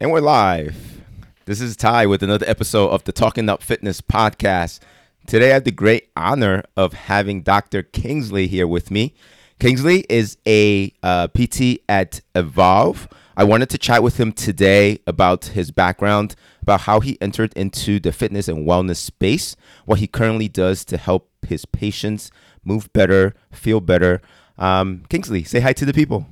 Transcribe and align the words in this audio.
And 0.00 0.12
we're 0.12 0.20
live. 0.20 1.02
This 1.46 1.60
is 1.60 1.76
Ty 1.76 2.06
with 2.06 2.22
another 2.22 2.46
episode 2.48 2.90
of 2.90 3.02
the 3.02 3.10
Talking 3.10 3.48
Up 3.48 3.64
Fitness 3.64 4.00
podcast. 4.00 4.78
Today 5.26 5.50
I 5.50 5.54
have 5.54 5.64
the 5.64 5.72
great 5.72 6.10
honor 6.16 6.62
of 6.76 6.92
having 6.92 7.42
Dr. 7.42 7.82
Kingsley 7.82 8.46
here 8.46 8.68
with 8.68 8.92
me. 8.92 9.12
Kingsley 9.58 10.06
is 10.08 10.38
a 10.46 10.92
uh, 11.02 11.26
PT 11.26 11.80
at 11.88 12.20
Evolve. 12.36 13.08
I 13.36 13.42
wanted 13.42 13.70
to 13.70 13.78
chat 13.78 14.04
with 14.04 14.20
him 14.20 14.30
today 14.30 15.00
about 15.04 15.46
his 15.46 15.72
background, 15.72 16.36
about 16.62 16.82
how 16.82 17.00
he 17.00 17.20
entered 17.20 17.52
into 17.54 17.98
the 17.98 18.12
fitness 18.12 18.46
and 18.46 18.68
wellness 18.68 18.98
space, 18.98 19.56
what 19.84 19.98
he 19.98 20.06
currently 20.06 20.46
does 20.46 20.84
to 20.84 20.96
help 20.96 21.28
his 21.44 21.64
patients 21.64 22.30
move 22.64 22.88
better, 22.92 23.34
feel 23.50 23.80
better. 23.80 24.22
Um, 24.58 25.02
Kingsley, 25.08 25.42
say 25.42 25.58
hi 25.58 25.72
to 25.72 25.84
the 25.84 25.92
people. 25.92 26.28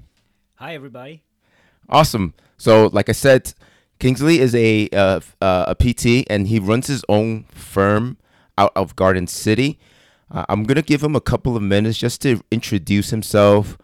Hi, 0.55 0.77
everybody. 0.77 1.25
Awesome. 1.89 2.35
So, 2.59 2.89
like 2.93 3.09
I 3.09 3.13
said, 3.13 3.53
Kingsley 3.99 4.41
is 4.41 4.55
a 4.55 4.89
uh, 4.91 5.21
uh, 5.41 5.65
a 5.69 5.75
PT, 5.75 6.27
and 6.29 6.49
he 6.49 6.59
runs 6.59 6.87
his 6.87 7.05
own 7.09 7.45
firm 7.45 8.19
out 8.59 8.73
of 8.75 8.97
Garden 8.97 9.27
City. 9.27 9.79
Uh, 10.31 10.45
I'm 10.49 10.65
gonna 10.65 10.83
give 10.83 11.03
him 11.03 11.15
a 11.15 11.21
couple 11.21 11.57
of 11.57 11.63
minutes 11.63 11.99
just 11.99 12.21
to 12.23 12.43
introduce 12.51 13.11
himself 13.11 13.79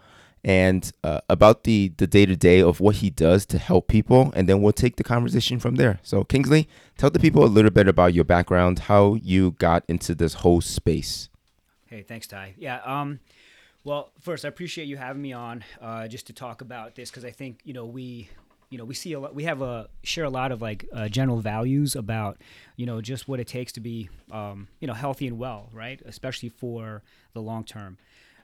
and 0.44 0.90
uh, 1.04 1.20
about 1.28 1.64
the 1.64 1.92
the 1.96 2.06
day 2.06 2.26
to 2.26 2.34
day 2.34 2.60
of 2.60 2.80
what 2.80 2.96
he 2.96 3.10
does 3.10 3.46
to 3.46 3.58
help 3.58 3.88
people, 3.88 4.32
and 4.34 4.48
then 4.48 4.60
we'll 4.60 4.72
take 4.72 4.96
the 4.96 5.04
conversation 5.04 5.60
from 5.60 5.76
there. 5.76 6.00
So, 6.02 6.24
Kingsley, 6.24 6.68
tell 6.98 7.10
the 7.10 7.20
people 7.20 7.44
a 7.44 7.46
little 7.46 7.70
bit 7.70 7.88
about 7.88 8.14
your 8.14 8.24
background, 8.24 8.80
how 8.80 9.14
you 9.14 9.52
got 9.52 9.84
into 9.88 10.14
this 10.14 10.34
whole 10.34 10.60
space. 10.60 11.28
Hey, 11.86 12.02
thanks, 12.02 12.26
Ty. 12.26 12.54
Yeah. 12.56 12.80
Um, 12.84 13.20
well, 13.84 14.12
first, 14.20 14.44
I 14.44 14.48
appreciate 14.48 14.86
you 14.86 14.96
having 14.96 15.22
me 15.22 15.32
on 15.32 15.64
uh, 15.80 16.08
just 16.08 16.26
to 16.28 16.32
talk 16.32 16.60
about 16.60 16.94
this 16.94 17.10
because 17.10 17.24
I 17.24 17.30
think 17.30 17.60
you 17.64 17.72
know 17.72 17.84
we, 17.84 18.28
you 18.70 18.78
know, 18.78 18.84
we 18.84 18.94
see 18.94 19.12
a 19.12 19.20
lot. 19.20 19.34
We 19.34 19.44
have 19.44 19.62
a 19.62 19.88
share 20.02 20.24
a 20.24 20.30
lot 20.30 20.52
of 20.52 20.62
like 20.62 20.86
uh, 20.92 21.08
general 21.08 21.40
values 21.40 21.96
about 21.96 22.40
you 22.76 22.86
know 22.86 23.00
just 23.00 23.28
what 23.28 23.40
it 23.40 23.46
takes 23.46 23.72
to 23.72 23.80
be 23.80 24.08
um, 24.30 24.68
you 24.80 24.86
know 24.86 24.94
healthy 24.94 25.26
and 25.26 25.38
well, 25.38 25.68
right? 25.72 26.00
Especially 26.04 26.48
for 26.48 27.02
the 27.32 27.40
long 27.40 27.64
term. 27.64 27.98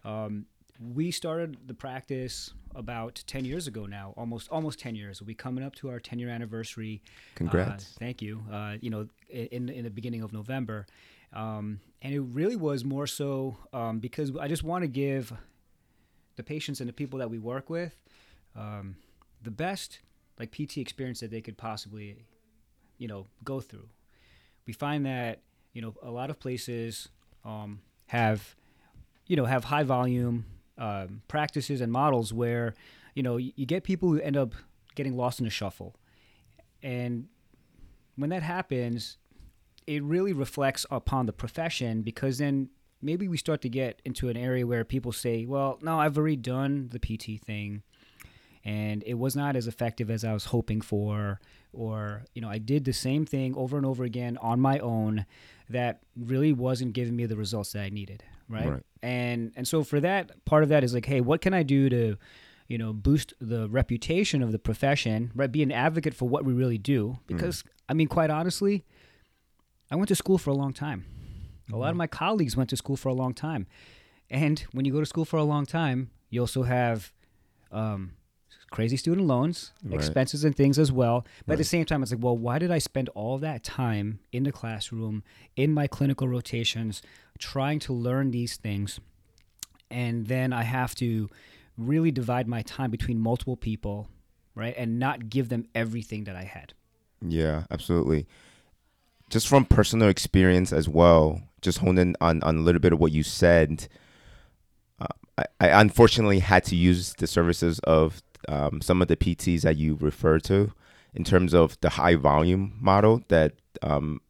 Um, 0.05 0.47
we 0.95 1.11
started 1.11 1.57
the 1.67 1.75
practice 1.75 2.53
about 2.75 3.23
10 3.27 3.45
years 3.45 3.67
ago 3.67 3.87
now 3.87 4.15
almost 4.17 4.49
almost 4.51 4.79
10 4.79 4.95
years 4.95 5.21
we'll 5.21 5.27
be 5.27 5.35
coming 5.35 5.65
up 5.65 5.75
to 5.75 5.91
our 5.91 5.99
10 5.99 6.19
year 6.19 6.29
anniversary 6.29 7.03
congrats 7.35 7.97
uh, 7.97 7.99
thank 7.99 8.23
you 8.23 8.41
uh, 8.53 8.77
you 8.81 8.91
know 8.91 9.09
in, 9.29 9.69
in 9.69 9.83
the 9.83 9.91
beginning 9.91 10.23
of 10.23 10.33
november 10.33 10.87
um, 11.33 11.81
and 12.03 12.15
it 12.15 12.21
really 12.21 12.57
was 12.57 12.85
more 12.85 13.07
so 13.07 13.57
um, 13.73 13.99
because 13.99 14.37
I 14.37 14.49
just 14.49 14.63
want 14.63 14.83
to 14.83 14.89
give 14.89 15.33
the 16.37 16.43
patients 16.43 16.81
and 16.81 16.89
the 16.89 16.93
people 16.93 17.19
that 17.19 17.31
we 17.31 17.39
work 17.39 17.69
with 17.69 17.97
um, 18.57 18.97
the 19.43 19.51
best 19.51 20.01
like 20.39 20.53
PT 20.53 20.79
experience 20.79 21.21
that 21.21 21.31
they 21.31 21.41
could 21.41 21.57
possibly, 21.57 22.25
you 22.99 23.09
know, 23.09 23.27
go 23.45 23.61
through. 23.61 23.89
We 24.67 24.73
find 24.73 25.07
that 25.07 25.41
you 25.73 25.83
know 25.83 25.95
a 26.03 26.11
lot 26.11 26.31
of 26.31 26.39
places 26.39 27.09
um, 27.45 27.81
have, 28.07 28.55
you 29.27 29.37
know, 29.37 29.45
have 29.45 29.65
high 29.65 29.83
volume 29.83 30.45
um, 30.77 31.23
practices 31.29 31.81
and 31.81 31.91
models 31.91 32.33
where, 32.33 32.75
you 33.15 33.23
know, 33.23 33.37
you, 33.37 33.53
you 33.57 33.67
get 33.67 33.83
people 33.85 34.09
who 34.11 34.21
end 34.21 34.37
up 34.37 34.55
getting 34.95 35.17
lost 35.17 35.41
in 35.41 35.45
the 35.45 35.51
shuffle, 35.51 35.97
and 36.83 37.27
when 38.17 38.31
that 38.31 38.43
happens, 38.43 39.17
it 39.89 40.03
really 40.03 40.35
reflects 40.35 40.85
upon 40.91 41.25
the 41.25 41.33
profession 41.33 42.03
because 42.03 42.37
then 42.37 42.69
maybe 43.01 43.27
we 43.27 43.39
start 43.39 43.63
to 43.63 43.71
get 43.71 44.03
into 44.05 44.29
an 44.29 44.37
area 44.37 44.67
where 44.67 44.85
people 44.85 45.13
say, 45.13 45.47
well, 45.47 45.79
no, 45.81 45.99
I've 45.99 46.19
already 46.19 46.37
done 46.37 46.91
the 46.93 46.99
PT 46.99 47.43
thing 47.43 47.83
and 48.65 49.03
it 49.07 49.15
was 49.15 49.35
not 49.35 49.57
as 49.57 49.67
effective 49.67 50.11
as 50.11 50.25
I 50.25 50.35
was 50.35 50.47
hoping 50.47 50.83
for 50.83 51.41
or 51.73 52.25
you 52.35 52.43
know 52.43 52.51
I 52.51 52.59
did 52.59 52.85
the 52.85 52.93
same 52.93 53.25
thing 53.25 53.55
over 53.57 53.79
and 53.79 53.87
over 53.87 54.05
again 54.05 54.37
on 54.43 54.61
my 54.61 54.79
own 54.81 55.25
that 55.71 56.01
really 56.17 56.53
wasn't 56.53 56.93
giving 56.93 57.17
me 57.17 57.25
the 57.25 57.37
results 57.37 57.73
that 57.73 57.83
I 57.83 57.89
needed 57.89 58.23
right, 58.49 58.69
right. 58.69 58.83
and 59.03 59.53
and 59.57 59.67
so 59.67 59.85
for 59.85 60.01
that 60.01 60.45
part 60.45 60.65
of 60.65 60.69
that 60.71 60.85
is 60.85 60.93
like 60.93 61.07
hey 61.07 61.21
what 61.21 61.41
can 61.41 61.55
I 61.55 61.63
do 61.63 61.89
to 61.89 62.17
you 62.67 62.79
know 62.79 62.93
boost 62.93 63.33
the 63.41 63.69
reputation 63.69 64.43
of 64.43 64.53
the 64.53 64.59
profession 64.59 65.31
right 65.35 65.51
be 65.51 65.63
an 65.63 65.73
advocate 65.73 66.15
for 66.15 66.29
what 66.29 66.45
we 66.45 66.53
really 66.53 66.79
do 66.79 67.11
mm. 67.11 67.19
because 67.27 67.63
mm. 67.63 67.69
I 67.89 67.95
mean 67.95 68.09
quite 68.09 68.31
honestly 68.31 68.85
I 69.91 69.97
went 69.97 70.09
to 70.09 70.15
school 70.15 70.39
for 70.39 70.51
a 70.51 70.55
long 70.55 70.73
time. 70.73 71.05
A 71.73 71.77
lot 71.77 71.89
of 71.89 71.93
mm-hmm. 71.93 71.99
my 71.99 72.07
colleagues 72.07 72.57
went 72.57 72.71
to 72.71 72.77
school 72.77 72.97
for 72.97 73.09
a 73.09 73.15
long 73.15 73.35
time. 73.35 73.67
And 74.31 74.65
when 74.73 74.85
you 74.85 74.93
go 74.93 75.01
to 75.01 75.07
school 75.07 75.25
for 75.25 75.39
a 75.39 75.45
long 75.45 75.67
time, 75.67 76.11
you 76.31 76.41
also 76.41 76.63
have 76.63 77.13
um, 77.73 78.13
crazy 78.71 78.97
student 78.97 79.27
loans, 79.27 79.73
right. 79.83 79.95
expenses, 79.95 80.45
and 80.45 80.55
things 80.55 80.79
as 80.79 80.93
well. 80.93 81.27
But 81.47 81.53
right. 81.53 81.55
at 81.55 81.59
the 81.59 81.65
same 81.65 81.85
time, 81.85 82.03
it's 82.03 82.13
like, 82.13 82.23
well, 82.23 82.37
why 82.37 82.59
did 82.59 82.71
I 82.71 82.79
spend 82.79 83.09
all 83.11 83.39
that 83.39 83.65
time 83.65 84.21
in 84.33 84.45
the 84.45 84.53
classroom, 84.53 85.23
in 85.57 85.73
my 85.73 85.87
clinical 85.87 86.29
rotations, 86.29 87.03
trying 87.39 87.79
to 87.81 87.93
learn 87.93 88.31
these 88.31 88.57
things? 88.57 89.01
And 89.91 90.27
then 90.27 90.53
I 90.53 90.63
have 90.65 90.95
to 90.97 91.31
really 91.79 92.11
divide 92.11 92.47
my 92.47 92.61
time 92.63 92.91
between 92.91 93.19
multiple 93.19 93.57
people, 93.57 94.09
right? 94.55 94.75
And 94.77 94.99
not 94.99 95.31
give 95.31 95.49
them 95.49 95.67
everything 95.75 96.25
that 96.25 96.37
I 96.37 96.45
had. 96.45 96.75
Yeah, 97.27 97.65
absolutely 97.71 98.27
just 99.29 99.49
from 99.49 99.65
personal 99.65 100.09
experience 100.09 100.73
as 100.73 100.89
well, 100.89 101.43
just 101.61 101.79
honing 101.79 102.15
on, 102.21 102.43
on 102.43 102.57
a 102.57 102.61
little 102.61 102.81
bit 102.81 102.93
of 102.93 103.01
what 103.01 103.13
you 103.13 103.23
said, 103.23 103.89
uh, 105.01 105.07
I, 105.37 105.45
I, 105.61 105.81
unfortunately 105.81 106.39
had 106.39 106.65
to 106.65 106.77
use 106.77 107.15
the 107.15 107.27
services 107.27 107.79
of 107.81 108.23
um, 108.49 108.81
some 108.81 109.03
of 109.03 109.09
the 109.09 109.17
PTs 109.17 109.63
that 109.63 109.77
you 109.77 109.97
refer 110.01 110.39
to 110.41 110.73
in 111.15 111.25
terms 111.25 111.55
of 111.55 111.79
the 111.81 111.91
high 111.91 112.15
volume 112.15 112.77
model 112.81 113.23
that 113.29 113.55
um, 113.83 114.21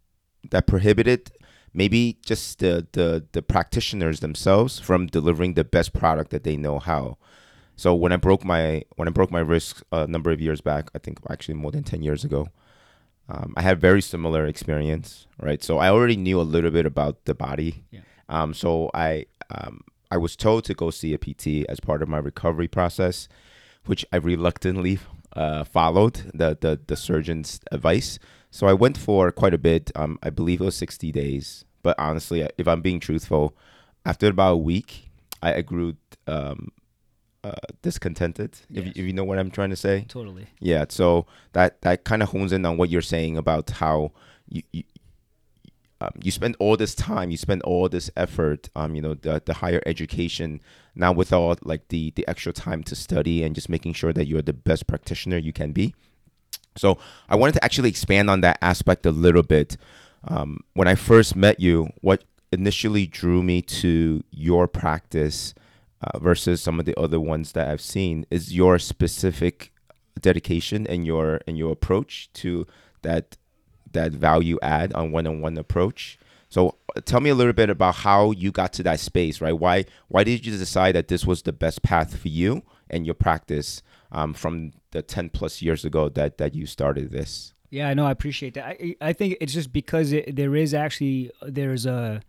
that 0.51 0.67
prohibited 0.67 1.31
maybe 1.75 2.19
just 2.25 2.59
the, 2.59 2.87
the 2.93 3.25
the 3.33 3.43
practitioners 3.43 4.21
themselves 4.21 4.79
from 4.79 5.07
delivering 5.07 5.55
the 5.55 5.65
best 5.65 5.93
product 5.93 6.31
that 6.31 6.45
they 6.45 6.57
know 6.57 6.79
how. 6.79 7.19
So 7.77 7.95
when 7.95 8.13
I 8.13 8.17
broke 8.17 8.45
my 8.45 8.85
when 8.97 9.07
I 9.07 9.11
broke 9.11 9.31
my 9.31 9.41
wrist 9.41 9.83
a 9.93 10.07
number 10.07 10.31
of 10.31 10.41
years 10.41 10.61
back, 10.61 10.91
I 10.95 10.99
think 10.99 11.21
actually 11.31 11.55
more 11.55 11.71
than 11.71 11.85
ten 11.85 12.03
years 12.03 12.25
ago, 12.25 12.49
um, 13.29 13.55
I 13.57 13.63
had 13.63 13.81
very 13.81 14.01
similar 14.01 14.47
experience, 14.47 15.27
right? 15.41 15.63
So 15.63 15.79
I 15.79 15.91
already 15.91 16.17
knew 16.17 16.41
a 16.41 16.43
little 16.43 16.71
bit 16.71 16.87
about 16.87 17.25
the 17.27 17.35
body. 17.35 17.85
Yeah. 17.91 18.01
Um, 18.29 18.55
so 18.55 18.91
I 18.95 19.27
um, 19.51 19.83
I 20.11 20.17
was 20.17 20.37
told 20.37 20.65
to 20.65 20.75
go 20.75 20.91
see 20.91 21.13
a 21.15 21.19
PT 21.19 21.69
as 21.69 21.81
part 21.81 22.03
of 22.03 22.09
my 22.09 22.19
recovery 22.19 22.69
process, 22.69 23.29
which 23.87 24.05
I 24.13 24.17
reluctantly 24.17 24.99
uh, 25.35 25.65
followed 25.65 26.31
the, 26.35 26.57
the 26.61 26.81
the 26.87 26.97
surgeon's 26.97 27.61
advice. 27.71 28.19
So 28.51 28.67
I 28.67 28.73
went 28.73 28.97
for 28.97 29.31
quite 29.31 29.55
a 29.55 29.59
bit. 29.59 29.91
Um, 29.95 30.19
I 30.23 30.31
believe 30.31 30.61
it 30.61 30.65
was 30.65 30.77
sixty 30.77 31.13
days. 31.13 31.65
But 31.83 31.99
honestly, 31.99 32.49
if 32.59 32.67
I'm 32.67 32.81
being 32.81 32.99
truthful, 32.99 33.57
after 34.05 34.29
about 34.29 34.53
a 34.55 34.57
week, 34.57 35.11
I, 35.43 35.55
I 35.55 35.61
grew 35.63 35.97
um, 36.27 36.73
uh, 37.45 37.53
discontented. 37.83 38.59
Yes. 38.71 38.87
If, 38.87 38.91
if 38.91 38.97
you 38.99 39.13
know 39.13 39.25
what 39.25 39.39
I'm 39.39 39.51
trying 39.51 39.71
to 39.71 39.77
say. 39.77 40.05
Totally. 40.09 40.47
Yeah. 40.61 40.87
So 40.89 41.27
that 41.53 41.81
that 41.83 42.05
kind 42.05 42.23
of 42.23 42.31
hones 42.31 42.53
in 42.53 42.65
on 42.65 42.77
what 42.77 42.91
you're 42.91 43.03
saying 43.03 43.37
about 43.37 43.71
how 43.71 44.13
you. 44.49 44.63
you 44.73 44.85
um, 46.01 46.13
you 46.23 46.31
spend 46.31 46.55
all 46.61 46.77
this 46.77 46.95
time, 46.95 47.33
you 47.33 47.37
spend 47.37 47.61
all 47.63 47.89
this 47.89 48.09
effort, 48.17 48.69
um, 48.77 48.95
you 48.95 49.03
know, 49.03 49.15
the, 49.15 49.43
the 49.45 49.55
higher 49.55 49.83
education, 49.85 50.61
now 50.95 51.11
without 51.11 51.67
like 51.67 51.89
the 51.89 52.13
the 52.15 52.27
extra 52.29 52.53
time 52.53 52.85
to 52.85 52.95
study 52.95 53.43
and 53.43 53.55
just 53.55 53.69
making 53.69 53.95
sure 53.95 54.13
that 54.13 54.29
you're 54.29 54.43
the 54.43 54.53
best 54.53 54.87
practitioner 54.87 55.39
you 55.39 55.53
can 55.53 55.73
be. 55.73 55.95
So 56.77 56.99
I 57.29 57.35
wanted 57.35 57.55
to 57.55 57.65
actually 57.65 57.89
expand 57.89 58.31
on 58.31 58.43
that 58.43 58.59
aspect 58.63 59.07
a 59.07 59.11
little 59.11 59.43
bit. 59.43 59.77
Um, 60.23 60.61
when 60.75 60.87
I 60.87 60.95
first 60.95 61.35
met 61.35 61.59
you, 61.59 61.89
what 62.01 62.23
initially 62.53 63.07
drew 63.07 63.43
me 63.43 63.61
to 63.63 64.23
your 64.31 64.69
practice 64.69 65.55
uh, 66.03 66.19
versus 66.19 66.61
some 66.61 66.79
of 66.79 66.87
the 66.87 66.99
other 66.99 67.21
ones 67.21 67.53
that 67.53 67.69
I've 67.69 67.81
seen 67.81 68.27
is 68.31 68.55
your 68.55 68.79
specific 68.79 69.73
dedication 70.21 70.87
and 70.87 71.07
your 71.07 71.41
and 71.47 71.57
your 71.57 71.73
approach 71.73 72.31
to 72.35 72.67
that 73.03 73.37
that 73.93 74.13
value 74.13 74.59
add 74.63 74.93
on 74.93 75.13
one-on-one 75.13 75.57
approach. 75.57 76.19
So 76.51 76.77
tell 77.05 77.21
me 77.21 77.31
a 77.31 77.35
little 77.35 77.53
bit 77.53 77.71
about 77.71 77.97
how 77.97 78.31
you 78.33 78.51
got 78.51 78.73
to 78.75 78.83
that 78.85 79.01
space, 79.01 79.41
right? 79.41 79.53
Why 79.53 79.85
why 80.09 80.25
did 80.25 80.47
you 80.47 80.57
decide 80.57 80.95
that 80.95 81.09
this 81.09 81.27
was 81.27 81.43
the 81.43 81.53
best 81.53 81.83
path 81.83 82.17
for 82.17 82.29
you 82.29 82.63
and 82.91 83.07
your 83.07 83.15
practice 83.15 83.83
um, 84.11 84.33
from 84.33 84.73
the 84.93 85.03
10 85.03 85.31
plus 85.31 85.61
years 85.61 85.85
ago 85.85 86.09
that 86.11 86.39
that 86.39 86.55
you 86.55 86.67
started 86.67 87.11
this? 87.11 87.55
Yeah, 87.71 87.89
I 87.89 87.95
know. 87.95 88.07
I 88.07 88.13
appreciate 88.13 88.55
that. 88.55 88.65
I 88.65 88.97
I 89.01 89.13
think 89.13 89.37
it's 89.41 89.53
just 89.53 89.73
because 89.73 90.13
it, 90.13 90.37
there 90.37 90.57
is 90.57 90.73
actually 90.73 91.31
there's 91.43 91.87
a 91.87 92.23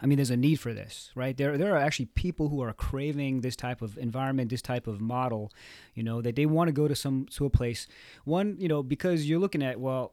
I 0.00 0.06
mean, 0.06 0.16
there's 0.16 0.30
a 0.30 0.36
need 0.36 0.60
for 0.60 0.72
this, 0.72 1.10
right? 1.14 1.36
There, 1.36 1.58
there 1.58 1.74
are 1.74 1.78
actually 1.78 2.06
people 2.06 2.48
who 2.48 2.62
are 2.62 2.72
craving 2.72 3.40
this 3.40 3.56
type 3.56 3.82
of 3.82 3.98
environment, 3.98 4.50
this 4.50 4.62
type 4.62 4.86
of 4.86 5.00
model, 5.00 5.52
you 5.94 6.02
know, 6.02 6.22
that 6.22 6.36
they 6.36 6.46
want 6.46 6.68
to 6.68 6.72
go 6.72 6.86
to 6.86 6.94
some 6.94 7.26
to 7.32 7.46
a 7.46 7.50
place. 7.50 7.88
One, 8.24 8.56
you 8.58 8.68
know, 8.68 8.82
because 8.82 9.28
you're 9.28 9.40
looking 9.40 9.62
at, 9.62 9.80
well, 9.80 10.12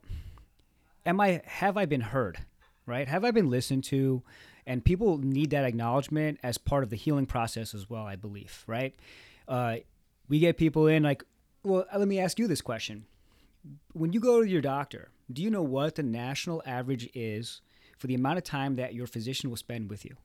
am 1.06 1.22
I 1.22 1.42
have 1.46 1.78
I 1.78 1.86
been 1.86 2.02
heard, 2.02 2.40
right? 2.86 3.08
Have 3.08 3.24
I 3.24 3.32
been 3.32 3.50
listened 3.50 3.84
to? 3.86 4.24
And 4.66 4.84
people 4.84 5.20
need 5.20 5.52
that 5.52 5.64
acknowledgement 5.64 6.40
as 6.42 6.58
part 6.58 6.84
of 6.84 6.90
the 6.90 6.96
healing 6.96 7.28
process 7.28 7.76
as 7.76 7.88
well, 7.88 8.04
I 8.04 8.16
believe, 8.16 8.64
right? 8.66 8.96
Uh, 9.48 9.78
we 10.28 10.40
get 10.40 10.58
people 10.58 10.88
in 10.88 11.04
like, 11.04 11.24
well, 11.64 11.86
let 11.96 12.08
me 12.08 12.20
ask 12.20 12.40
you 12.40 12.48
this 12.48 12.62
question. 12.62 13.06
when 13.94 14.14
you 14.14 14.20
go 14.20 14.42
to 14.44 14.50
your 14.50 14.62
doctor, 14.62 15.10
do 15.32 15.42
you 15.42 15.50
know 15.50 15.64
what 15.64 15.96
the 15.96 16.04
national 16.04 16.62
average 16.66 17.10
is 17.14 17.62
for 17.98 18.08
the 18.08 18.16
amount 18.16 18.38
of 18.38 18.44
time 18.44 18.76
that 18.76 18.94
your 18.94 19.08
physician 19.08 19.50
will 19.50 19.58
spend 19.58 19.90
with 19.90 20.06
you? 20.06 20.16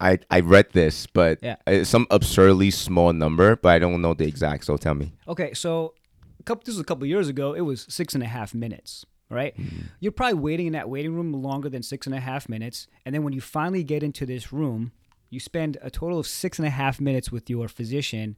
I, 0.00 0.18
I 0.30 0.40
read 0.40 0.70
this, 0.72 1.06
but 1.06 1.38
Yeah. 1.42 1.82
some 1.82 2.06
absurdly 2.10 2.70
small 2.70 3.12
number, 3.12 3.56
but 3.56 3.68
I 3.70 3.78
don't 3.78 4.00
know 4.00 4.14
the 4.14 4.26
exact. 4.26 4.64
So 4.64 4.76
tell 4.76 4.94
me. 4.94 5.12
Okay, 5.28 5.52
so 5.52 5.94
a 6.38 6.42
couple, 6.42 6.62
this 6.64 6.74
was 6.74 6.80
a 6.80 6.84
couple 6.84 7.06
years 7.06 7.28
ago. 7.28 7.52
It 7.52 7.60
was 7.60 7.86
six 7.88 8.14
and 8.14 8.22
a 8.22 8.26
half 8.26 8.54
minutes, 8.54 9.04
right? 9.28 9.54
Mm-hmm. 9.58 9.82
You're 10.00 10.12
probably 10.12 10.38
waiting 10.38 10.66
in 10.68 10.72
that 10.72 10.88
waiting 10.88 11.14
room 11.14 11.32
longer 11.34 11.68
than 11.68 11.82
six 11.82 12.06
and 12.06 12.14
a 12.14 12.20
half 12.20 12.48
minutes, 12.48 12.86
and 13.04 13.14
then 13.14 13.22
when 13.24 13.34
you 13.34 13.42
finally 13.42 13.84
get 13.84 14.02
into 14.02 14.24
this 14.24 14.52
room, 14.52 14.92
you 15.28 15.38
spend 15.38 15.76
a 15.82 15.90
total 15.90 16.18
of 16.18 16.26
six 16.26 16.58
and 16.58 16.66
a 16.66 16.70
half 16.70 16.98
minutes 17.00 17.30
with 17.30 17.50
your 17.50 17.68
physician, 17.68 18.36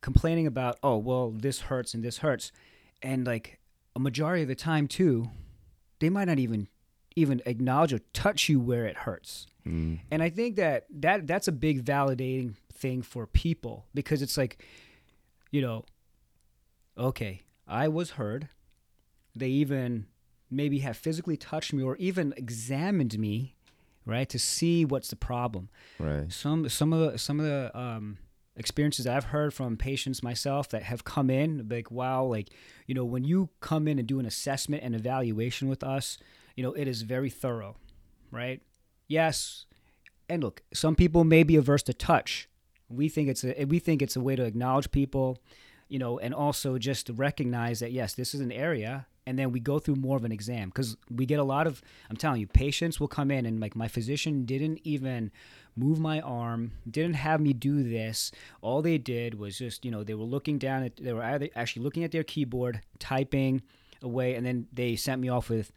complaining 0.00 0.46
about, 0.46 0.78
oh, 0.82 0.96
well, 0.96 1.30
this 1.30 1.60
hurts 1.62 1.92
and 1.94 2.02
this 2.02 2.18
hurts, 2.18 2.52
and 3.02 3.26
like 3.26 3.58
a 3.94 4.00
majority 4.00 4.42
of 4.42 4.48
the 4.48 4.54
time 4.54 4.88
too, 4.88 5.28
they 6.00 6.08
might 6.08 6.24
not 6.26 6.38
even 6.38 6.68
even 7.16 7.42
acknowledge 7.46 7.92
or 7.92 8.00
touch 8.12 8.48
you 8.48 8.60
where 8.60 8.84
it 8.84 8.96
hurts. 8.98 9.46
Mm. 9.66 10.00
And 10.10 10.22
I 10.22 10.28
think 10.30 10.56
that, 10.56 10.84
that 11.00 11.26
that's 11.26 11.48
a 11.48 11.52
big 11.52 11.84
validating 11.84 12.54
thing 12.72 13.02
for 13.02 13.26
people 13.26 13.86
because 13.94 14.22
it's 14.22 14.36
like, 14.36 14.62
you 15.50 15.62
know, 15.62 15.84
okay, 16.96 17.42
I 17.66 17.88
was 17.88 18.10
heard. 18.10 18.48
They 19.34 19.48
even 19.48 20.06
maybe 20.50 20.78
have 20.80 20.96
physically 20.96 21.36
touched 21.36 21.72
me 21.72 21.82
or 21.82 21.96
even 21.96 22.32
examined 22.36 23.18
me, 23.18 23.56
right, 24.04 24.28
to 24.28 24.38
see 24.38 24.84
what's 24.84 25.08
the 25.08 25.16
problem. 25.16 25.68
Right. 25.98 26.30
Some 26.30 26.68
some 26.68 26.92
of 26.92 27.12
the 27.12 27.18
some 27.18 27.40
of 27.40 27.46
the 27.46 27.78
um, 27.78 28.18
experiences 28.56 29.06
I've 29.06 29.24
heard 29.24 29.52
from 29.52 29.76
patients 29.76 30.22
myself 30.22 30.68
that 30.70 30.82
have 30.84 31.04
come 31.04 31.28
in 31.30 31.66
like 31.68 31.90
wow 31.90 32.24
like 32.24 32.48
you 32.86 32.94
know 32.94 33.04
when 33.04 33.24
you 33.24 33.50
come 33.60 33.86
in 33.86 33.98
and 33.98 34.08
do 34.08 34.18
an 34.18 34.26
assessment 34.26 34.82
and 34.82 34.94
evaluation 34.94 35.68
with 35.68 35.84
us 35.84 36.18
you 36.56 36.62
know 36.62 36.72
it 36.72 36.88
is 36.88 37.02
very 37.02 37.30
thorough 37.30 37.76
right? 38.30 38.60
Yes 39.08 39.66
and 40.28 40.42
look 40.42 40.62
some 40.72 40.94
people 40.94 41.24
may 41.24 41.42
be 41.42 41.56
averse 41.56 41.82
to 41.84 41.94
touch. 41.94 42.48
We 42.88 43.08
think 43.08 43.28
it's 43.28 43.44
a 43.44 43.64
we 43.64 43.78
think 43.78 44.02
it's 44.02 44.16
a 44.16 44.20
way 44.20 44.36
to 44.36 44.44
acknowledge 44.44 44.90
people 44.90 45.38
you 45.88 45.98
know 45.98 46.18
and 46.18 46.34
also 46.34 46.78
just 46.78 47.06
to 47.06 47.12
recognize 47.12 47.80
that 47.80 47.92
yes 47.92 48.14
this 48.14 48.34
is 48.34 48.40
an 48.40 48.52
area 48.52 49.06
and 49.28 49.36
then 49.36 49.50
we 49.50 49.58
go 49.58 49.80
through 49.80 49.96
more 49.96 50.16
of 50.16 50.24
an 50.24 50.30
exam. 50.30 50.68
Because 50.68 50.96
we 51.10 51.26
get 51.26 51.40
a 51.40 51.44
lot 51.44 51.66
of 51.66 51.82
i'm 52.10 52.16
telling 52.16 52.40
you 52.40 52.46
patients 52.46 53.00
will 53.00 53.08
come 53.08 53.30
in 53.30 53.46
and 53.46 53.60
like 53.60 53.76
my 53.76 53.88
physician 53.88 54.44
didn't 54.44 54.80
even 54.84 55.30
move 55.76 55.98
my 55.98 56.20
arm 56.20 56.72
didn't 56.90 57.16
have 57.16 57.40
me 57.40 57.52
do 57.52 57.82
this. 57.82 58.32
All 58.60 58.82
they 58.82 58.98
did 58.98 59.38
was 59.38 59.58
just 59.58 59.84
you 59.84 59.90
know 59.90 60.02
they 60.02 60.14
were 60.14 60.24
looking 60.24 60.58
down 60.58 60.82
at 60.82 60.96
they 60.96 61.12
were 61.12 61.22
either 61.22 61.48
actually 61.54 61.82
looking 61.82 62.04
at 62.04 62.12
their 62.12 62.24
keyboard 62.24 62.80
typing 62.98 63.62
away 64.02 64.34
and 64.34 64.44
then 64.44 64.66
they 64.72 64.96
sent 64.96 65.20
me 65.20 65.28
off 65.28 65.48
with 65.48 65.72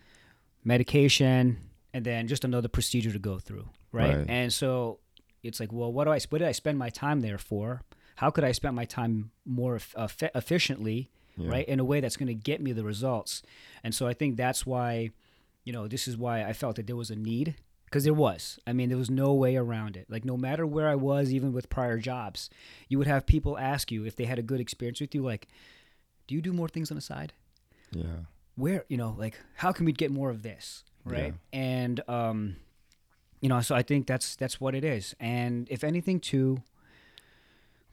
medication 0.74 1.58
and 1.94 2.06
then 2.06 2.28
just 2.28 2.44
another 2.46 2.68
procedure 2.68 3.12
to 3.12 3.20
go 3.20 3.36
through 3.40 3.68
right, 3.92 4.18
Right. 4.18 4.26
and 4.30 4.54
so 4.54 5.00
it's 5.44 5.60
like 5.60 5.72
well 5.74 5.92
what 5.92 6.04
do 6.06 6.12
i 6.12 6.20
what 6.30 6.40
did 6.40 6.48
i 6.48 6.52
spend 6.64 6.78
my 6.78 6.90
time 6.90 7.20
there 7.22 7.38
for 7.50 7.82
how 8.22 8.30
could 8.30 8.44
i 8.44 8.52
spend 8.52 8.76
my 8.76 8.86
time 8.86 9.32
more 9.46 9.78
effe- 9.78 10.30
efficiently 10.42 11.10
Yeah. 11.38 11.50
right 11.54 11.68
in 11.74 11.80
a 11.80 11.86
way 11.92 12.00
that's 12.02 12.18
going 12.18 12.28
to 12.36 12.42
get 12.52 12.62
me 12.62 12.72
the 12.74 12.84
results 12.94 13.32
and 13.84 13.92
so 13.98 14.08
i 14.08 14.14
think 14.20 14.36
that's 14.38 14.62
why 14.66 14.90
you 15.66 15.74
know 15.76 15.88
this 15.88 16.08
is 16.08 16.16
why 16.24 16.36
i 16.44 16.54
felt 16.62 16.76
that 16.78 16.86
there 16.88 16.96
was 17.04 17.12
a 17.12 17.16
need 17.16 17.56
because 17.86 18.04
there 18.08 18.20
was 18.28 18.60
i 18.68 18.72
mean 18.74 18.88
there 18.90 18.98
was 19.06 19.10
no 19.10 19.30
way 19.44 19.54
around 19.64 19.94
it 19.98 20.06
like 20.14 20.26
no 20.26 20.38
matter 20.38 20.66
where 20.76 20.88
i 20.90 20.96
was 21.10 21.26
even 21.38 21.52
with 21.54 21.70
prior 21.78 21.98
jobs 21.98 22.50
you 22.90 22.98
would 23.00 23.08
have 23.14 23.26
people 23.26 23.58
ask 23.58 23.92
you 23.92 24.06
if 24.06 24.16
they 24.16 24.26
had 24.26 24.40
a 24.40 24.44
good 24.52 24.60
experience 24.66 25.00
with 25.02 25.14
you 25.16 25.24
like 25.32 25.48
do 26.28 26.36
you 26.36 26.42
do 26.42 26.54
more 26.54 26.70
things 26.70 26.92
on 26.92 26.96
the 26.96 27.02
side 27.14 27.32
Yeah. 27.92 28.20
Where 28.60 28.84
you 28.90 28.98
know 28.98 29.16
like 29.18 29.36
how 29.56 29.72
can 29.72 29.86
we 29.86 29.92
get 29.92 30.12
more 30.12 30.30
of 30.30 30.42
this 30.44 30.84
right 31.06 31.34
and 31.54 32.02
um 32.10 32.56
you 33.42 33.50
know 33.50 33.62
so 33.62 33.74
i 33.76 33.82
think 33.82 34.06
that's 34.06 34.36
that's 34.36 34.60
what 34.62 34.74
it 34.76 34.84
is 34.84 35.16
and 35.20 35.68
if 35.72 35.84
anything 35.84 36.20
too 36.20 36.58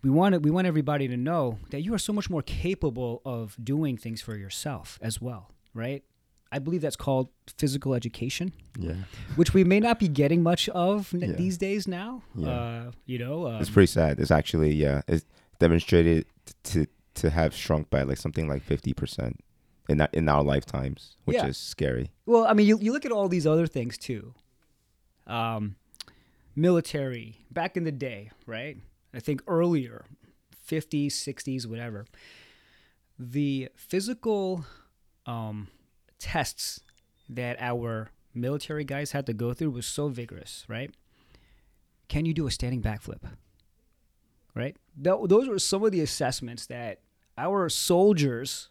we 0.02 0.10
want 0.10 0.34
it, 0.34 0.42
we 0.42 0.50
want 0.50 0.66
everybody 0.66 1.08
to 1.08 1.16
know 1.16 1.58
that 1.70 1.80
you 1.82 1.92
are 1.94 1.98
so 1.98 2.12
much 2.12 2.28
more 2.30 2.42
capable 2.42 3.22
of 3.24 3.56
doing 3.62 3.96
things 3.96 4.20
for 4.20 4.36
yourself 4.36 4.98
as 5.02 5.20
well 5.20 5.50
right 5.74 6.02
i 6.52 6.58
believe 6.58 6.80
that's 6.80 6.96
called 6.96 7.28
physical 7.58 7.94
education 7.94 8.52
Yeah. 8.78 8.94
which 9.36 9.54
we 9.54 9.64
may 9.64 9.80
not 9.80 9.98
be 9.98 10.08
getting 10.08 10.42
much 10.42 10.68
of 10.70 11.12
n- 11.14 11.20
Yeah. 11.20 11.32
these 11.32 11.56
days 11.58 11.88
now 11.88 12.22
Yeah. 12.34 12.48
uh 12.48 12.90
you 13.06 13.18
know 13.18 13.46
um, 13.48 13.60
It's 13.60 13.70
pretty 13.70 13.86
sad. 13.88 14.20
It's 14.20 14.30
actually 14.30 14.72
yeah. 14.74 15.02
It's 15.08 15.24
demonstrated 15.58 16.26
to 16.64 16.86
to 17.14 17.30
have 17.30 17.54
shrunk 17.54 17.88
by 17.90 18.02
like 18.02 18.18
something 18.18 18.46
like 18.48 18.62
fifty 18.62 18.92
percent 18.92 19.40
in 19.88 19.98
that 19.98 20.12
in 20.14 20.28
our 20.28 20.42
lifetimes, 20.42 21.16
which 21.24 21.36
Yeah. 21.36 21.46
is 21.46 21.56
scary. 21.56 22.10
Well, 22.26 22.46
I 22.46 22.52
mean, 22.54 22.66
you, 22.66 22.78
you 22.80 22.92
look 22.92 23.04
at 23.06 23.12
all 23.12 23.28
these 23.28 23.46
other 23.46 23.66
things 23.66 23.96
too. 23.98 24.34
Um, 25.26 25.76
military, 26.54 27.38
back 27.50 27.76
in 27.76 27.84
the 27.84 27.92
day, 27.92 28.30
right? 28.46 28.78
I 29.14 29.20
think 29.20 29.42
earlier, 29.46 30.04
50s, 30.68 31.08
60s, 31.12 31.66
whatever. 31.66 32.06
The 33.18 33.70
physical 33.76 34.64
um, 35.24 35.68
tests 36.18 36.80
that 37.28 37.56
our 37.60 38.10
military 38.34 38.84
guys 38.84 39.12
had 39.12 39.26
to 39.26 39.32
go 39.32 39.52
through 39.54 39.70
was 39.70 39.86
so 39.86 40.08
vigorous, 40.08 40.64
right? 40.68 40.90
Can 42.08 42.24
you 42.26 42.34
do 42.34 42.46
a 42.46 42.50
standing 42.50 42.82
backflip? 42.82 43.22
Right? 44.54 44.76
Tho- 44.96 45.26
those 45.26 45.48
were 45.48 45.58
some 45.58 45.82
of 45.84 45.92
the 45.92 46.00
assessments 46.00 46.66
that 46.66 47.00
our 47.36 47.68
soldiers 47.68 48.68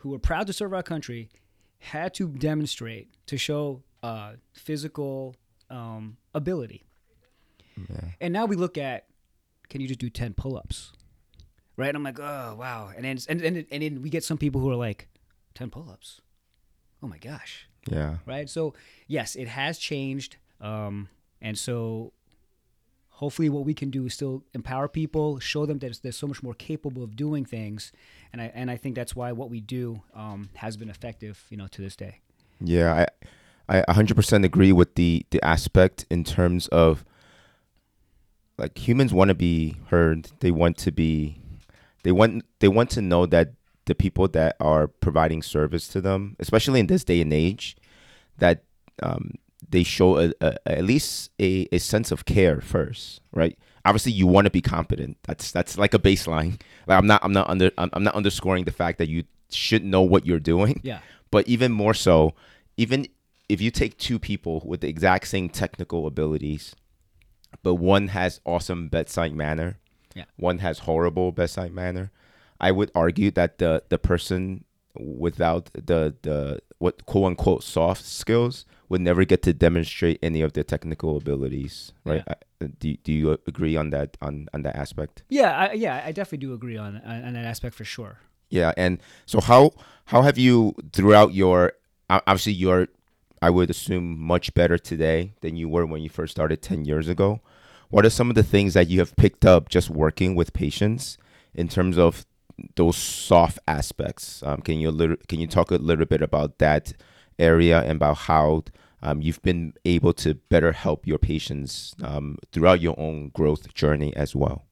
who 0.00 0.10
were 0.10 0.18
proud 0.18 0.46
to 0.46 0.52
serve 0.52 0.72
our 0.72 0.82
country 0.82 1.28
had 1.78 2.14
to 2.14 2.28
demonstrate 2.28 3.08
to 3.26 3.36
show 3.36 3.82
uh, 4.02 4.32
physical 4.52 5.34
um, 5.68 6.16
ability. 6.34 6.84
Yeah. 7.76 8.10
And 8.20 8.32
now 8.32 8.46
we 8.46 8.56
look 8.56 8.76
at, 8.76 9.06
can 9.68 9.80
you 9.80 9.88
just 9.88 10.00
do 10.00 10.10
10 10.10 10.34
pull 10.34 10.56
ups? 10.56 10.92
Right? 11.76 11.88
And 11.88 11.96
I'm 11.96 12.02
like, 12.02 12.18
oh, 12.18 12.56
wow. 12.58 12.90
And 12.94 13.04
then, 13.04 13.18
and, 13.28 13.40
and, 13.40 13.66
and 13.70 13.82
then 13.82 14.02
we 14.02 14.10
get 14.10 14.24
some 14.24 14.36
people 14.36 14.60
who 14.60 14.70
are 14.70 14.76
like, 14.76 15.08
10 15.54 15.70
pull 15.70 15.88
ups? 15.90 16.20
Oh 17.02 17.06
my 17.06 17.18
gosh. 17.18 17.68
Yeah. 17.90 18.18
Right? 18.26 18.48
So, 18.48 18.74
yes, 19.06 19.36
it 19.36 19.48
has 19.48 19.78
changed. 19.78 20.36
Um, 20.60 21.08
and 21.40 21.58
so, 21.58 22.12
hopefully, 23.20 23.50
what 23.50 23.66
we 23.66 23.74
can 23.74 23.90
do 23.90 24.06
is 24.06 24.14
still 24.14 24.42
empower 24.54 24.88
people, 24.88 25.38
show 25.38 25.66
them 25.66 25.78
that 25.78 26.00
they're 26.02 26.10
so 26.10 26.26
much 26.26 26.42
more 26.42 26.54
capable 26.54 27.04
of 27.04 27.14
doing 27.16 27.44
things. 27.44 27.92
And 28.32 28.40
I, 28.40 28.50
and 28.54 28.70
I 28.70 28.78
think 28.78 28.94
that's 28.94 29.14
why 29.14 29.30
what 29.32 29.50
we 29.50 29.60
do 29.60 30.02
um, 30.14 30.48
has 30.54 30.78
been 30.78 30.88
effective, 30.88 31.44
you 31.50 31.58
know, 31.58 31.66
to 31.68 31.82
this 31.82 31.96
day. 31.96 32.20
Yeah, 32.60 33.06
I 33.68 33.82
I 33.88 33.92
100% 33.92 34.44
agree 34.44 34.72
with 34.72 34.94
the 34.94 35.26
the 35.30 35.42
aspect 35.44 36.06
in 36.10 36.24
terms 36.24 36.66
of 36.68 37.04
like 38.56 38.76
humans 38.76 39.12
want 39.12 39.28
to 39.28 39.34
be 39.34 39.76
heard. 39.88 40.30
They 40.40 40.50
want 40.50 40.78
to 40.78 40.90
be 40.90 41.40
they 42.02 42.12
want 42.12 42.44
they 42.60 42.68
want 42.68 42.90
to 42.90 43.02
know 43.02 43.26
that 43.26 43.52
the 43.84 43.94
people 43.94 44.28
that 44.28 44.56
are 44.60 44.88
providing 44.88 45.42
service 45.42 45.88
to 45.88 46.00
them, 46.00 46.36
especially 46.38 46.80
in 46.80 46.86
this 46.86 47.04
day 47.04 47.20
and 47.20 47.32
age, 47.32 47.76
that 48.38 48.64
um, 49.02 49.34
they 49.68 49.82
show 49.82 50.18
a, 50.18 50.32
a, 50.40 50.68
at 50.68 50.84
least 50.84 51.30
a, 51.40 51.68
a 51.72 51.78
sense 51.78 52.10
of 52.10 52.24
care 52.24 52.60
first, 52.60 53.20
right? 53.32 53.58
Obviously, 53.84 54.12
you 54.12 54.26
want 54.26 54.44
to 54.46 54.50
be 54.50 54.60
competent. 54.60 55.16
That's 55.24 55.52
that's 55.52 55.76
like 55.78 55.94
a 55.94 55.98
baseline. 55.98 56.60
Like 56.86 56.98
I'm 56.98 57.06
not 57.06 57.24
I'm 57.24 57.32
not 57.32 57.48
under 57.48 57.70
I'm, 57.78 57.90
I'm 57.92 58.04
not 58.04 58.14
underscoring 58.14 58.64
the 58.64 58.72
fact 58.72 58.98
that 58.98 59.08
you 59.08 59.24
should 59.50 59.84
know 59.84 60.02
what 60.02 60.26
you're 60.26 60.38
doing 60.38 60.80
Yeah. 60.84 61.00
but 61.30 61.48
even 61.48 61.72
more 61.72 61.92
so, 61.94 62.34
even 62.76 63.06
if 63.48 63.60
you 63.60 63.70
take 63.72 63.98
two 63.98 64.18
people 64.18 64.62
with 64.64 64.80
the 64.80 64.88
exact 64.88 65.26
same 65.26 65.48
technical 65.48 66.06
abilities, 66.06 66.76
but 67.64 67.74
one 67.74 68.08
has 68.08 68.40
awesome 68.44 68.88
bedside 68.88 69.32
manner, 69.34 69.78
Yeah. 70.14 70.26
one 70.36 70.58
has 70.58 70.80
horrible 70.80 71.32
bedside 71.32 71.72
manner, 71.72 72.12
I 72.60 72.70
would 72.70 72.90
argue 72.94 73.30
that 73.32 73.58
the 73.58 73.82
the 73.88 73.98
person 73.98 74.64
without 74.94 75.70
the 75.72 76.14
the 76.22 76.60
what 76.78 77.06
quote 77.06 77.26
unquote 77.26 77.62
soft 77.64 78.04
skills 78.04 78.64
would 78.90 79.00
never 79.00 79.24
get 79.24 79.42
to 79.44 79.54
demonstrate 79.54 80.18
any 80.22 80.42
of 80.42 80.52
their 80.52 80.64
technical 80.64 81.16
abilities, 81.16 81.92
right? 82.04 82.24
I, 82.28 82.34
do, 82.78 82.96
do 82.96 83.12
you 83.12 83.38
agree 83.46 83.76
on 83.76 83.90
that 83.90 84.18
on 84.20 84.48
on 84.52 84.62
that 84.62 84.76
aspect? 84.76 85.22
Yeah. 85.30 85.56
I, 85.56 85.72
yeah. 85.72 86.02
I 86.04 86.12
definitely 86.12 86.46
do 86.46 86.52
agree 86.52 86.76
on, 86.76 87.00
on, 87.06 87.32
that 87.32 87.46
aspect 87.46 87.74
for 87.74 87.84
sure. 87.84 88.18
Yeah, 88.50 88.72
and 88.76 89.00
so 89.26 89.40
how 89.40 89.70
how 90.06 90.22
have 90.22 90.36
you 90.36 90.74
throughout 90.92 91.32
your 91.32 91.72
obviously 92.10 92.52
you're 92.52 92.88
I 93.40 93.48
would 93.48 93.70
assume 93.70 94.18
much 94.18 94.52
better 94.54 94.76
today 94.76 95.32
than 95.40 95.56
you 95.56 95.68
were 95.68 95.86
when 95.86 96.02
you 96.02 96.10
first 96.10 96.32
started 96.32 96.60
10 96.60 96.84
years 96.84 97.08
ago. 97.08 97.40
What 97.88 98.04
are 98.04 98.10
some 98.10 98.28
of 98.28 98.34
the 98.34 98.42
things 98.42 98.74
that 98.74 98.88
you 98.88 98.98
have 98.98 99.16
picked 99.16 99.46
up 99.46 99.68
just 99.68 99.88
working 99.88 100.34
with 100.34 100.52
patients 100.52 101.16
in 101.54 101.66
terms 101.68 101.96
of 101.96 102.26
those 102.74 102.96
soft 102.96 103.58
aspects? 103.66 104.42
Um, 104.42 104.60
can 104.60 104.78
you 104.78 104.90
a 104.90 104.92
little, 104.92 105.16
can 105.26 105.40
you 105.40 105.46
talk 105.46 105.70
a 105.70 105.76
little 105.76 106.04
bit 106.04 106.20
about 106.20 106.58
that 106.58 106.92
area 107.40 107.80
and 107.80 107.92
about 107.92 108.18
how 108.18 108.64
um, 109.02 109.22
you've 109.22 109.42
been 109.42 109.72
able 109.84 110.12
to 110.12 110.34
better 110.34 110.72
help 110.72 111.06
your 111.06 111.18
patients 111.18 111.94
um, 112.02 112.36
throughout 112.52 112.80
your 112.80 112.98
own 112.98 113.30
growth 113.30 113.72
journey 113.74 114.14
as 114.16 114.36
well? 114.36 114.66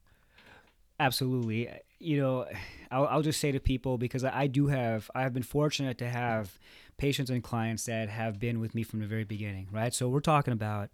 Absolutely. 0.99 1.69
you 1.99 2.19
know, 2.19 2.45
I'll, 2.91 3.07
I'll 3.07 3.21
just 3.21 3.39
say 3.39 3.51
to 3.51 3.59
people 3.59 3.97
because 3.97 4.23
I, 4.23 4.47
do 4.47 4.67
have, 4.67 5.09
I've 5.15 5.33
been 5.33 5.43
fortunate 5.43 5.97
to 5.99 6.09
have 6.09 6.59
patients 6.97 7.29
and 7.29 7.43
clients 7.43 7.85
that 7.85 8.09
have 8.09 8.39
been 8.39 8.59
with 8.59 8.75
me 8.75 8.83
from 8.83 8.99
the 8.99 9.07
very 9.07 9.23
beginning, 9.23 9.67
right? 9.71 9.93
So 9.93 10.09
we're 10.09 10.19
talking 10.19 10.53
about, 10.53 10.89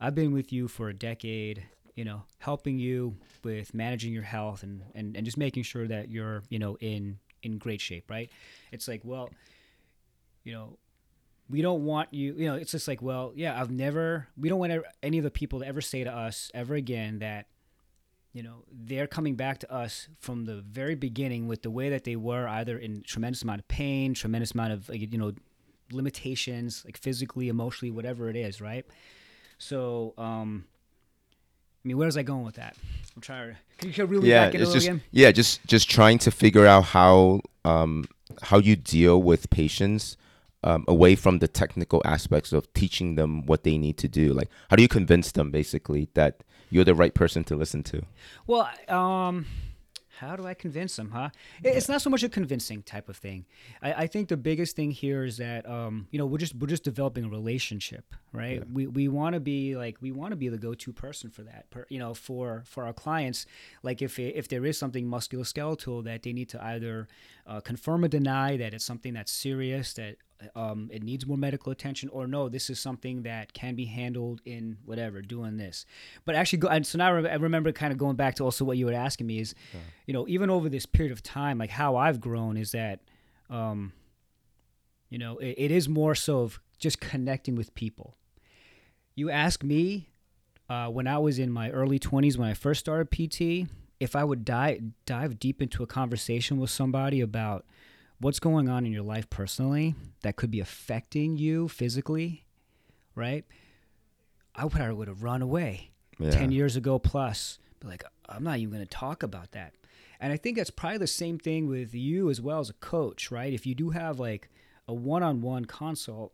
I've 0.00 0.14
been 0.14 0.32
with 0.32 0.52
you 0.52 0.68
for 0.68 0.88
a 0.88 0.94
decade, 0.94 1.64
you 1.94 2.04
know, 2.04 2.24
helping 2.38 2.78
you 2.78 3.16
with 3.42 3.74
managing 3.74 4.12
your 4.12 4.22
health 4.22 4.62
and, 4.62 4.82
and, 4.94 5.16
and 5.16 5.24
just 5.24 5.38
making 5.38 5.62
sure 5.62 5.88
that 5.88 6.10
you're, 6.10 6.42
you 6.50 6.58
know, 6.58 6.76
in, 6.80 7.18
in 7.42 7.58
great 7.58 7.80
shape, 7.80 8.10
right? 8.10 8.30
It's 8.72 8.86
like, 8.86 9.00
well, 9.04 9.30
you 10.44 10.52
know, 10.52 10.78
we 11.48 11.62
don't 11.62 11.84
want 11.84 12.12
you, 12.12 12.34
you 12.36 12.46
know, 12.46 12.54
it's 12.56 12.72
just 12.72 12.88
like, 12.88 13.00
well, 13.00 13.32
yeah, 13.34 13.60
I've 13.60 13.70
never, 13.70 14.28
we 14.36 14.48
don't 14.48 14.58
want 14.58 14.72
any 15.02 15.18
of 15.18 15.24
the 15.24 15.30
people 15.30 15.60
to 15.60 15.66
ever 15.66 15.80
say 15.80 16.04
to 16.04 16.12
us 16.12 16.50
ever 16.54 16.74
again 16.74 17.20
that, 17.20 17.46
you 18.32 18.42
know, 18.42 18.64
they're 18.70 19.06
coming 19.06 19.34
back 19.34 19.58
to 19.60 19.72
us 19.72 20.08
from 20.18 20.44
the 20.44 20.56
very 20.56 20.94
beginning 20.94 21.48
with 21.48 21.62
the 21.62 21.70
way 21.70 21.88
that 21.88 22.04
they 22.04 22.16
were, 22.16 22.46
either 22.48 22.76
in 22.76 23.02
tremendous 23.02 23.42
amount 23.42 23.60
of 23.60 23.68
pain, 23.68 24.12
tremendous 24.12 24.52
amount 24.52 24.72
of, 24.72 24.90
you 24.92 25.16
know, 25.16 25.32
limitations, 25.92 26.82
like 26.84 26.98
physically, 26.98 27.48
emotionally, 27.48 27.90
whatever 27.90 28.28
it 28.28 28.36
is, 28.36 28.60
right? 28.60 28.84
So, 29.58 30.14
um, 30.18 30.64
I 31.84 31.88
mean, 31.88 31.96
where's 31.96 32.16
I 32.16 32.24
going 32.24 32.44
with 32.44 32.56
that? 32.56 32.76
I'm 33.14 33.22
trying 33.22 33.52
to. 33.52 33.56
Can 33.78 33.92
you 33.92 34.04
really 34.06 34.28
yeah, 34.28 34.46
back 34.46 34.54
it's 34.56 34.72
just 34.72 34.86
again? 34.86 35.02
yeah, 35.12 35.30
just 35.30 35.64
just 35.66 35.88
trying 35.88 36.18
to 36.18 36.30
figure 36.30 36.66
out 36.66 36.84
how 36.84 37.40
um 37.64 38.06
how 38.42 38.58
you 38.58 38.74
deal 38.74 39.22
with 39.22 39.48
patients 39.50 40.16
um, 40.68 40.84
away 40.88 41.14
from 41.16 41.38
the 41.38 41.48
technical 41.48 42.00
aspects 42.04 42.52
of 42.52 42.62
teaching 42.80 43.14
them 43.16 43.46
what 43.50 43.62
they 43.62 43.76
need 43.78 43.96
to 44.04 44.08
do. 44.08 44.26
Like, 44.40 44.50
how 44.70 44.76
do 44.76 44.82
you 44.82 44.88
convince 44.88 45.32
them 45.32 45.50
basically 45.50 46.08
that 46.14 46.32
you're 46.70 46.84
the 46.90 46.94
right 47.02 47.14
person 47.14 47.44
to 47.44 47.54
listen 47.62 47.82
to? 47.84 47.98
Well, 48.46 48.68
um, 48.88 49.46
how 50.20 50.34
do 50.34 50.46
I 50.46 50.54
convince 50.54 50.96
them, 50.96 51.10
huh? 51.10 51.28
It- 51.62 51.76
It's 51.76 51.88
not 51.92 52.00
so 52.00 52.08
much 52.10 52.22
a 52.22 52.28
convincing 52.28 52.82
type 52.82 53.08
of 53.12 53.16
thing. 53.18 53.44
I, 53.82 53.90
I 54.04 54.06
think 54.12 54.28
the 54.28 54.36
biggest 54.50 54.74
thing 54.74 54.90
here 54.90 55.24
is 55.24 55.36
that 55.36 55.62
um, 55.68 55.94
you 56.10 56.18
know 56.18 56.26
we're 56.30 56.38
just 56.46 56.54
we're 56.60 56.72
just 56.76 56.84
developing 56.84 57.24
a 57.24 57.28
relationship, 57.28 58.04
right? 58.32 58.60
We 58.76 58.86
we 58.98 59.08
want 59.08 59.34
to 59.34 59.40
be 59.40 59.76
like 59.76 59.96
we 60.00 60.10
want 60.20 60.30
to 60.32 60.36
be 60.44 60.48
the 60.48 60.58
go 60.66 60.72
to 60.74 60.92
person 60.92 61.28
for 61.30 61.42
that, 61.50 61.62
per, 61.70 61.84
you 61.90 61.98
know, 62.02 62.14
for 62.14 62.62
for 62.66 62.84
our 62.88 62.94
clients. 63.04 63.44
Like 63.82 63.98
if 64.06 64.18
if 64.18 64.46
there 64.48 64.64
is 64.70 64.78
something 64.78 65.04
musculoskeletal 65.06 66.04
that 66.04 66.22
they 66.22 66.32
need 66.32 66.48
to 66.54 66.58
either 66.64 67.06
uh, 67.46 67.60
confirm 67.60 68.02
or 68.04 68.08
deny 68.08 68.56
that 68.56 68.72
it's 68.74 68.84
something 68.86 69.12
that's 69.18 69.30
serious 69.32 69.92
that 69.94 70.16
um, 70.54 70.90
it 70.92 71.02
needs 71.02 71.26
more 71.26 71.36
medical 71.36 71.72
attention, 71.72 72.08
or 72.10 72.26
no, 72.26 72.48
this 72.48 72.68
is 72.70 72.78
something 72.78 73.22
that 73.22 73.52
can 73.52 73.74
be 73.74 73.86
handled 73.86 74.40
in 74.44 74.76
whatever, 74.84 75.22
doing 75.22 75.56
this. 75.56 75.86
But 76.24 76.34
actually, 76.34 76.58
go, 76.58 76.68
and 76.68 76.86
so 76.86 76.98
now 76.98 77.14
I 77.14 77.34
remember 77.36 77.72
kind 77.72 77.92
of 77.92 77.98
going 77.98 78.16
back 78.16 78.34
to 78.36 78.44
also 78.44 78.64
what 78.64 78.76
you 78.76 78.86
were 78.86 78.92
asking 78.92 79.26
me 79.26 79.38
is, 79.40 79.54
you 80.06 80.12
know, 80.12 80.26
even 80.28 80.50
over 80.50 80.68
this 80.68 80.86
period 80.86 81.12
of 81.12 81.22
time, 81.22 81.58
like 81.58 81.70
how 81.70 81.96
I've 81.96 82.20
grown 82.20 82.56
is 82.56 82.72
that, 82.72 83.00
um, 83.48 83.92
you 85.08 85.18
know, 85.18 85.38
it, 85.38 85.54
it 85.56 85.70
is 85.70 85.88
more 85.88 86.14
so 86.14 86.40
of 86.40 86.60
just 86.78 87.00
connecting 87.00 87.54
with 87.54 87.74
people. 87.74 88.16
You 89.14 89.30
ask 89.30 89.62
me 89.62 90.10
uh, 90.68 90.88
when 90.88 91.06
I 91.06 91.18
was 91.18 91.38
in 91.38 91.50
my 91.50 91.70
early 91.70 91.98
20s, 91.98 92.36
when 92.36 92.48
I 92.48 92.54
first 92.54 92.80
started 92.80 93.10
PT, 93.10 93.70
if 93.98 94.14
I 94.14 94.24
would 94.24 94.44
dive, 94.44 94.82
dive 95.06 95.38
deep 95.38 95.62
into 95.62 95.82
a 95.82 95.86
conversation 95.86 96.58
with 96.58 96.70
somebody 96.70 97.20
about 97.20 97.64
what's 98.20 98.38
going 98.40 98.68
on 98.68 98.86
in 98.86 98.92
your 98.92 99.02
life 99.02 99.28
personally 99.28 99.94
that 100.22 100.36
could 100.36 100.50
be 100.50 100.60
affecting 100.60 101.36
you 101.36 101.68
physically, 101.68 102.44
right? 103.14 103.44
I 104.54 104.64
would, 104.64 104.80
I 104.80 104.92
would 104.92 105.08
have 105.08 105.22
run 105.22 105.42
away 105.42 105.90
Yeah. 106.18 106.30
10 106.30 106.50
years 106.50 106.76
ago 106.76 106.98
plus. 106.98 107.58
But 107.80 107.88
like, 107.88 108.04
I'm 108.28 108.42
not 108.42 108.58
even 108.58 108.72
going 108.74 108.84
to 108.84 108.90
talk 108.90 109.22
about 109.22 109.52
that. 109.52 109.74
And 110.18 110.32
I 110.32 110.38
think 110.38 110.56
that's 110.56 110.70
probably 110.70 110.98
the 110.98 111.06
same 111.06 111.38
thing 111.38 111.68
with 111.68 111.94
you 111.94 112.30
as 112.30 112.40
well 112.40 112.60
as 112.60 112.70
a 112.70 112.74
coach, 112.74 113.30
right? 113.30 113.52
If 113.52 113.66
you 113.66 113.74
do 113.74 113.90
have 113.90 114.18
like 114.18 114.48
a 114.88 114.94
one 114.94 115.22
on 115.22 115.42
one 115.42 115.66
consult, 115.66 116.32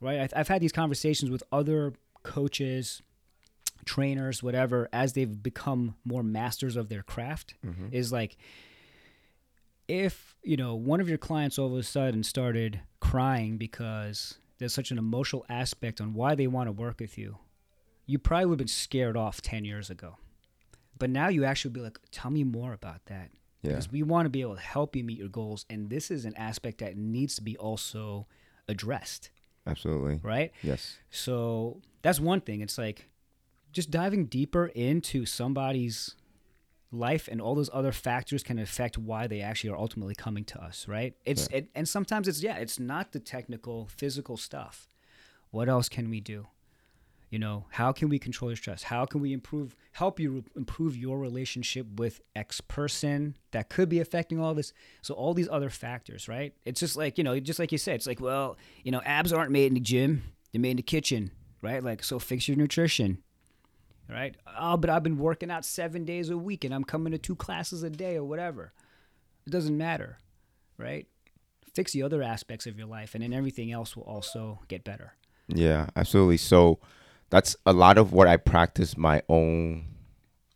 right? 0.00 0.20
I've, 0.20 0.32
I've 0.34 0.48
had 0.48 0.62
these 0.62 0.72
conversations 0.72 1.30
with 1.30 1.42
other 1.52 1.92
coaches, 2.22 3.02
trainers, 3.84 4.42
whatever, 4.42 4.88
as 4.90 5.12
they've 5.12 5.42
become 5.42 5.96
more 6.04 6.22
masters 6.22 6.76
of 6.76 6.88
their 6.88 7.02
craft, 7.02 7.54
mm-hmm. 7.64 7.88
is 7.92 8.10
like, 8.10 8.38
if 9.88 10.34
you 10.42 10.56
know 10.56 10.74
one 10.74 11.00
of 11.00 11.08
your 11.08 11.18
clients 11.18 11.58
all 11.58 11.66
of 11.66 11.78
a 11.78 11.82
sudden 11.82 12.22
started 12.22 12.80
crying 13.00 13.56
because 13.58 14.38
there's 14.58 14.72
such 14.74 14.90
an 14.90 14.98
emotional 14.98 15.44
aspect 15.48 16.00
on 16.00 16.14
why 16.14 16.34
they 16.34 16.46
want 16.46 16.68
to 16.68 16.72
work 16.72 16.98
with 17.00 17.18
you 17.18 17.36
you 18.06 18.18
probably 18.18 18.46
would 18.46 18.54
have 18.54 18.58
been 18.58 18.68
scared 18.68 19.16
off 19.16 19.40
10 19.42 19.64
years 19.64 19.90
ago 19.90 20.16
but 20.98 21.10
now 21.10 21.28
you 21.28 21.44
actually 21.44 21.72
be 21.72 21.80
like 21.80 21.98
tell 22.10 22.30
me 22.30 22.44
more 22.44 22.72
about 22.72 23.04
that 23.06 23.30
Yeah. 23.62 23.70
because 23.72 23.90
we 23.92 24.02
want 24.02 24.26
to 24.26 24.30
be 24.30 24.40
able 24.40 24.54
to 24.56 24.60
help 24.62 24.96
you 24.96 25.04
meet 25.04 25.18
your 25.18 25.28
goals 25.28 25.66
and 25.68 25.90
this 25.90 26.10
is 26.10 26.24
an 26.24 26.34
aspect 26.36 26.78
that 26.78 26.96
needs 26.96 27.34
to 27.36 27.42
be 27.42 27.56
also 27.56 28.26
addressed 28.68 29.30
Absolutely. 29.66 30.20
right 30.22 30.52
Yes. 30.62 30.96
so 31.10 31.80
that's 32.02 32.20
one 32.20 32.42
thing. 32.42 32.60
It's 32.60 32.76
like 32.76 33.08
just 33.72 33.90
diving 33.90 34.26
deeper 34.26 34.66
into 34.66 35.24
somebody's 35.24 36.14
life 36.94 37.28
and 37.30 37.40
all 37.40 37.54
those 37.54 37.70
other 37.72 37.92
factors 37.92 38.42
can 38.42 38.58
affect 38.58 38.96
why 38.96 39.26
they 39.26 39.40
actually 39.40 39.70
are 39.70 39.78
ultimately 39.78 40.14
coming 40.14 40.44
to 40.44 40.62
us, 40.62 40.86
right? 40.88 41.14
It's 41.24 41.48
it, 41.48 41.68
and 41.74 41.88
sometimes 41.88 42.28
it's 42.28 42.42
yeah, 42.42 42.56
it's 42.56 42.78
not 42.78 43.12
the 43.12 43.20
technical 43.20 43.86
physical 43.86 44.36
stuff. 44.36 44.88
What 45.50 45.68
else 45.68 45.88
can 45.88 46.10
we 46.10 46.20
do? 46.20 46.46
You 47.30 47.40
know, 47.40 47.66
how 47.70 47.90
can 47.90 48.08
we 48.08 48.20
control 48.20 48.50
your 48.50 48.56
stress? 48.56 48.84
How 48.84 49.06
can 49.06 49.20
we 49.20 49.32
improve 49.32 49.74
help 49.90 50.20
you 50.20 50.30
re- 50.30 50.42
improve 50.54 50.96
your 50.96 51.18
relationship 51.18 51.84
with 51.96 52.20
X 52.36 52.60
person 52.60 53.36
that 53.50 53.68
could 53.68 53.88
be 53.88 53.98
affecting 53.98 54.38
all 54.38 54.54
this? 54.54 54.72
So 55.02 55.14
all 55.14 55.34
these 55.34 55.48
other 55.48 55.68
factors, 55.68 56.28
right? 56.28 56.54
It's 56.64 56.78
just 56.78 56.96
like, 56.96 57.18
you 57.18 57.24
know, 57.24 57.40
just 57.40 57.58
like 57.58 57.72
you 57.72 57.78
said, 57.78 57.96
it's 57.96 58.06
like, 58.06 58.20
well, 58.20 58.56
you 58.84 58.92
know, 58.92 59.02
abs 59.04 59.32
aren't 59.32 59.50
made 59.50 59.66
in 59.66 59.74
the 59.74 59.80
gym, 59.80 60.22
they're 60.52 60.60
made 60.60 60.72
in 60.72 60.76
the 60.76 60.82
kitchen, 60.84 61.32
right? 61.60 61.82
Like 61.82 62.04
so 62.04 62.20
fix 62.20 62.46
your 62.46 62.56
nutrition. 62.56 63.23
Right? 64.08 64.36
Oh, 64.58 64.76
but 64.76 64.90
I've 64.90 65.02
been 65.02 65.18
working 65.18 65.50
out 65.50 65.64
7 65.64 66.04
days 66.04 66.28
a 66.30 66.36
week 66.36 66.64
and 66.64 66.74
I'm 66.74 66.84
coming 66.84 67.12
to 67.12 67.18
two 67.18 67.34
classes 67.36 67.82
a 67.82 67.90
day 67.90 68.16
or 68.16 68.24
whatever. 68.24 68.72
It 69.46 69.50
doesn't 69.50 69.76
matter, 69.76 70.18
right? 70.76 71.06
Fix 71.72 71.92
the 71.92 72.02
other 72.02 72.22
aspects 72.22 72.66
of 72.66 72.78
your 72.78 72.86
life 72.86 73.14
and 73.14 73.24
then 73.24 73.32
everything 73.32 73.72
else 73.72 73.96
will 73.96 74.04
also 74.04 74.60
get 74.68 74.84
better. 74.84 75.14
Yeah, 75.48 75.88
absolutely. 75.96 76.36
So 76.36 76.78
that's 77.30 77.56
a 77.66 77.72
lot 77.72 77.98
of 77.98 78.12
what 78.12 78.28
I 78.28 78.36
practice 78.36 78.96
my 78.96 79.22
own 79.28 79.86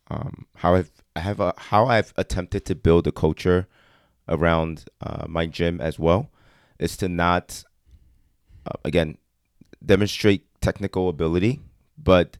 um, 0.09 0.45
how 0.55 0.75
I've 0.75 0.91
I 1.15 1.19
have 1.19 1.39
a 1.39 1.53
how 1.57 1.85
I've 1.85 2.13
attempted 2.17 2.65
to 2.65 2.75
build 2.75 3.07
a 3.07 3.11
culture 3.11 3.67
around 4.27 4.85
uh, 5.01 5.25
my 5.27 5.45
gym 5.45 5.81
as 5.81 5.99
well 5.99 6.31
is 6.79 6.97
to 6.97 7.09
not 7.09 7.63
uh, 8.65 8.77
again 8.83 9.17
demonstrate 9.85 10.45
technical 10.61 11.09
ability, 11.09 11.61
but 11.97 12.37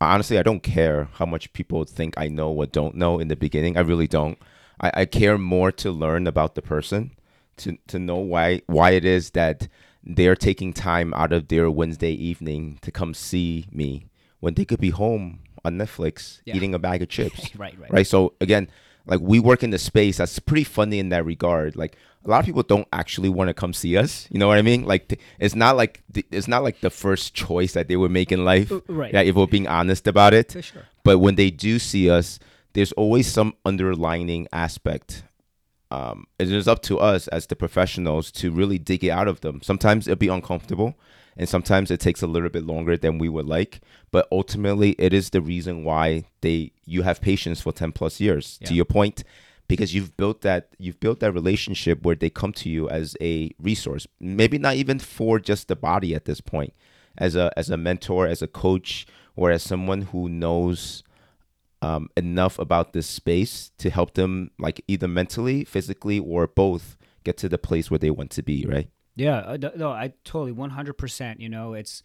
honestly, 0.00 0.38
I 0.38 0.42
don't 0.42 0.62
care 0.62 1.08
how 1.14 1.26
much 1.26 1.52
people 1.52 1.84
think 1.84 2.14
I 2.16 2.28
know 2.28 2.50
or 2.52 2.66
don't 2.66 2.94
know 2.94 3.18
in 3.18 3.28
the 3.28 3.36
beginning. 3.36 3.76
I 3.76 3.80
really 3.80 4.08
don't. 4.08 4.38
I, 4.80 4.90
I 4.94 5.04
care 5.06 5.38
more 5.38 5.72
to 5.72 5.90
learn 5.90 6.26
about 6.26 6.54
the 6.54 6.62
person, 6.62 7.12
to 7.58 7.76
to 7.88 7.98
know 7.98 8.16
why 8.16 8.62
why 8.66 8.90
it 8.90 9.04
is 9.04 9.30
that 9.30 9.68
they're 10.04 10.36
taking 10.36 10.72
time 10.72 11.12
out 11.14 11.32
of 11.32 11.48
their 11.48 11.70
Wednesday 11.70 12.12
evening 12.12 12.78
to 12.82 12.90
come 12.90 13.12
see 13.14 13.66
me 13.72 14.06
when 14.40 14.54
they 14.54 14.64
could 14.64 14.80
be 14.80 14.90
home 14.90 15.40
on 15.64 15.76
Netflix 15.76 16.40
Yeah. 16.44 16.54
eating 16.56 16.72
a 16.74 16.78
bag 16.78 17.02
of 17.02 17.08
chips 17.08 17.54
right, 17.56 17.76
right. 17.78 17.92
right? 17.92 18.06
So 18.06 18.34
again, 18.40 18.68
like 19.08 19.20
we 19.20 19.40
work 19.40 19.62
in 19.62 19.70
the 19.70 19.78
space 19.78 20.18
that's 20.18 20.38
pretty 20.38 20.64
funny 20.64 20.98
in 20.98 21.08
that 21.08 21.24
regard. 21.24 21.74
Like 21.76 21.96
a 22.24 22.30
lot 22.30 22.40
of 22.40 22.46
people 22.46 22.62
don't 22.62 22.86
actually 22.92 23.28
want 23.28 23.48
to 23.48 23.54
come 23.54 23.72
see 23.72 23.96
us. 23.96 24.28
You 24.30 24.38
know 24.38 24.46
what 24.46 24.58
I 24.58 24.62
mean? 24.62 24.84
Like 24.84 25.20
it's 25.38 25.54
not 25.54 25.76
like 25.76 26.02
th- 26.12 26.26
it's 26.30 26.46
not 26.46 26.62
like 26.62 26.80
the 26.80 26.90
first 26.90 27.34
choice 27.34 27.72
that 27.72 27.88
they 27.88 27.96
would 27.96 28.10
make 28.10 28.30
in 28.30 28.44
life. 28.44 28.70
Right. 28.86 29.12
Yeah, 29.12 29.22
if 29.22 29.34
we're 29.34 29.46
being 29.46 29.66
honest 29.66 30.06
about 30.06 30.34
it. 30.34 30.52
For 30.52 30.62
sure. 30.62 30.82
But 31.04 31.18
when 31.18 31.36
they 31.36 31.50
do 31.50 31.78
see 31.78 32.10
us, 32.10 32.38
there's 32.74 32.92
always 32.92 33.26
some 33.26 33.54
underlining 33.64 34.46
aspect. 34.52 35.24
Um, 35.90 36.26
it 36.38 36.52
is 36.52 36.68
up 36.68 36.82
to 36.82 36.98
us 36.98 37.28
as 37.28 37.46
the 37.46 37.56
professionals 37.56 38.30
to 38.32 38.50
really 38.50 38.78
dig 38.78 39.04
it 39.04 39.10
out 39.10 39.26
of 39.26 39.40
them. 39.40 39.62
Sometimes 39.62 40.06
it'll 40.06 40.18
be 40.18 40.28
uncomfortable, 40.28 40.98
and 41.38 41.48
sometimes 41.48 41.90
it 41.90 42.00
takes 42.00 42.20
a 42.20 42.26
little 42.26 42.48
bit 42.48 42.64
longer 42.64 42.96
than 42.96 43.18
we 43.18 43.28
would 43.28 43.46
like. 43.46 43.80
But 44.10 44.26
ultimately, 44.32 44.90
it 44.98 45.14
is 45.14 45.30
the 45.30 45.40
reason 45.40 45.84
why 45.84 46.24
they 46.40 46.72
you 46.84 47.02
have 47.02 47.20
patience 47.20 47.60
for 47.60 47.72
ten 47.72 47.92
plus 47.92 48.20
years. 48.20 48.58
To 48.64 48.74
your 48.74 48.84
point, 48.84 49.22
because 49.68 49.94
you've 49.94 50.16
built 50.16 50.40
that 50.42 50.70
you've 50.78 50.98
built 50.98 51.20
that 51.20 51.32
relationship 51.32 52.02
where 52.02 52.16
they 52.16 52.28
come 52.28 52.52
to 52.54 52.68
you 52.68 52.88
as 52.90 53.16
a 53.20 53.52
resource. 53.60 54.06
Maybe 54.18 54.58
not 54.58 54.74
even 54.74 54.98
for 54.98 55.38
just 55.38 55.68
the 55.68 55.76
body 55.76 56.14
at 56.14 56.24
this 56.24 56.40
point, 56.40 56.74
as 57.16 57.36
a 57.36 57.52
as 57.56 57.70
a 57.70 57.76
mentor, 57.76 58.26
as 58.26 58.42
a 58.42 58.48
coach, 58.48 59.06
or 59.36 59.52
as 59.52 59.62
someone 59.62 60.02
who 60.02 60.28
knows 60.28 61.04
um, 61.82 62.08
enough 62.16 62.58
about 62.58 62.92
this 62.92 63.06
space 63.06 63.70
to 63.78 63.90
help 63.90 64.14
them 64.14 64.50
like 64.58 64.82
either 64.88 65.06
mentally 65.06 65.64
physically 65.64 66.18
or 66.18 66.48
both 66.48 66.96
get 67.22 67.36
to 67.36 67.48
the 67.48 67.58
place 67.58 67.90
where 67.90 67.98
they 67.98 68.10
want 68.10 68.30
to 68.32 68.42
be 68.42 68.66
right 68.68 68.88
Yeah, 69.18 69.38
uh, 69.38 69.58
no, 69.76 69.90
I 69.90 70.12
totally 70.24 70.52
100%, 70.52 71.40
you 71.40 71.48
know, 71.48 71.74
it's 71.74 72.02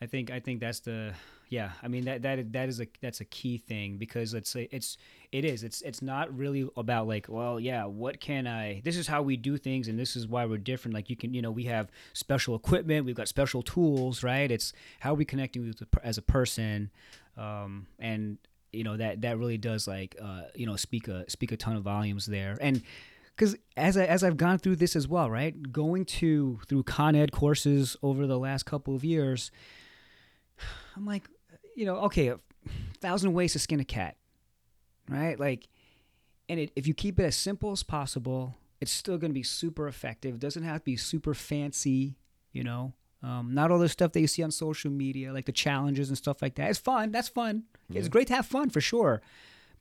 I 0.00 0.06
think 0.06 0.32
I 0.32 0.40
think 0.40 0.58
that's 0.58 0.80
the 0.80 1.12
yeah. 1.48 1.70
I 1.80 1.86
mean 1.86 2.06
that 2.06 2.22
that 2.22 2.52
that 2.54 2.68
is 2.68 2.80
a 2.80 2.88
that's 3.00 3.20
a 3.20 3.24
key 3.24 3.56
thing 3.56 3.98
because 3.98 4.34
it's 4.34 4.56
it's 4.56 4.96
it 5.30 5.44
is 5.44 5.62
it's 5.62 5.80
it's 5.82 6.02
not 6.02 6.36
really 6.36 6.68
about 6.76 7.06
like 7.06 7.26
well 7.28 7.60
yeah 7.60 7.84
what 7.84 8.20
can 8.20 8.48
I 8.48 8.80
this 8.84 8.96
is 8.96 9.06
how 9.06 9.22
we 9.22 9.36
do 9.36 9.56
things 9.56 9.86
and 9.86 9.96
this 9.96 10.16
is 10.16 10.26
why 10.26 10.44
we're 10.44 10.58
different. 10.58 10.94
Like 10.94 11.08
you 11.08 11.14
can 11.14 11.34
you 11.34 11.40
know 11.40 11.52
we 11.52 11.64
have 11.64 11.88
special 12.14 12.56
equipment, 12.56 13.06
we've 13.06 13.14
got 13.14 13.28
special 13.28 13.62
tools, 13.62 14.24
right? 14.24 14.50
It's 14.50 14.72
how 14.98 15.12
are 15.12 15.16
we 15.16 15.24
connecting 15.24 15.68
with 15.68 15.80
as 16.02 16.18
a 16.18 16.22
person, 16.22 16.90
um, 17.36 17.86
and 18.00 18.38
you 18.72 18.82
know 18.82 18.96
that 18.96 19.20
that 19.20 19.38
really 19.38 19.58
does 19.58 19.86
like 19.86 20.16
uh, 20.20 20.42
you 20.56 20.66
know 20.66 20.74
speak 20.74 21.06
a 21.06 21.30
speak 21.30 21.52
a 21.52 21.56
ton 21.56 21.76
of 21.76 21.84
volumes 21.84 22.26
there 22.26 22.56
and 22.60 22.82
because 23.36 23.56
as 23.76 23.96
I, 23.96 24.04
as 24.04 24.22
I've 24.22 24.36
gone 24.36 24.58
through 24.58 24.76
this 24.76 24.94
as 24.94 25.08
well, 25.08 25.30
right? 25.30 25.72
Going 25.72 26.04
to 26.06 26.60
through 26.68 26.82
Con 26.84 27.14
Ed 27.14 27.32
courses 27.32 27.96
over 28.02 28.26
the 28.26 28.38
last 28.38 28.64
couple 28.64 28.94
of 28.94 29.04
years, 29.04 29.50
I'm 30.96 31.06
like, 31.06 31.24
you 31.74 31.86
know, 31.86 31.96
okay, 32.02 32.28
a 32.28 32.38
thousand 33.00 33.32
ways 33.32 33.52
to 33.54 33.58
skin 33.58 33.80
a 33.80 33.84
cat, 33.84 34.16
right? 35.08 35.38
Like, 35.38 35.68
and 36.48 36.60
it, 36.60 36.72
if 36.76 36.86
you 36.86 36.94
keep 36.94 37.18
it 37.18 37.24
as 37.24 37.36
simple 37.36 37.72
as 37.72 37.82
possible, 37.82 38.54
it's 38.80 38.92
still 38.92 39.16
going 39.16 39.30
to 39.30 39.34
be 39.34 39.42
super 39.42 39.88
effective. 39.88 40.34
It 40.34 40.40
doesn't 40.40 40.64
have 40.64 40.80
to 40.80 40.84
be 40.84 40.96
super 40.96 41.34
fancy, 41.34 42.16
you 42.52 42.64
know. 42.64 42.92
Um, 43.22 43.54
not 43.54 43.70
all 43.70 43.78
the 43.78 43.88
stuff 43.88 44.12
that 44.12 44.20
you 44.20 44.26
see 44.26 44.42
on 44.42 44.50
social 44.50 44.90
media, 44.90 45.32
like 45.32 45.46
the 45.46 45.52
challenges 45.52 46.08
and 46.08 46.18
stuff 46.18 46.42
like 46.42 46.56
that. 46.56 46.70
It's 46.70 46.78
fun. 46.80 47.12
That's 47.12 47.28
fun. 47.28 47.62
It's 47.94 48.08
great 48.08 48.26
to 48.26 48.34
have 48.34 48.46
fun 48.46 48.68
for 48.68 48.80
sure 48.80 49.22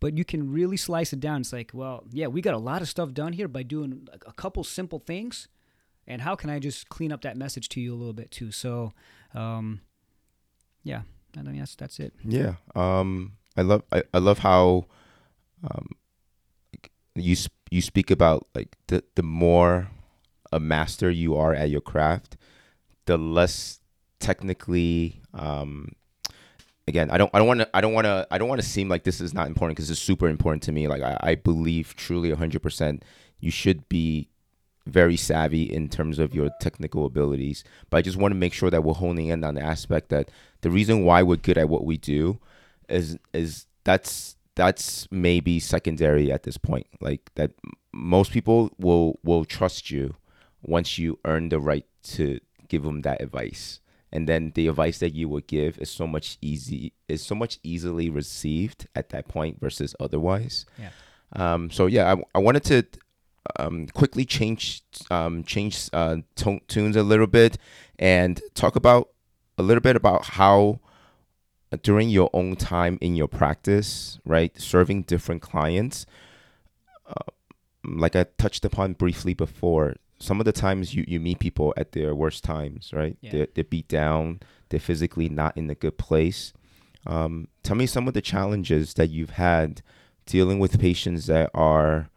but 0.01 0.17
you 0.17 0.25
can 0.25 0.51
really 0.51 0.75
slice 0.75 1.13
it 1.13 1.21
down. 1.21 1.41
It's 1.41 1.53
like, 1.53 1.71
well, 1.73 2.03
yeah, 2.11 2.27
we 2.27 2.41
got 2.41 2.55
a 2.55 2.57
lot 2.57 2.81
of 2.81 2.89
stuff 2.89 3.13
done 3.13 3.31
here 3.31 3.47
by 3.47 3.63
doing 3.63 4.09
a 4.25 4.33
couple 4.33 4.65
simple 4.65 4.99
things, 4.99 5.47
and 6.05 6.23
how 6.23 6.35
can 6.35 6.49
I 6.49 6.59
just 6.59 6.89
clean 6.89 7.13
up 7.13 7.21
that 7.21 7.37
message 7.37 7.69
to 7.69 7.79
you 7.79 7.93
a 7.93 7.95
little 7.95 8.11
bit 8.11 8.31
too? 8.31 8.51
So, 8.51 8.91
um, 9.33 9.79
yeah, 10.83 11.03
I 11.37 11.43
mean 11.43 11.59
that's 11.59 11.75
that's 11.75 11.99
it. 11.99 12.13
Yeah. 12.25 12.55
Um, 12.75 13.33
I 13.55 13.61
love 13.61 13.83
I, 13.91 14.03
I 14.13 14.17
love 14.17 14.39
how 14.39 14.87
um, 15.63 15.89
you 17.15 17.35
sp- 17.37 17.69
you 17.69 17.81
speak 17.81 18.09
about 18.09 18.47
like 18.55 18.75
the 18.87 19.03
the 19.15 19.23
more 19.23 19.91
a 20.51 20.59
master 20.59 21.11
you 21.11 21.35
are 21.35 21.53
at 21.53 21.69
your 21.69 21.79
craft, 21.79 22.37
the 23.05 23.17
less 23.17 23.79
technically 24.19 25.21
um, 25.33 25.89
again 26.87 27.09
i 27.11 27.17
don't 27.17 27.29
i 27.33 27.39
don't 27.39 27.47
want 27.47 27.59
to 27.59 27.69
i 27.73 27.81
don't 27.81 27.93
want 27.93 28.05
to 28.05 28.27
i 28.31 28.37
don't 28.37 28.47
want 28.47 28.61
to 28.61 28.67
seem 28.67 28.89
like 28.89 29.03
this 29.03 29.21
is 29.21 29.33
not 29.33 29.47
important 29.47 29.75
because 29.75 29.89
it's 29.89 29.99
super 29.99 30.27
important 30.27 30.63
to 30.63 30.71
me. 30.71 30.87
Like 30.87 31.01
I, 31.01 31.17
I 31.21 31.35
believe 31.35 31.95
truly 31.95 32.31
100% 32.31 33.01
you 33.39 33.51
should 33.51 33.87
be 33.89 34.29
very 34.87 35.15
savvy 35.15 35.63
in 35.63 35.87
terms 35.89 36.17
of 36.17 36.33
your 36.33 36.49
technical 36.59 37.05
abilities 37.05 37.63
but 37.91 37.97
i 37.97 38.01
just 38.01 38.17
want 38.17 38.31
to 38.31 38.35
make 38.35 38.51
sure 38.51 38.71
that 38.71 38.83
we're 38.83 38.95
honing 38.95 39.27
in 39.27 39.43
on 39.43 39.53
the 39.53 39.61
aspect 39.61 40.09
that 40.09 40.31
the 40.61 40.71
reason 40.71 41.05
why 41.05 41.21
we're 41.21 41.35
good 41.35 41.55
at 41.55 41.69
what 41.69 41.85
we 41.85 41.97
do 41.97 42.39
is 42.89 43.17
is 43.31 43.67
that's 43.83 44.35
that's 44.55 45.07
maybe 45.11 45.59
secondary 45.59 46.31
at 46.31 46.43
this 46.43 46.57
point. 46.57 46.87
Like 46.99 47.31
that 47.35 47.51
most 47.93 48.31
people 48.31 48.71
will 48.77 49.19
will 49.23 49.45
trust 49.45 49.91
you 49.91 50.15
once 50.61 50.97
you 50.97 51.19
earn 51.25 51.49
the 51.49 51.59
right 51.59 51.85
to 52.03 52.39
give 52.67 52.83
them 52.83 53.01
that 53.01 53.21
advice 53.21 53.80
and 54.11 54.27
then 54.27 54.51
the 54.55 54.67
advice 54.67 54.99
that 54.99 55.13
you 55.13 55.29
would 55.29 55.47
give 55.47 55.77
is 55.79 55.89
so 55.89 56.05
much 56.05 56.37
easy 56.41 56.93
is 57.07 57.21
so 57.21 57.35
much 57.35 57.59
easily 57.63 58.09
received 58.09 58.87
at 58.95 59.09
that 59.09 59.27
point 59.27 59.59
versus 59.59 59.95
otherwise. 59.99 60.65
Yeah. 60.77 60.89
Um, 61.33 61.69
so 61.71 61.85
yeah, 61.85 62.13
I, 62.13 62.23
I 62.35 62.39
wanted 62.39 62.63
to 62.65 62.85
um, 63.57 63.87
quickly 63.87 64.25
change 64.25 64.83
um, 65.09 65.43
change 65.43 65.89
uh, 65.93 66.17
to- 66.35 66.61
tunes 66.67 66.95
a 66.95 67.03
little 67.03 67.27
bit 67.27 67.57
and 67.97 68.41
talk 68.53 68.75
about 68.75 69.09
a 69.57 69.63
little 69.63 69.81
bit 69.81 69.95
about 69.95 70.25
how 70.25 70.79
uh, 71.71 71.77
during 71.81 72.09
your 72.09 72.29
own 72.33 72.55
time 72.55 72.97
in 73.01 73.15
your 73.15 73.27
practice, 73.27 74.19
right, 74.25 74.59
serving 74.59 75.03
different 75.03 75.41
clients, 75.41 76.05
uh, 77.07 77.31
like 77.83 78.15
I 78.15 78.25
touched 78.37 78.65
upon 78.65 78.93
briefly 78.93 79.33
before, 79.33 79.95
some 80.21 80.39
of 80.39 80.45
the 80.45 80.51
times 80.51 80.93
you, 80.93 81.03
you 81.07 81.19
meet 81.19 81.39
people 81.39 81.73
at 81.75 81.91
their 81.91 82.13
worst 82.15 82.43
times, 82.43 82.91
right? 82.93 83.17
Yeah. 83.21 83.31
They're, 83.31 83.47
they're 83.55 83.63
beat 83.63 83.87
down, 83.87 84.39
they're 84.69 84.79
physically 84.79 85.29
not 85.29 85.57
in 85.57 85.69
a 85.69 85.75
good 85.75 85.97
place. 85.97 86.53
Um, 87.05 87.47
tell 87.63 87.75
me 87.75 87.87
some 87.87 88.07
of 88.07 88.13
the 88.13 88.21
challenges 88.21 88.93
that 88.93 89.09
you've 89.09 89.31
had 89.31 89.81
dealing 90.25 90.59
with 90.59 90.79
patients 90.79 91.25
that 91.25 91.49
are 91.53 92.09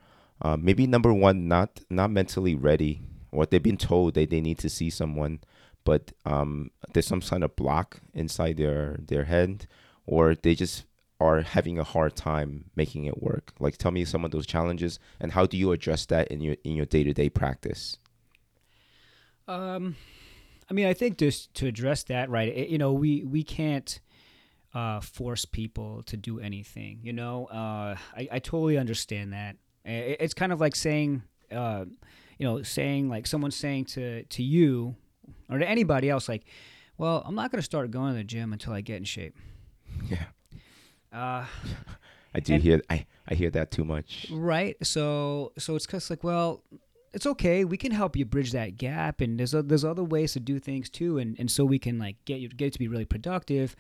uh, 0.43 0.57
maybe 0.57 0.87
number 0.87 1.13
one, 1.13 1.49
not 1.49 1.81
not 1.89 2.11
mentally 2.11 2.55
ready, 2.55 3.01
or 3.33 3.47
they've 3.47 3.63
been 3.63 3.79
told 3.79 4.15
that 4.15 4.31
they 4.31 4.41
need 4.41 4.59
to 4.59 4.69
see 4.69 4.91
someone, 4.91 5.41
but 5.85 6.13
um, 6.27 6.71
there's 6.93 7.07
some 7.07 7.21
kind 7.21 7.43
of 7.43 7.57
block 7.57 8.01
inside 8.13 8.57
their 8.57 8.99
their 8.99 9.25
head, 9.25 9.67
or 10.07 10.35
they 10.35 10.55
just 10.55 10.85
are 11.21 11.41
having 11.41 11.79
a 11.79 11.85
hard 11.85 12.15
time 12.17 12.67
making 12.77 13.07
it 13.07 13.23
work. 13.23 13.53
Like, 13.59 13.79
tell 13.79 13.93
me 13.93 14.05
some 14.05 14.25
of 14.25 14.33
those 14.33 14.47
challenges, 14.47 14.99
and 15.21 15.33
how 15.33 15.47
do 15.47 15.57
you 15.57 15.73
address 15.73 16.05
that 16.07 16.29
in 16.29 16.41
your 16.41 16.57
in 16.65 16.77
your 16.77 16.87
day 16.87 17.05
to 17.05 17.15
day 17.15 17.31
practice? 17.31 17.99
Um, 19.49 19.97
I 20.71 20.75
mean, 20.75 20.87
I 20.87 20.95
think 20.95 21.19
just 21.19 21.53
to 21.55 21.67
address 21.67 22.05
that, 22.05 22.31
right? 22.31 22.49
It, 22.49 22.69
you 22.69 22.79
know, 22.79 22.93
we 22.93 23.25
we 23.25 23.43
can't 23.43 24.01
uh, 24.75 25.01
force 25.01 25.45
people 25.45 26.03
to 26.05 26.17
do 26.17 26.41
anything. 26.41 27.01
You 27.03 27.13
know, 27.13 27.47
uh, 27.47 27.97
I 28.17 28.29
I 28.33 28.39
totally 28.39 28.79
understand 28.79 29.33
that. 29.33 29.57
I- 29.87 30.17
It's 30.21 30.35
kind 30.35 30.53
of 30.53 30.61
like 30.61 30.75
saying, 30.77 31.23
uh, 31.53 31.85
you 32.39 32.47
know, 32.47 32.63
saying 32.63 33.09
like 33.09 33.27
someone 33.27 33.51
saying 33.51 33.85
to 33.87 34.25
to 34.25 34.43
you 34.43 34.97
or 35.51 35.59
to 35.59 35.69
anybody 35.69 36.09
else, 36.11 36.29
like, 36.29 36.45
well, 36.97 37.23
I'm 37.27 37.35
not 37.35 37.51
going 37.51 37.59
to 37.61 37.65
start 37.65 37.91
going 37.91 38.13
to 38.13 38.17
the 38.19 38.25
gym 38.25 38.53
until 38.53 38.73
I 38.73 38.81
get 38.81 38.97
in 38.97 39.05
shape. 39.05 39.37
Yeah, 40.09 40.25
Uh, 41.13 41.47
I 42.35 42.41
do 42.41 42.55
And- 42.55 42.63
hear 42.63 42.81
I 42.91 43.07
I 43.29 43.35
hear 43.35 43.51
that 43.51 43.71
too 43.71 43.85
much. 43.85 44.27
Right. 44.31 44.77
So 44.83 45.53
so 45.59 45.77
it's 45.77 45.87
cause 45.87 46.09
like, 46.11 46.25
well, 46.25 46.63
it's 47.15 47.27
okay. 47.27 47.65
We 47.65 47.77
can 47.77 47.93
help 47.93 48.17
you 48.17 48.25
bridge 48.25 48.53
that 48.53 48.77
gap, 48.77 49.21
and 49.21 49.39
there's 49.39 49.55
o- 49.55 49.63
there's 49.63 49.85
other 49.85 50.05
ways 50.05 50.33
to 50.35 50.41
do 50.41 50.59
things 50.59 50.91
too, 50.91 51.19
and, 51.19 51.37
and 51.39 51.51
so 51.51 51.65
we 51.65 51.79
can 51.79 51.99
like 51.99 52.17
get 52.25 52.41
you 52.41 52.49
get 52.49 52.67
it 52.67 52.73
to 52.75 52.79
be 52.79 52.89
really 52.89 53.05
productive. 53.05 53.75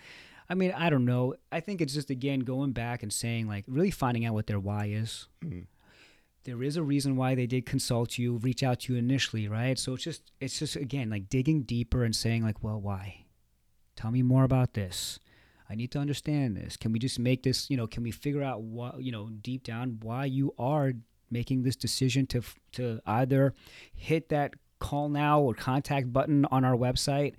I 0.48 0.54
mean, 0.54 0.72
I 0.76 0.90
don't 0.90 1.04
know. 1.04 1.34
I 1.50 1.60
think 1.60 1.80
it's 1.80 1.94
just 1.94 2.10
again 2.10 2.40
going 2.40 2.72
back 2.72 3.02
and 3.02 3.12
saying 3.12 3.48
like 3.48 3.64
really 3.66 3.90
finding 3.90 4.24
out 4.24 4.34
what 4.34 4.46
their 4.46 4.60
why 4.60 4.86
is. 4.86 5.26
Mhm. 5.44 5.66
There 6.44 6.62
is 6.62 6.76
a 6.76 6.82
reason 6.82 7.16
why 7.16 7.34
they 7.34 7.46
did 7.46 7.64
consult 7.64 8.18
you, 8.18 8.36
reach 8.36 8.62
out 8.62 8.80
to 8.80 8.92
you 8.92 8.98
initially, 8.98 9.48
right? 9.48 9.78
So 9.78 9.94
it's 9.94 10.04
just 10.04 10.30
it's 10.40 10.58
just 10.58 10.76
again 10.76 11.08
like 11.10 11.28
digging 11.30 11.62
deeper 11.62 12.04
and 12.04 12.14
saying 12.14 12.42
like, 12.42 12.62
well, 12.62 12.80
why? 12.80 13.24
Tell 13.96 14.10
me 14.10 14.22
more 14.22 14.44
about 14.44 14.74
this. 14.74 15.18
I 15.70 15.74
need 15.74 15.90
to 15.92 15.98
understand 15.98 16.56
this. 16.58 16.76
Can 16.76 16.92
we 16.92 16.98
just 16.98 17.18
make 17.18 17.42
this, 17.42 17.70
you 17.70 17.76
know, 17.78 17.86
can 17.86 18.02
we 18.02 18.10
figure 18.10 18.42
out 18.42 18.60
what, 18.60 19.02
you 19.02 19.10
know, 19.10 19.30
deep 19.30 19.64
down 19.64 19.98
why 20.02 20.26
you 20.26 20.52
are 20.58 20.92
making 21.34 21.64
this 21.64 21.76
decision 21.76 22.26
to 22.28 22.40
to 22.72 23.00
either 23.04 23.52
hit 23.94 24.30
that 24.30 24.54
call 24.78 25.08
now 25.08 25.40
or 25.40 25.52
contact 25.52 26.12
button 26.12 26.46
on 26.50 26.64
our 26.64 26.76
website 26.76 27.34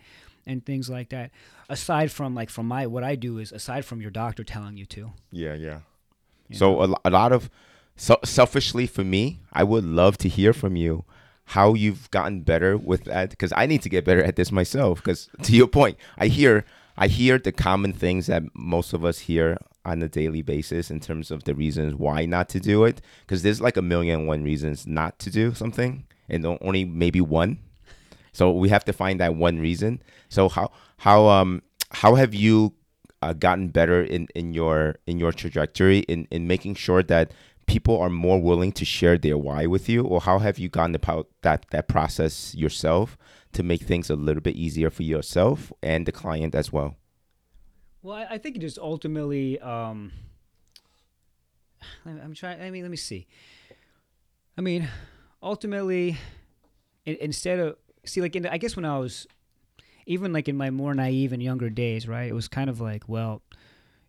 and 0.46 0.66
things 0.66 0.90
like 0.90 1.10
that. 1.10 1.32
Aside 1.70 2.12
from 2.12 2.36
like 2.36 2.50
from 2.50 2.68
my 2.68 2.86
what 2.86 3.04
I 3.04 3.16
do 3.16 3.40
is 3.40 3.52
aside 3.52 3.86
from 3.86 4.02
your 4.02 4.12
doctor 4.12 4.44
telling 4.44 4.78
you 4.78 4.86
to. 4.88 5.14
Yeah, 5.32 5.56
yeah. 5.56 5.80
you 6.50 6.58
So 6.58 6.82
a, 6.82 6.96
a 7.06 7.10
lot 7.10 7.32
of 7.32 7.50
so 7.96 8.18
selfishly 8.24 8.86
for 8.86 9.04
me, 9.04 9.40
I 9.54 9.64
would 9.64 9.86
love 9.86 10.18
to 10.20 10.30
hear 10.30 10.54
from 10.54 10.76
you 10.76 11.06
how 11.50 11.74
you've 11.74 12.10
gotten 12.12 12.42
better 12.42 12.78
with 12.78 13.06
that 13.06 13.30
because 13.30 13.54
I 13.56 13.66
need 13.66 13.82
to 13.84 13.90
get 13.90 14.04
better 14.04 14.24
at 14.24 14.36
this 14.36 14.52
myself. 14.52 15.02
Because 15.02 15.30
to 15.44 15.54
your 15.54 15.68
point, 15.68 15.98
I 16.18 16.28
hear 16.28 16.66
I 16.98 17.08
hear 17.08 17.38
the 17.38 17.52
common 17.52 17.94
things 17.94 18.28
that 18.28 18.44
most 18.54 18.94
of 18.94 19.04
us 19.04 19.20
hear 19.20 19.58
on 19.86 20.02
a 20.02 20.10
daily 20.10 20.42
basis 20.42 20.92
in 20.92 21.00
terms 21.00 21.32
of 21.32 21.44
the 21.44 21.56
reasons 21.56 21.96
why 21.96 22.26
not 22.26 22.50
to 22.50 22.60
do 22.60 22.84
it. 22.84 23.02
Because 23.22 23.44
there's 23.44 23.62
like 23.62 23.78
a 23.78 23.82
million 23.82 24.20
and 24.20 24.28
one 24.28 24.44
reasons 24.44 24.86
not 24.88 25.20
to 25.20 25.30
do 25.30 25.54
something, 25.54 26.06
and 26.28 26.46
only 26.46 26.86
maybe 26.86 27.22
one. 27.22 27.60
So 28.34 28.52
we 28.52 28.70
have 28.70 28.84
to 28.86 28.94
find 28.94 29.20
that 29.20 29.36
one 29.36 29.60
reason. 29.60 30.02
So 30.30 30.50
how 30.50 30.72
how 30.98 31.28
um 31.28 31.62
how 31.92 32.16
have 32.16 32.34
you 32.34 32.74
uh, 33.22 33.34
gotten 33.34 33.70
better 33.70 34.04
in, 34.04 34.28
in 34.36 34.54
your 34.54 34.96
in 35.08 35.20
your 35.20 35.32
trajectory 35.32 36.00
in, 36.00 36.28
in 36.32 36.48
making 36.48 36.76
sure 36.76 37.02
that 37.04 37.32
people 37.66 38.00
are 38.00 38.10
more 38.10 38.42
willing 38.42 38.72
to 38.74 38.86
share 38.86 39.18
their 39.18 39.38
why 39.38 39.66
with 39.66 39.88
you, 39.90 40.04
or 40.04 40.22
how 40.22 40.40
have 40.40 40.60
you 40.60 40.70
gone 40.70 40.94
about 40.94 41.28
that 41.42 41.66
that 41.72 41.88
process 41.88 42.54
yourself 42.56 43.18
to 43.54 43.64
make 43.64 43.82
things 43.84 44.10
a 44.10 44.16
little 44.16 44.42
bit 44.42 44.56
easier 44.56 44.90
for 44.90 45.04
yourself 45.04 45.72
and 45.82 46.06
the 46.06 46.12
client 46.12 46.54
as 46.54 46.72
well? 46.74 46.96
Well, 48.06 48.18
I, 48.18 48.36
I 48.36 48.38
think 48.38 48.56
it 48.56 48.60
just 48.60 48.78
ultimately. 48.78 49.60
Um, 49.60 50.12
I'm 52.06 52.36
trying. 52.36 52.62
I 52.62 52.70
mean, 52.70 52.84
let 52.84 52.92
me 52.92 52.98
see. 52.98 53.26
I 54.56 54.62
mean, 54.62 54.88
ultimately, 55.42 56.18
in, 57.06 57.18
instead 57.20 57.60
of 57.60 57.78
see, 58.06 58.22
like, 58.22 58.36
in, 58.36 58.46
I 58.46 58.60
guess 58.60 58.76
when 58.76 58.86
I 58.86 59.00
was, 59.00 59.26
even 60.06 60.32
like 60.32 60.48
in 60.48 60.56
my 60.56 60.70
more 60.70 60.94
naive 60.94 61.34
and 61.34 61.42
younger 61.42 61.72
days, 61.72 62.08
right? 62.08 62.30
It 62.30 62.34
was 62.34 62.48
kind 62.48 62.70
of 62.70 62.80
like, 62.80 63.10
well, 63.10 63.42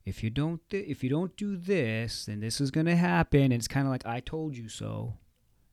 if 0.04 0.22
you 0.22 0.28
don't, 0.28 0.60
th- 0.68 0.86
if 0.86 1.02
you 1.02 1.08
don't 1.08 1.34
do 1.38 1.56
this, 1.56 2.26
then 2.26 2.40
this 2.40 2.60
is 2.60 2.70
gonna 2.70 2.96
happen. 2.96 3.44
And 3.44 3.54
it's 3.54 3.68
kind 3.68 3.86
of 3.86 3.90
like 3.90 4.04
I 4.04 4.20
told 4.20 4.58
you 4.58 4.68
so. 4.68 5.14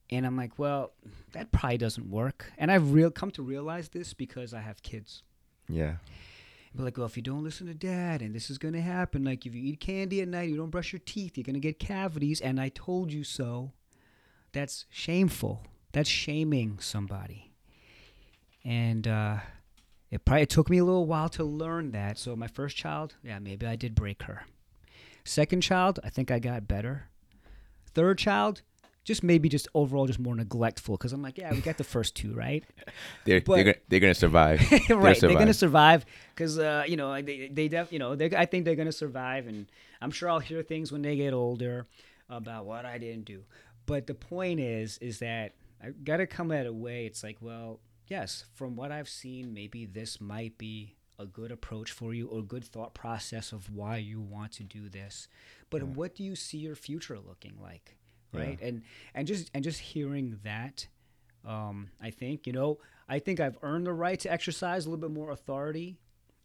And 0.09 0.25
I'm 0.25 0.37
like, 0.37 0.57
well, 0.57 0.93
that 1.33 1.51
probably 1.51 1.77
doesn't 1.77 2.09
work. 2.09 2.53
And 2.57 2.71
I've 2.71 2.93
real 2.93 3.11
come 3.11 3.31
to 3.31 3.41
realize 3.43 3.89
this 3.89 4.13
because 4.13 4.53
I 4.53 4.61
have 4.61 4.81
kids. 4.81 5.23
Yeah. 5.67 5.95
But 6.75 6.83
like, 6.83 6.97
well, 6.97 7.05
if 7.05 7.17
you 7.17 7.23
don't 7.23 7.43
listen 7.43 7.67
to 7.67 7.73
dad, 7.73 8.21
and 8.21 8.33
this 8.33 8.49
is 8.49 8.57
gonna 8.57 8.81
happen. 8.81 9.23
Like, 9.23 9.45
if 9.45 9.53
you 9.53 9.63
eat 9.63 9.79
candy 9.79 10.21
at 10.21 10.27
night, 10.27 10.49
you 10.49 10.57
don't 10.57 10.71
brush 10.71 10.91
your 10.91 11.01
teeth, 11.05 11.37
you're 11.37 11.43
gonna 11.43 11.59
get 11.59 11.79
cavities. 11.79 12.41
And 12.41 12.59
I 12.59 12.69
told 12.69 13.11
you 13.11 13.23
so. 13.23 13.71
That's 14.53 14.85
shameful. 14.89 15.65
That's 15.91 16.09
shaming 16.09 16.79
somebody. 16.79 17.51
And 18.63 19.07
uh, 19.07 19.37
it 20.11 20.25
probably 20.25 20.45
took 20.45 20.69
me 20.69 20.77
a 20.77 20.85
little 20.85 21.07
while 21.07 21.29
to 21.29 21.43
learn 21.43 21.91
that. 21.91 22.17
So 22.17 22.35
my 22.35 22.47
first 22.47 22.77
child, 22.77 23.15
yeah, 23.23 23.39
maybe 23.39 23.65
I 23.65 23.75
did 23.75 23.95
break 23.95 24.23
her. 24.23 24.45
Second 25.25 25.61
child, 25.61 25.99
I 26.03 26.09
think 26.09 26.31
I 26.31 26.39
got 26.39 26.67
better. 26.67 27.09
Third 27.93 28.17
child, 28.19 28.61
just 29.03 29.23
maybe 29.23 29.49
just 29.49 29.67
overall 29.73 30.07
just 30.07 30.19
more 30.19 30.35
neglectful 30.35 30.95
because 30.97 31.11
I'm 31.13 31.21
like, 31.21 31.37
yeah, 31.37 31.51
we 31.51 31.59
got 31.61 31.77
the 31.77 31.83
first 31.83 32.15
two, 32.15 32.33
right? 32.33 32.63
They're 33.25 33.41
But- 33.41 33.55
they're, 33.55 33.63
gonna, 33.65 33.75
they're 33.89 33.99
gonna 33.99 34.13
survive. 34.13 34.59
right, 34.89 35.19
they're 35.19 35.33
gonna 35.33 35.53
survive. 35.53 36.05
because 36.33 36.57
uh, 36.59 36.83
you 36.87 36.95
know 36.97 37.21
they 37.21 37.49
they 37.51 37.67
def, 37.67 37.91
you 37.91 37.99
know 37.99 38.15
they 38.15 38.35
I 38.35 38.45
think 38.45 38.65
they're 38.65 38.75
gonna 38.75 38.91
survive, 38.91 39.47
and 39.47 39.67
I'm 40.01 40.11
sure 40.11 40.29
I'll 40.29 40.39
hear 40.39 40.63
things 40.63 40.91
when 40.91 41.01
they 41.01 41.15
get 41.15 41.33
older 41.33 41.87
about 42.29 42.65
what 42.65 42.85
I 42.85 42.97
didn't 42.97 43.25
do. 43.25 43.43
But 43.85 44.07
the 44.07 44.15
point 44.15 44.59
is, 44.59 44.97
is 44.99 45.19
that 45.19 45.53
I 45.83 45.89
gotta 45.91 46.25
come 46.27 46.51
at 46.51 46.65
a 46.65 46.73
way. 46.73 47.05
It's 47.05 47.23
like, 47.23 47.37
well, 47.41 47.79
yes, 48.07 48.45
from 48.53 48.75
what 48.75 48.91
I've 48.91 49.09
seen, 49.09 49.53
maybe 49.53 49.85
this 49.85 50.21
might 50.21 50.57
be 50.57 50.95
a 51.19 51.25
good 51.25 51.51
approach 51.51 51.91
for 51.91 52.13
you 52.13 52.27
or 52.27 52.41
good 52.41 52.63
thought 52.63 52.93
process 52.93 53.51
of 53.51 53.69
why 53.69 53.97
you 53.97 54.19
want 54.19 54.51
to 54.53 54.63
do 54.63 54.89
this. 54.89 55.27
But 55.69 55.83
what 55.83 56.15
do 56.15 56.23
you 56.23 56.35
see 56.35 56.57
your 56.57 56.75
future 56.75 57.19
looking 57.19 57.53
like? 57.61 57.97
Right. 58.39 58.59
And 58.61 58.81
and 59.13 59.27
just 59.27 59.51
and 59.53 59.63
just 59.63 59.79
hearing 59.79 60.39
that 60.43 60.87
um, 61.45 61.89
I 62.01 62.09
think 62.09 62.47
you 62.47 62.53
know 62.53 62.79
I 63.07 63.19
think 63.19 63.39
I've 63.39 63.57
earned 63.61 63.87
the 63.87 63.93
right 63.93 64.19
to 64.21 64.31
exercise 64.31 64.85
a 64.85 64.89
little 64.89 65.01
bit 65.01 65.13
more 65.13 65.31
authority, 65.31 65.97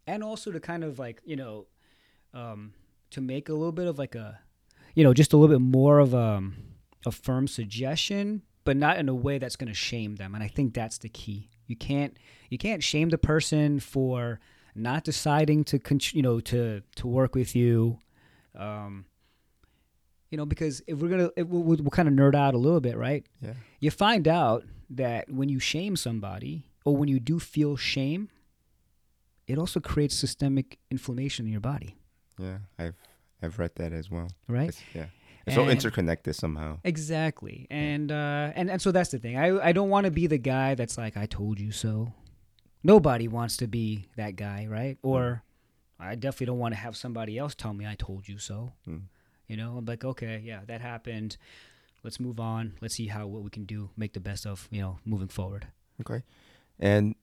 and 0.07 0.25
also 0.25 0.51
to 0.51 0.61
kind 0.61 0.85
of 0.85 0.99
like 0.99 1.21
you 1.25 1.37
know, 1.37 1.67
um, 2.35 2.73
to 3.11 3.21
make 3.21 3.49
a 3.49 3.53
little 3.53 3.73
bit 3.73 3.87
of 3.87 3.99
like 3.99 4.15
a, 4.15 4.41
you 4.95 5.05
know, 5.05 5.15
just 5.15 5.33
a 5.33 5.37
little 5.37 5.55
bit 5.55 5.63
more 5.63 5.99
of 5.99 6.15
a, 6.15 6.43
a 7.07 7.13
firm 7.13 7.47
suggestion, 7.47 8.43
but 8.65 8.77
not 8.77 8.99
in 8.99 9.09
a 9.09 9.15
way 9.15 9.39
that's 9.39 9.57
going 9.57 9.69
to 9.69 9.75
shame 9.75 10.17
them. 10.17 10.35
And 10.35 10.43
I 10.43 10.49
think 10.49 10.75
that's 10.75 10.99
the 10.99 11.09
key. 11.09 11.51
You 11.67 11.77
can't 11.77 12.17
you 12.51 12.59
can't 12.59 12.83
shame 12.83 13.11
the 13.11 13.19
person 13.19 13.79
for 13.79 14.41
not 14.75 15.05
deciding 15.05 15.65
to 15.65 15.79
con- 15.79 16.01
you 16.13 16.23
know 16.23 16.41
to 16.41 16.83
to 16.97 17.07
work 17.07 17.35
with 17.35 17.55
you. 17.55 17.99
Um, 18.57 19.05
you 20.31 20.37
know, 20.39 20.47
because 20.47 20.83
if 20.87 20.99
we're 20.99 21.09
gonna, 21.09 21.31
if 21.37 21.47
we'll, 21.47 21.63
we'll, 21.63 21.79
we'll 21.79 21.91
kind 21.91 22.09
of 22.09 22.15
nerd 22.15 22.35
out 22.35 22.55
a 22.55 22.59
little 22.59 22.81
bit, 22.81 22.97
right? 22.97 23.25
Yeah. 23.41 23.55
you 23.81 23.91
find 23.91 24.27
out 24.29 24.65
that 24.91 25.31
when 25.31 25.49
you 25.49 25.59
shame 25.59 25.97
somebody 25.97 26.67
or 26.85 26.97
when 26.97 27.09
you 27.09 27.21
do 27.21 27.39
feel 27.39 27.77
shame, 27.77 28.29
it 29.47 29.59
also 29.59 29.81
creates 29.81 30.15
systemic 30.15 30.79
inflammation 30.91 31.47
in 31.47 31.53
your 31.53 31.61
body, 31.61 31.97
Yeah, 32.39 32.59
I've 32.79 32.95
I've 33.43 33.59
read 33.59 33.73
that 33.77 33.93
as 33.93 34.11
well. 34.11 34.29
right? 34.49 34.69
It's, 34.71 34.83
yeah, 34.95 35.07
it's 35.47 35.57
And- 35.57 35.71
interconnected 35.71 36.35
somehow. 36.35 36.81
Exactly. 36.85 37.67
And 37.71 38.13
uh 38.13 38.53
and 38.55 38.71
and 38.71 38.83
so 38.83 38.93
that's 38.93 39.11
the 39.11 39.19
thing. 39.19 39.37
I 39.39 39.69
I 39.69 39.73
don't 39.73 39.89
want 39.89 40.05
to 40.05 40.11
be 40.11 40.27
the 40.27 40.39
guy 40.39 40.75
that's 40.75 40.99
like 40.99 41.17
I 41.17 41.27
told 41.27 41.59
you 41.61 41.73
so. 41.73 42.13
Nobody 42.85 43.27
wants 43.29 43.57
to 43.59 43.67
be 43.67 44.07
that 44.17 44.37
guy, 44.37 44.67
right? 44.69 44.99
Or 45.03 45.43
I 45.99 46.15
definitely 46.15 46.47
don't 46.47 46.59
want 46.59 46.75
to 46.75 46.81
have 46.81 46.97
somebody 46.97 47.37
else 47.39 47.55
tell 47.55 47.75
me 47.75 47.87
I 47.87 47.97
told 47.97 48.29
you 48.29 48.39
so. 48.39 48.73
Mm. 48.89 49.03
You 49.49 49.57
know, 49.57 49.77
I'm 49.79 49.85
like, 49.85 50.05
okay, 50.05 50.41
yeah, 50.45 50.61
that 50.67 50.81
happened. 50.81 51.37
Let's 52.05 52.21
move 52.21 52.39
on. 52.39 52.75
Let's 52.81 52.95
see 52.95 53.07
how 53.07 53.27
what 53.27 53.43
we 53.43 53.51
can 53.51 53.65
do, 53.65 53.91
make 53.97 54.13
the 54.13 54.21
best 54.21 54.47
of, 54.47 54.69
you 54.71 54.81
know, 54.81 54.99
moving 55.05 55.29
forward. 55.29 55.67
Okay, 56.01 56.23
and 56.79 57.15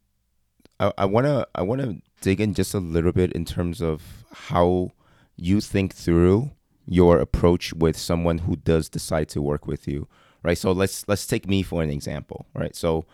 I, 0.80 0.92
I 0.98 1.06
wanna 1.06 1.46
I 1.56 1.62
wanna 1.62 1.98
dig 2.22 2.42
in 2.42 2.54
just 2.54 2.74
a 2.74 2.80
little 2.80 3.12
bit 3.14 3.32
in 3.34 3.46
terms 3.46 3.82
of 3.82 4.26
how 4.34 4.92
you 5.38 5.62
think 5.62 5.94
through 5.94 6.52
your 6.86 7.20
approach 7.20 7.74
with 7.74 7.98
someone 7.98 8.40
who 8.40 8.56
does 8.58 8.90
decide 8.90 9.30
to 9.30 9.42
work 9.42 9.66
with 9.66 9.88
you, 9.88 10.08
right? 10.44 10.58
So 10.58 10.72
let's 10.72 11.08
let's 11.08 11.26
take 11.26 11.48
me 11.48 11.64
for 11.64 11.82
an 11.82 11.90
example, 11.90 12.48
right? 12.54 12.76
So, 12.76 13.06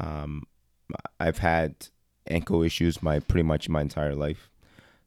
um, 0.00 0.44
I've 1.20 1.38
had 1.38 1.88
ankle 2.26 2.62
issues 2.62 3.02
my 3.02 3.18
pretty 3.18 3.42
much 3.42 3.68
my 3.68 3.82
entire 3.82 4.14
life. 4.14 4.50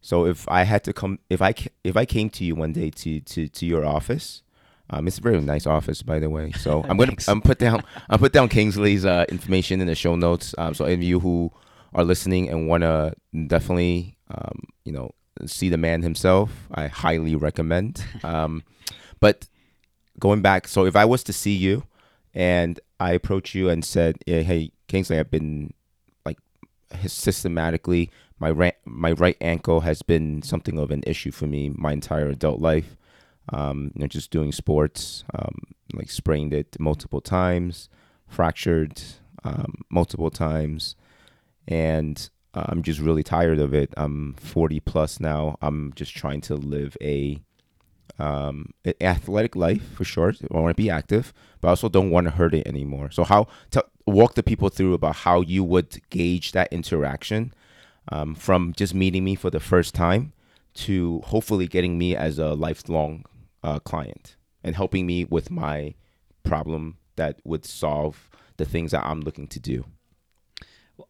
So 0.08 0.26
if 0.26 0.48
I 0.48 0.64
had 0.64 0.86
to 0.86 0.94
come, 0.94 1.20
if 1.30 1.42
I 1.42 1.54
if 1.84 1.98
I 1.98 2.06
came 2.06 2.30
to 2.30 2.46
you 2.46 2.56
one 2.56 2.72
day 2.72 2.92
to 2.92 3.20
to 3.20 3.50
to 3.50 3.66
your 3.66 3.86
office, 3.86 4.42
um, 4.90 5.06
it's 5.06 5.18
a 5.18 5.22
very 5.22 5.42
nice 5.42 5.68
office 5.68 6.02
by 6.02 6.18
the 6.18 6.30
way. 6.30 6.54
So 6.54 6.82
I'm 6.90 6.96
gonna 6.96 7.18
I'm 7.28 7.42
put 7.42 7.60
down 7.60 7.84
I'll 8.10 8.18
put 8.18 8.32
down 8.32 8.48
Kingsley's 8.48 9.04
uh, 9.04 9.26
information 9.28 9.82
in 9.82 9.88
the 9.88 9.96
show 9.96 10.16
notes. 10.16 10.56
Um, 10.58 10.74
so 10.74 10.86
any 10.86 10.94
of 10.94 11.04
you 11.04 11.20
who 11.20 11.52
are 11.94 12.06
listening 12.06 12.48
and 12.48 12.70
wanna 12.70 13.16
definitely 13.48 14.16
um, 14.32 14.64
you 14.86 14.94
know 14.94 15.12
see 15.46 15.68
the 15.68 15.78
man 15.78 16.04
himself, 16.04 16.52
I 16.74 16.88
highly 16.88 17.36
recommend. 17.36 18.02
Um, 18.24 18.64
but 19.20 19.46
going 20.20 20.42
back, 20.42 20.70
so 20.70 20.86
if 20.86 20.96
I 20.96 21.04
was 21.04 21.22
to 21.26 21.34
see 21.34 21.58
you 21.58 21.84
and 22.34 22.80
I 22.98 23.12
approach 23.12 23.54
you 23.54 23.68
and 23.68 23.84
said, 23.84 24.20
yeah, 24.26 24.40
"Hey, 24.40 24.72
Kingsley, 24.88 25.20
I've 25.20 25.32
been 25.32 25.74
like 26.26 26.38
systematically 27.08 28.10
my 28.40 28.52
right 28.52 28.76
my 28.86 29.12
right 29.12 29.38
ankle 29.42 29.82
has 29.82 30.02
been 30.02 30.42
something 30.42 30.78
of 30.78 30.92
an 30.92 31.04
issue 31.08 31.32
for 31.32 31.48
me 31.48 31.72
my 31.76 31.92
entire 31.92 32.30
adult 32.30 32.60
life. 32.60 32.96
Um, 33.50 33.92
you 33.96 34.02
know, 34.02 34.08
just 34.08 34.30
doing 34.30 34.52
sports, 34.52 35.24
um, 35.34 35.62
like 35.94 36.10
sprained 36.12 36.54
it 36.54 36.76
multiple 36.80 37.22
times, 37.22 37.88
fractured 38.28 39.02
um, 39.46 39.86
multiple 39.90 40.30
times, 40.30 40.98
and 41.66 42.30
uh, 42.54 42.66
I'm 42.68 42.84
just 42.84 43.00
really 43.00 43.24
tired 43.24 43.60
of 43.60 43.74
it. 43.74 43.94
I'm 43.96 44.34
40 44.34 44.82
plus 44.82 45.22
now. 45.22 45.58
I'm 45.62 45.94
just 45.96 46.14
trying 46.14 46.42
to 46.42 46.56
live 46.56 46.98
a 47.02 47.40
um, 48.20 48.72
athletic 49.00 49.56
life 49.56 49.94
for 49.94 50.04
sure. 50.04 50.34
I 50.54 50.60
want 50.60 50.76
to 50.76 50.82
be 50.82 50.90
active, 50.90 51.34
but 51.62 51.70
I 51.70 51.72
also 51.72 51.88
don't 51.88 52.10
want 52.10 52.26
to 52.26 52.32
hurt 52.32 52.54
it 52.54 52.68
anymore. 52.68 53.12
So 53.12 53.24
how 53.24 53.48
to 53.72 53.86
walk 54.06 54.36
the 54.36 54.44
people 54.44 54.70
through 54.70 54.94
about 54.94 55.18
how 55.18 55.42
you 55.42 55.64
would 55.64 56.02
gauge 56.10 56.52
that 56.52 56.72
interaction 56.74 57.54
um, 58.10 58.36
from 58.36 58.74
just 58.76 58.94
meeting 58.94 59.24
me 59.24 59.36
for 59.36 59.50
the 59.50 59.60
first 59.60 59.94
time 59.94 60.34
to 60.74 61.22
hopefully 61.26 61.68
getting 61.68 61.98
me 61.98 62.16
as 62.16 62.38
a 62.38 62.54
lifelong 62.54 63.26
uh, 63.64 63.80
client 63.80 64.36
and 64.64 64.76
helping 64.76 65.06
me 65.06 65.26
with 65.26 65.50
my 65.50 65.96
problem 66.44 66.98
that 67.16 67.40
would 67.44 67.66
solve 67.66 68.30
the 68.58 68.66
things 68.66 68.92
that 68.92 69.04
I'm 69.06 69.22
looking 69.22 69.48
to 69.48 69.60
do. 69.60 69.86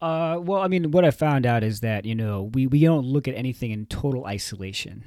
Uh, 0.01 0.39
well, 0.41 0.61
I 0.61 0.67
mean, 0.67 0.91
what 0.91 1.05
I 1.05 1.11
found 1.11 1.45
out 1.45 1.63
is 1.63 1.79
that 1.79 2.05
you 2.05 2.15
know 2.15 2.49
we, 2.53 2.67
we 2.67 2.81
don't 2.81 3.05
look 3.05 3.27
at 3.27 3.35
anything 3.35 3.71
in 3.71 3.85
total 3.85 4.25
isolation, 4.25 5.03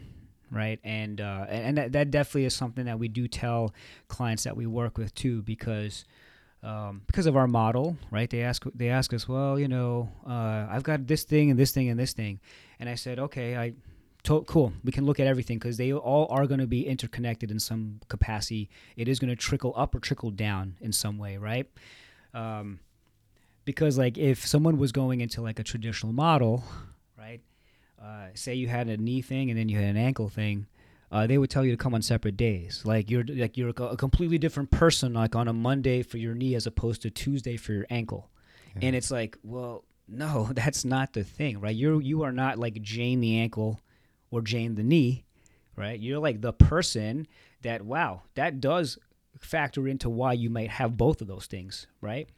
right? 0.50 0.81
And 0.83 1.20
uh, 1.20 1.46
and 1.48 1.76
that, 1.76 1.92
that 1.92 2.11
definitely 2.11 2.46
is 2.46 2.55
something 2.55 2.87
that 2.87 2.98
we 2.98 3.09
do 3.09 3.29
tell 3.29 3.74
clients 4.09 4.44
that 4.44 4.57
we 4.57 4.66
work 4.66 4.96
with 4.96 5.14
too, 5.14 5.42
because 5.42 6.07
um, 6.62 7.03
because 7.07 7.27
of 7.27 7.37
our 7.37 7.46
model, 7.46 7.96
right? 8.11 8.29
They 8.29 8.42
ask 8.42 8.64
they 8.75 8.88
ask 8.88 9.12
us, 9.12 9.29
well, 9.29 9.59
you 9.59 9.68
know, 9.68 10.11
uh, 10.27 10.66
I've 10.68 10.83
got 10.83 11.07
this 11.07 11.25
thing 11.25 11.51
and 11.51 11.59
this 11.59 11.73
thing 11.73 11.88
and 11.88 11.99
this 11.99 12.12
thing, 12.12 12.40
and 12.79 12.88
I 12.88 12.94
said, 12.94 13.18
okay, 13.18 13.57
I. 13.57 13.75
To- 14.25 14.42
cool. 14.42 14.75
We 14.85 14.92
can 14.92 15.07
look 15.07 15.18
at 15.18 15.27
everything 15.27 15.57
because 15.57 15.79
they 15.79 15.94
all 15.94 16.27
are 16.29 16.46
going 16.46 16.61
to 16.61 16.66
be 16.66 16.87
interconnected 16.87 17.51
in 17.51 17.59
some 17.59 18.01
capacity. 18.09 18.68
It 18.94 19.09
is 19.09 19.18
going 19.18 19.31
to 19.31 19.35
trickle 19.35 19.73
up 19.75 19.94
or 19.94 19.99
trickle 19.99 20.31
down 20.31 20.77
in 20.83 20.92
some 20.92 21.16
way, 21.16 21.38
right? 21.38 21.66
Um, 22.35 22.81
because 23.64 23.96
like 23.99 24.18
if 24.18 24.46
someone 24.46 24.79
was 24.79 24.92
going 24.92 25.20
into 25.20 25.40
like 25.40 25.59
a 25.59 25.62
traditional 25.62 26.12
model 26.12 26.64
right 27.18 27.40
uh, 28.03 28.27
say 28.35 28.55
you 28.55 28.68
had 28.68 28.88
a 28.88 28.96
knee 28.96 29.23
thing 29.23 29.51
and 29.51 29.59
then 29.59 29.68
you 29.68 29.77
had 29.77 29.85
an 29.85 29.96
ankle 29.96 30.29
thing 30.29 30.66
uh, 31.12 31.27
they 31.27 31.38
would 31.38 31.51
tell 31.51 31.64
you 31.64 31.73
to 31.73 31.77
come 31.77 31.94
on 31.94 32.03
separate 32.03 32.37
days. 32.37 32.83
Like 32.85 33.11
you're 33.11 33.25
like 33.25 33.57
you're 33.57 33.70
a 33.70 33.96
completely 33.96 34.38
different 34.38 34.70
person 34.70 35.14
like 35.14 35.35
on 35.35 35.49
a 35.49 35.53
monday 35.53 36.03
for 36.03 36.18
your 36.18 36.35
knee 36.35 36.55
as 36.55 36.66
opposed 36.66 37.03
to 37.03 37.11
tuesday 37.11 37.57
for 37.57 37.73
your 37.73 37.87
ankle. 37.90 38.31
And 38.81 38.94
it's 38.94 39.11
like 39.11 39.37
well 39.42 39.85
no 40.07 40.51
that's 40.55 40.85
not 40.85 41.12
the 41.12 41.25
thing 41.25 41.61
right? 41.61 41.75
You're 41.75 42.01
you 42.01 42.23
are 42.23 42.33
not 42.33 42.59
like 42.59 42.81
jane 42.83 43.20
the 43.20 43.38
ankle 43.38 43.81
or 44.31 44.42
jane 44.42 44.75
the 44.75 44.85
knee 44.85 45.25
right? 45.77 45.99
You're 45.99 46.18
like 46.18 46.40
the 46.40 46.53
person 46.53 47.27
that 47.62 47.83
wow 47.83 48.23
that 48.35 48.61
does 48.61 48.99
factor 49.38 49.88
into 49.88 50.11
why 50.11 50.35
you 50.35 50.51
might 50.51 50.70
have 50.70 50.96
both 50.96 51.20
of 51.20 51.27
those 51.27 51.46
things 51.46 51.87
right? 52.01 52.29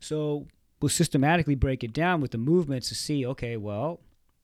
So 0.00 0.46
we'll 0.80 0.88
systematically 0.88 1.54
break 1.54 1.84
it 1.84 1.92
down 1.92 2.20
with 2.20 2.30
the 2.30 2.38
movements 2.38 2.88
to 2.88 2.94
see, 2.94 3.26
okay, 3.26 3.56
well, 3.56 4.00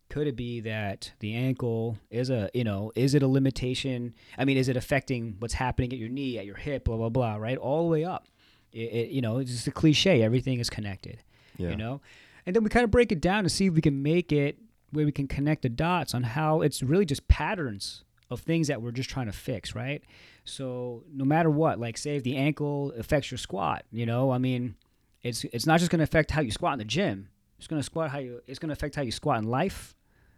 could 0.08 0.26
it 0.26 0.36
be 0.36 0.60
that 0.60 1.12
the 1.20 1.34
ankle 1.34 1.98
is 2.10 2.30
a, 2.30 2.48
you 2.54 2.64
know, 2.64 2.92
is 2.94 3.14
it 3.14 3.22
a 3.22 3.28
limitation? 3.28 4.14
I 4.38 4.44
mean, 4.44 4.56
is 4.56 4.68
it 4.68 4.76
affecting 4.76 5.36
what's 5.40 5.54
happening 5.54 5.92
at 5.92 5.98
your 5.98 6.08
knee, 6.08 6.38
at 6.38 6.46
your 6.46 6.56
hip, 6.56 6.84
blah, 6.84 6.96
blah, 6.96 7.08
blah, 7.08 7.36
right? 7.36 7.58
All 7.58 7.84
the 7.84 7.90
way 7.90 8.04
up. 8.04 8.26
It, 8.72 8.78
it, 8.92 9.10
you 9.10 9.20
know, 9.20 9.38
it's 9.38 9.50
just 9.50 9.66
a 9.66 9.70
cliche. 9.72 10.22
Everything 10.22 10.60
is 10.60 10.70
connected, 10.70 11.22
Yeah. 11.56 11.70
you 11.70 11.76
know? 11.76 12.00
And 12.46 12.54
then 12.54 12.62
we 12.62 12.70
kind 12.70 12.84
of 12.84 12.90
break 12.90 13.10
it 13.10 13.20
down 13.20 13.42
to 13.44 13.50
see 13.50 13.66
if 13.66 13.74
we 13.74 13.80
can 13.80 14.02
make 14.02 14.30
it 14.32 14.58
where 14.92 15.04
we 15.04 15.10
can 15.12 15.26
connect 15.26 15.62
the 15.62 15.68
dots 15.68 16.14
on 16.14 16.22
how 16.22 16.60
it's 16.60 16.82
really 16.82 17.04
just 17.04 17.26
patterns 17.26 18.04
of 18.30 18.40
things 18.40 18.68
that 18.68 18.80
we're 18.80 18.92
just 18.92 19.10
trying 19.10 19.26
to 19.26 19.32
fix, 19.32 19.74
right? 19.74 20.02
So 20.44 21.02
no 21.12 21.24
matter 21.24 21.50
what, 21.50 21.80
like 21.80 21.96
say 21.98 22.14
if 22.16 22.22
the 22.22 22.36
ankle 22.36 22.92
affects 22.96 23.30
your 23.32 23.38
squat, 23.38 23.84
you 23.90 24.06
know, 24.06 24.30
I 24.30 24.38
mean, 24.38 24.76
it's 25.22 25.42
it's 25.52 25.66
not 25.66 25.80
just 25.80 25.90
going 25.90 25.98
to 25.98 26.04
affect 26.04 26.30
how 26.30 26.40
you 26.40 26.52
squat 26.52 26.74
in 26.74 26.78
the 26.78 26.84
gym. 26.84 27.28
It's 27.58 27.66
going 27.66 27.80
to 27.80 27.84
squat 27.84 28.10
how 28.10 28.18
you. 28.18 28.40
It's 28.46 28.58
going 28.60 28.68
to 28.68 28.74
affect 28.74 28.94
how 28.94 29.02
you 29.02 29.10
squat 29.10 29.38
in 29.38 29.48
life, 29.48 29.95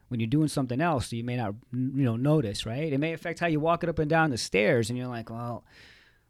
when 0.09 0.21
you're 0.21 0.27
doing 0.27 0.49
something 0.49 0.81
else 0.81 1.13
you 1.13 1.23
may 1.23 1.37
not 1.37 1.55
you 1.73 2.05
know 2.05 2.17
notice 2.17 2.67
right? 2.67 2.93
It 2.93 2.99
may 2.99 3.13
affect 3.13 3.39
how 3.41 3.47
you 3.47 3.61
walk 3.61 3.83
it 3.83 3.89
up 3.89 3.99
and 3.99 4.09
down 4.11 4.31
the 4.31 4.39
stairs 4.39 4.91
and 4.91 4.99
you're 4.99 5.09
like 5.09 5.31
well 5.31 5.65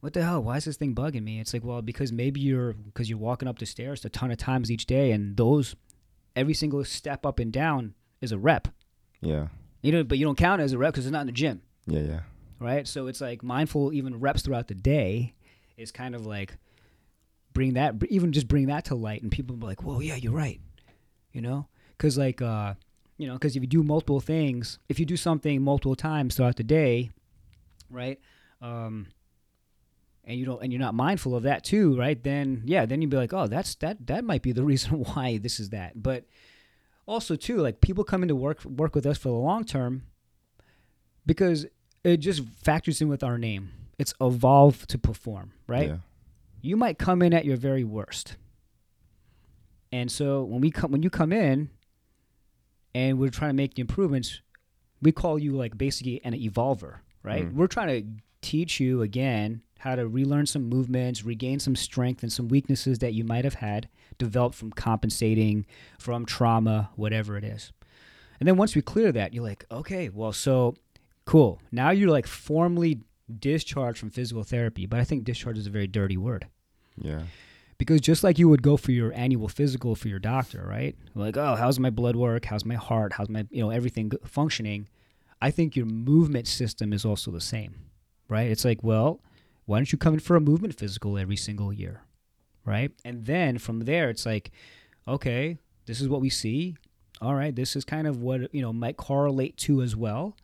what 0.00 0.12
the 0.12 0.22
hell? 0.22 0.42
Why 0.44 0.56
is 0.56 0.64
this 0.64 0.76
thing 0.76 0.94
bugging 0.94 1.24
me? 1.24 1.40
It's 1.40 1.52
like 1.52 1.64
well 1.64 1.82
because 1.82 2.12
maybe 2.12 2.40
you're 2.40 2.72
because 2.72 3.10
you're 3.10 3.18
walking 3.18 3.48
up 3.48 3.58
the 3.58 3.66
stairs 3.66 4.04
a 4.04 4.08
ton 4.08 4.30
of 4.30 4.36
times 4.38 4.70
each 4.70 4.86
day 4.86 5.10
and 5.10 5.36
those 5.36 5.74
every 6.36 6.54
single 6.54 6.84
step 6.84 7.26
up 7.26 7.38
and 7.40 7.52
down 7.52 7.94
is 8.20 8.30
a 8.32 8.38
rep. 8.38 8.68
Yeah. 9.20 9.48
you 9.82 9.90
know 9.90 10.04
but 10.04 10.18
you 10.18 10.24
don't 10.24 10.38
count 10.38 10.60
it 10.60 10.64
as 10.64 10.72
a 10.72 10.78
rep 10.78 10.92
because 10.92 11.06
it's 11.06 11.12
not 11.12 11.22
in 11.22 11.26
the 11.26 11.32
gym. 11.32 11.62
Yeah. 11.86 12.00
Yeah. 12.00 12.20
right? 12.60 12.86
So 12.86 13.06
it's 13.08 13.20
like 13.20 13.42
mindful 13.42 13.92
even 13.92 14.20
reps 14.20 14.42
throughout 14.42 14.68
the 14.68 14.74
day 14.74 15.34
is 15.76 15.90
kind 15.90 16.14
of 16.14 16.26
like 16.26 16.56
bring 17.52 17.74
that 17.74 17.94
even 18.08 18.30
just 18.32 18.46
bring 18.46 18.66
that 18.66 18.84
to 18.86 18.94
light 18.94 19.22
and 19.22 19.32
people 19.32 19.54
will 19.56 19.60
be 19.60 19.66
like 19.66 19.82
whoa 19.82 19.98
yeah 20.00 20.14
you're 20.14 20.32
right. 20.32 20.60
You 21.32 21.42
know? 21.42 21.66
Because 21.96 22.16
like 22.16 22.40
uh 22.40 22.74
you 23.18 23.26
know 23.26 23.34
because 23.34 23.54
if 23.56 23.62
you 23.62 23.68
do 23.68 23.82
multiple 23.82 24.20
things 24.20 24.78
if 24.88 24.98
you 24.98 25.04
do 25.04 25.16
something 25.16 25.60
multiple 25.62 25.94
times 25.96 26.36
throughout 26.36 26.56
the 26.56 26.62
day 26.64 27.10
right 27.90 28.18
um 28.62 29.06
and 30.24 30.38
you 30.38 30.44
don't 30.46 30.62
and 30.62 30.72
you're 30.72 30.80
not 30.80 30.94
mindful 30.94 31.34
of 31.34 31.42
that 31.42 31.62
too 31.64 31.96
right 31.98 32.22
then 32.24 32.62
yeah 32.64 32.86
then 32.86 33.02
you'd 33.02 33.10
be 33.10 33.16
like 33.16 33.32
oh 33.32 33.46
that's 33.46 33.74
that 33.76 34.06
that 34.06 34.24
might 34.24 34.42
be 34.42 34.52
the 34.52 34.64
reason 34.72 35.04
why 35.04 35.36
this 35.38 35.58
is 35.60 35.70
that 35.70 36.00
but 36.02 36.24
also 37.06 37.34
too 37.36 37.56
like 37.58 37.80
people 37.80 38.04
come 38.04 38.22
into 38.22 38.34
work 38.36 38.64
work 38.64 38.94
with 38.94 39.04
us 39.06 39.18
for 39.18 39.28
the 39.28 39.34
long 39.34 39.64
term 39.64 40.02
because 41.26 41.66
it 42.04 42.18
just 42.18 42.42
factors 42.62 43.00
in 43.00 43.08
with 43.08 43.22
our 43.22 43.36
name 43.38 43.70
it's 43.98 44.14
evolve 44.20 44.86
to 44.86 44.96
perform 44.98 45.52
right 45.66 45.88
Yeah. 45.88 45.96
you 46.62 46.76
might 46.76 46.98
come 46.98 47.20
in 47.22 47.32
at 47.34 47.44
your 47.44 47.56
very 47.56 47.84
worst. 47.84 48.36
And 49.90 50.10
so 50.12 50.42
when 50.44 50.60
we 50.60 50.70
come 50.70 50.90
when 50.92 51.02
you 51.02 51.08
come 51.10 51.32
in 51.32 51.70
and 52.98 53.16
we're 53.16 53.30
trying 53.30 53.50
to 53.50 53.54
make 53.54 53.74
the 53.74 53.80
improvements, 53.80 54.40
we 55.00 55.12
call 55.12 55.38
you 55.38 55.52
like 55.52 55.78
basically 55.78 56.20
an 56.24 56.34
evolver, 56.34 56.96
right? 57.22 57.46
Mm. 57.46 57.54
We're 57.54 57.68
trying 57.68 57.88
to 57.88 58.22
teach 58.42 58.80
you 58.80 59.02
again 59.02 59.62
how 59.78 59.94
to 59.94 60.08
relearn 60.08 60.46
some 60.46 60.64
movements, 60.64 61.24
regain 61.24 61.60
some 61.60 61.76
strength 61.76 62.24
and 62.24 62.32
some 62.32 62.48
weaknesses 62.48 62.98
that 62.98 63.14
you 63.14 63.22
might 63.22 63.44
have 63.44 63.54
had 63.54 63.88
developed 64.18 64.56
from 64.56 64.72
compensating, 64.72 65.64
from 66.00 66.26
trauma, 66.26 66.90
whatever 66.96 67.36
it 67.36 67.44
is. 67.44 67.72
And 68.40 68.48
then 68.48 68.56
once 68.56 68.74
we 68.74 68.82
clear 68.82 69.12
that, 69.12 69.32
you're 69.32 69.44
like, 69.44 69.64
okay, 69.70 70.08
well, 70.08 70.32
so 70.32 70.74
cool. 71.24 71.60
Now 71.70 71.90
you're 71.90 72.10
like 72.10 72.26
formally 72.26 72.98
discharged 73.38 74.00
from 74.00 74.10
physical 74.10 74.42
therapy, 74.42 74.86
but 74.86 74.98
I 74.98 75.04
think 75.04 75.22
discharge 75.22 75.58
is 75.58 75.68
a 75.68 75.70
very 75.70 75.86
dirty 75.86 76.16
word 76.16 76.48
Yeah. 77.00 77.22
Because 77.78 78.00
just 78.00 78.24
like 78.24 78.38
you 78.38 78.48
would 78.48 78.62
go 78.62 78.76
for 78.76 78.92
your 78.92 79.12
annual 79.14 79.48
physical 79.48 79.94
for 79.94 80.08
your 80.08 80.18
doctor, 80.18 80.66
right? 80.68 80.96
Like, 81.14 81.36
oh, 81.36 81.54
how's 81.54 81.78
my 81.78 81.90
blood 81.90 82.16
work? 82.16 82.44
How's 82.44 82.64
my 82.64 82.74
heart? 82.74 83.14
How's 83.14 83.28
my 83.28 83.46
you 83.50 83.62
know 83.62 83.70
everything 83.70 84.12
functioning? 84.24 84.88
I 85.40 85.50
think 85.52 85.76
your 85.76 85.86
movement 85.86 86.48
system 86.48 86.92
is 86.92 87.04
also 87.04 87.30
the 87.30 87.40
same, 87.40 87.76
right? 88.28 88.50
It's 88.50 88.64
like, 88.64 88.82
well, 88.82 89.20
why 89.66 89.78
don't 89.78 89.92
you 89.92 89.98
come 89.98 90.14
in 90.14 90.20
for 90.20 90.34
a 90.34 90.40
movement 90.40 90.74
physical 90.74 91.16
every 91.16 91.36
single 91.36 91.72
year, 91.72 92.02
right? 92.64 92.90
And 93.04 93.24
then 93.26 93.58
from 93.58 93.80
there, 93.80 94.10
it's 94.10 94.26
like, 94.26 94.50
okay, 95.06 95.58
this 95.86 96.00
is 96.00 96.08
what 96.08 96.20
we 96.20 96.30
see. 96.30 96.76
All 97.20 97.34
right, 97.34 97.54
this 97.54 97.76
is 97.76 97.84
kind 97.84 98.06
of 98.06 98.20
what 98.20 98.52
you 98.52 98.60
know 98.60 98.72
might 98.72 98.96
correlate 98.96 99.56
to 99.58 99.82
as 99.82 99.94
well. 99.94 100.36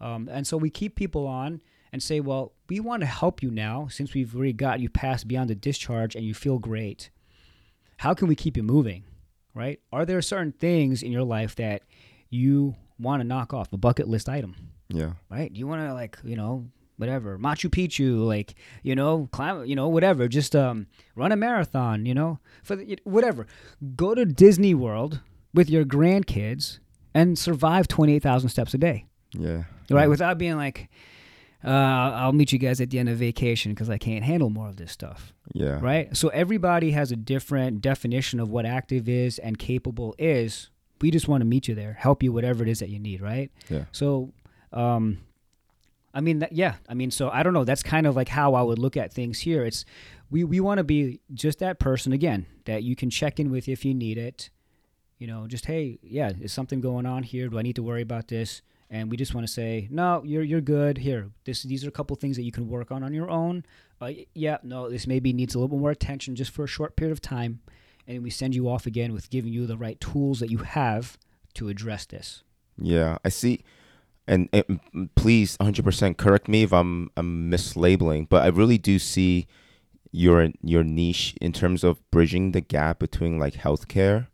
Um, 0.00 0.28
and 0.32 0.46
so 0.46 0.56
we 0.56 0.70
keep 0.70 0.94
people 0.94 1.26
on 1.26 1.60
and 1.92 2.02
say, 2.02 2.20
well, 2.20 2.52
we 2.68 2.80
want 2.80 3.00
to 3.00 3.06
help 3.06 3.42
you 3.42 3.50
now 3.50 3.88
since 3.90 4.14
we've 4.14 4.34
already 4.34 4.52
got 4.52 4.80
you 4.80 4.88
past 4.88 5.26
beyond 5.28 5.50
the 5.50 5.54
discharge 5.54 6.14
and 6.14 6.24
you 6.24 6.34
feel 6.34 6.58
great. 6.58 7.10
How 7.98 8.14
can 8.14 8.28
we 8.28 8.34
keep 8.36 8.56
you 8.56 8.62
moving? 8.62 9.04
Right? 9.54 9.80
Are 9.92 10.04
there 10.04 10.22
certain 10.22 10.52
things 10.52 11.02
in 11.02 11.10
your 11.10 11.24
life 11.24 11.56
that 11.56 11.82
you 12.30 12.76
want 12.98 13.20
to 13.20 13.24
knock 13.26 13.52
off, 13.52 13.72
a 13.72 13.76
bucket 13.76 14.06
list 14.08 14.28
item? 14.28 14.54
Yeah. 14.88 15.12
Right? 15.30 15.52
Do 15.52 15.58
you 15.58 15.66
want 15.66 15.82
to 15.82 15.92
like, 15.94 16.18
you 16.24 16.36
know, 16.36 16.66
whatever, 16.96 17.38
Machu 17.38 17.68
Picchu, 17.70 18.24
like, 18.26 18.54
you 18.82 18.94
know, 18.94 19.28
climb, 19.32 19.64
you 19.64 19.74
know, 19.76 19.88
whatever, 19.88 20.28
just 20.28 20.54
um 20.54 20.86
run 21.16 21.32
a 21.32 21.36
marathon, 21.36 22.06
you 22.06 22.14
know, 22.14 22.38
for 22.62 22.76
the, 22.76 22.98
whatever. 23.04 23.46
Go 23.96 24.14
to 24.14 24.24
Disney 24.24 24.74
World 24.74 25.20
with 25.54 25.68
your 25.70 25.84
grandkids 25.84 26.78
and 27.14 27.38
survive 27.38 27.88
28,000 27.88 28.48
steps 28.50 28.74
a 28.74 28.78
day 28.78 29.06
Yeah. 29.32 29.64
right? 29.90 30.08
Without 30.08 30.38
being 30.38 30.56
like, 30.56 30.88
uh, 31.64 31.68
I'll 31.68 32.32
meet 32.32 32.52
you 32.52 32.58
guys 32.58 32.80
at 32.80 32.90
the 32.90 32.98
end 32.98 33.08
of 33.08 33.18
vacation 33.18 33.72
because 33.72 33.90
I 33.90 33.98
can't 33.98 34.24
handle 34.24 34.48
more 34.50 34.68
of 34.68 34.76
this 34.76 34.92
stuff, 34.92 35.32
Yeah. 35.54 35.78
right? 35.80 36.16
So 36.16 36.28
everybody 36.28 36.92
has 36.92 37.10
a 37.10 37.16
different 37.16 37.80
definition 37.82 38.38
of 38.40 38.48
what 38.50 38.64
active 38.64 39.08
is 39.08 39.38
and 39.38 39.58
capable 39.58 40.14
is. 40.18 40.70
We 41.00 41.10
just 41.10 41.28
want 41.28 41.40
to 41.40 41.44
meet 41.44 41.68
you 41.68 41.74
there, 41.74 41.94
help 41.94 42.22
you 42.22 42.32
whatever 42.32 42.62
it 42.62 42.68
is 42.68 42.78
that 42.80 42.88
you 42.90 42.98
need, 42.98 43.20
right? 43.20 43.50
Yeah. 43.68 43.84
So, 43.92 44.32
um, 44.72 45.18
I 46.14 46.20
mean, 46.20 46.40
that, 46.40 46.52
yeah, 46.52 46.74
I 46.88 46.94
mean, 46.94 47.10
so 47.10 47.28
I 47.30 47.42
don't 47.42 47.52
know. 47.52 47.64
That's 47.64 47.82
kind 47.82 48.06
of 48.06 48.16
like 48.16 48.28
how 48.28 48.54
I 48.54 48.62
would 48.62 48.78
look 48.78 48.96
at 48.96 49.12
things 49.12 49.40
here. 49.40 49.64
It's 49.64 49.84
we 50.30 50.42
we 50.44 50.58
want 50.60 50.78
to 50.78 50.84
be 50.84 51.20
just 51.34 51.58
that 51.60 51.78
person 51.78 52.12
again 52.12 52.46
that 52.64 52.82
you 52.82 52.96
can 52.96 53.10
check 53.10 53.38
in 53.38 53.50
with 53.50 53.68
if 53.68 53.84
you 53.84 53.94
need 53.94 54.18
it. 54.18 54.50
You 55.18 55.26
know, 55.26 55.46
just 55.46 55.66
hey, 55.66 55.98
yeah, 56.02 56.32
is 56.40 56.52
something 56.52 56.80
going 56.80 57.06
on 57.06 57.22
here? 57.24 57.48
Do 57.48 57.58
I 57.58 57.62
need 57.62 57.76
to 57.76 57.82
worry 57.82 58.02
about 58.02 58.28
this? 58.28 58.62
And 58.90 59.10
we 59.10 59.16
just 59.18 59.34
want 59.34 59.46
to 59.46 59.52
say, 59.52 59.86
no, 59.90 60.22
you're 60.24 60.42
you're 60.42 60.62
good. 60.62 60.98
Here, 60.98 61.30
this 61.44 61.62
these 61.62 61.84
are 61.84 61.88
a 61.88 61.92
couple 61.92 62.16
things 62.16 62.36
that 62.36 62.44
you 62.44 62.52
can 62.52 62.68
work 62.68 62.90
on 62.90 63.02
on 63.02 63.12
your 63.12 63.28
own. 63.30 63.64
Uh, 64.00 64.12
yeah, 64.34 64.58
no, 64.62 64.88
this 64.88 65.06
maybe 65.06 65.32
needs 65.32 65.54
a 65.54 65.58
little 65.58 65.76
bit 65.76 65.80
more 65.80 65.90
attention 65.90 66.36
just 66.36 66.50
for 66.50 66.64
a 66.64 66.68
short 66.68 66.96
period 66.96 67.12
of 67.12 67.20
time, 67.20 67.60
and 68.06 68.22
we 68.22 68.30
send 68.30 68.54
you 68.54 68.68
off 68.68 68.86
again 68.86 69.12
with 69.12 69.28
giving 69.28 69.52
you 69.52 69.66
the 69.66 69.76
right 69.76 70.00
tools 70.00 70.40
that 70.40 70.50
you 70.50 70.58
have 70.58 71.18
to 71.54 71.68
address 71.68 72.06
this. 72.06 72.42
Yeah, 72.80 73.18
I 73.24 73.28
see. 73.28 73.62
And, 74.26 74.48
and 74.52 75.10
please, 75.14 75.56
100% 75.56 76.18
correct 76.18 76.48
me 76.48 76.62
if 76.62 76.72
I'm, 76.72 77.10
I'm 77.16 77.50
mislabeling, 77.50 78.28
but 78.28 78.42
I 78.42 78.48
really 78.48 78.76
do 78.76 78.98
see 78.98 79.46
your 80.10 80.48
your 80.62 80.82
niche 80.82 81.34
in 81.40 81.52
terms 81.52 81.84
of 81.84 81.98
bridging 82.10 82.52
the 82.52 82.60
gap 82.60 82.98
between 82.98 83.38
like 83.38 83.54
healthcare 83.54 84.28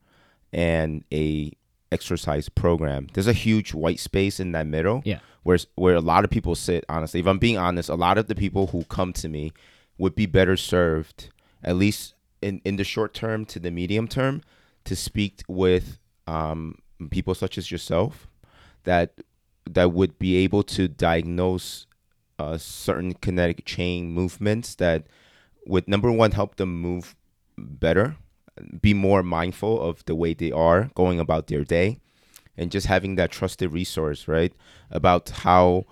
and 0.52 1.04
a 1.12 1.50
exercise 1.94 2.48
program. 2.48 3.08
There's 3.14 3.26
a 3.26 3.32
huge 3.32 3.72
white 3.72 4.00
space 4.00 4.38
in 4.38 4.52
that 4.52 4.66
middle. 4.66 5.02
Yeah. 5.04 5.20
Where 5.44 5.58
where 5.76 5.94
a 5.94 6.00
lot 6.00 6.24
of 6.24 6.30
people 6.30 6.54
sit. 6.54 6.84
Honestly, 6.88 7.20
if 7.20 7.26
I'm 7.26 7.38
being 7.38 7.58
honest, 7.58 7.88
a 7.88 7.94
lot 7.94 8.18
of 8.18 8.26
the 8.26 8.34
people 8.34 8.68
who 8.68 8.84
come 8.84 9.12
to 9.14 9.28
me 9.28 9.52
would 9.98 10.14
be 10.14 10.26
better 10.26 10.56
served, 10.56 11.30
at 11.62 11.76
least 11.76 12.14
in 12.42 12.60
in 12.64 12.76
the 12.76 12.84
short 12.84 13.14
term 13.14 13.44
to 13.46 13.58
the 13.58 13.70
medium 13.70 14.08
term, 14.08 14.42
to 14.84 14.96
speak 14.96 15.42
with 15.48 15.98
um, 16.26 16.78
people 17.10 17.34
such 17.34 17.58
as 17.58 17.70
yourself 17.70 18.26
that 18.84 19.20
that 19.68 19.92
would 19.92 20.18
be 20.18 20.36
able 20.36 20.62
to 20.62 20.88
diagnose 20.88 21.86
uh, 22.38 22.58
certain 22.58 23.14
kinetic 23.14 23.64
chain 23.64 24.12
movements 24.12 24.74
that 24.76 25.06
would 25.66 25.88
number 25.88 26.10
one 26.12 26.32
help 26.32 26.56
them 26.56 26.80
move 26.80 27.14
better, 27.56 28.16
be 28.80 28.94
more 28.94 29.22
mindful 29.22 29.80
of 29.80 30.04
the 30.04 30.14
way 30.14 30.34
they 30.34 30.52
are 30.52 30.90
going 30.94 31.18
about 31.20 31.46
their 31.48 31.64
day, 31.64 31.98
and 32.56 32.70
just 32.70 32.86
having 32.86 33.16
that 33.16 33.30
trusted 33.30 33.72
resource, 33.72 34.28
right? 34.28 34.52
About 34.90 35.30
how 35.30 35.86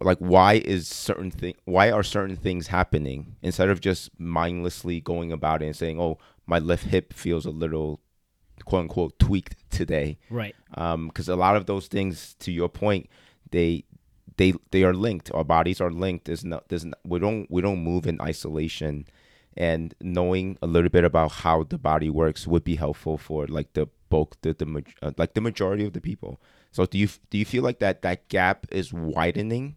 like 0.00 0.18
why 0.18 0.54
is 0.54 0.88
certain 0.88 1.30
thing 1.30 1.54
why 1.64 1.90
are 1.90 2.02
certain 2.02 2.36
things 2.36 2.66
happening 2.66 3.36
instead 3.40 3.68
of 3.68 3.80
just 3.80 4.10
mindlessly 4.18 5.00
going 5.00 5.30
about 5.30 5.62
it 5.62 5.66
and 5.66 5.76
saying, 5.76 6.00
Oh, 6.00 6.18
my 6.46 6.58
left 6.58 6.86
hip 6.86 7.12
feels 7.12 7.46
a 7.46 7.50
little 7.50 8.00
quote 8.64 8.82
unquote 8.82 9.18
tweaked 9.18 9.70
today 9.70 10.18
Right. 10.30 10.54
Um, 10.74 11.08
because 11.08 11.28
a 11.28 11.36
lot 11.36 11.56
of 11.56 11.66
those 11.66 11.86
things, 11.86 12.34
to 12.40 12.50
your 12.52 12.68
point, 12.68 13.08
they 13.50 13.84
they 14.36 14.54
they 14.70 14.82
are 14.82 14.94
linked. 14.94 15.30
Our 15.32 15.44
bodies 15.44 15.80
are 15.80 15.90
linked. 15.90 16.24
There's 16.24 16.44
no 16.44 16.62
there's 16.68 16.84
no, 16.84 16.94
we 17.04 17.18
don't 17.18 17.50
we 17.50 17.62
don't 17.62 17.82
move 17.84 18.06
in 18.06 18.20
isolation, 18.20 19.06
and 19.56 19.94
knowing 20.00 20.56
a 20.62 20.66
little 20.66 20.88
bit 20.90 21.04
about 21.04 21.32
how 21.32 21.62
the 21.64 21.78
body 21.78 22.08
works 22.10 22.46
would 22.46 22.64
be 22.64 22.76
helpful 22.76 23.18
for 23.18 23.46
like 23.46 23.72
the 23.74 23.86
bulk 24.08 24.36
the 24.42 24.52
the 24.54 24.84
uh, 25.02 25.12
like 25.18 25.34
the 25.34 25.40
majority 25.40 25.84
of 25.84 25.92
the 25.92 26.00
people. 26.00 26.40
So 26.70 26.86
do 26.86 26.98
you 26.98 27.08
do 27.30 27.38
you 27.38 27.44
feel 27.44 27.62
like 27.62 27.78
that 27.80 28.02
that 28.02 28.28
gap 28.28 28.66
is 28.70 28.92
widening 28.92 29.76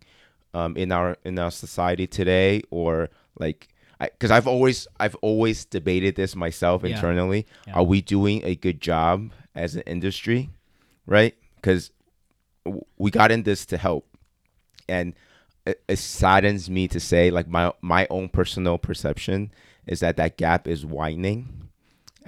um, 0.53 0.77
in 0.77 0.91
our 0.91 1.17
in 1.25 1.37
our 1.39 1.51
society 1.51 2.07
today, 2.07 2.61
or 2.71 3.09
like? 3.39 3.67
I 3.99 4.07
because 4.09 4.29
I've 4.29 4.45
always 4.47 4.87
I've 4.99 5.15
always 5.15 5.63
debated 5.63 6.15
this 6.15 6.35
myself 6.35 6.83
Yeah. 6.83 6.95
internally. 6.95 7.45
Yeah. 7.67 7.75
Are 7.75 7.83
we 7.83 8.01
doing 8.01 8.43
a 8.43 8.55
good 8.55 8.81
job 8.81 9.31
as 9.55 9.75
an 9.75 9.83
industry, 9.87 10.49
right? 11.07 11.33
Because 11.55 11.91
we 12.97 13.11
got 13.11 13.31
in 13.31 13.43
this 13.43 13.65
to 13.67 13.77
help, 13.77 14.05
and 14.89 15.13
it, 15.65 15.99
saddens 15.99 16.69
me 16.69 16.87
to 16.87 16.99
say, 16.99 17.31
like 17.31 17.47
my 17.47 17.71
my 17.81 18.07
own 18.09 18.29
personal 18.29 18.77
perception 18.77 19.51
is 19.87 19.99
that 19.99 20.17
that 20.17 20.37
gap 20.37 20.67
is 20.67 20.85
widening. 20.85 21.69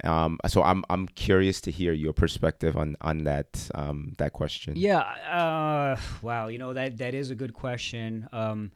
Um, 0.04 0.38
so 0.46 0.62
I'm 0.62 0.84
I'm 0.90 1.08
curious 1.08 1.60
to 1.62 1.70
hear 1.70 1.92
your 1.92 2.12
perspective 2.12 2.76
on 2.76 2.96
on 3.00 3.24
that 3.24 3.68
um, 3.74 4.14
that 4.18 4.32
question. 4.32 4.74
Yeah. 4.76 5.00
Uh, 5.00 5.96
wow. 6.22 6.48
You 6.48 6.58
know 6.58 6.72
that 6.72 6.98
that 6.98 7.14
is 7.14 7.30
a 7.30 7.34
good 7.34 7.54
question. 7.54 8.28
Um, 8.32 8.70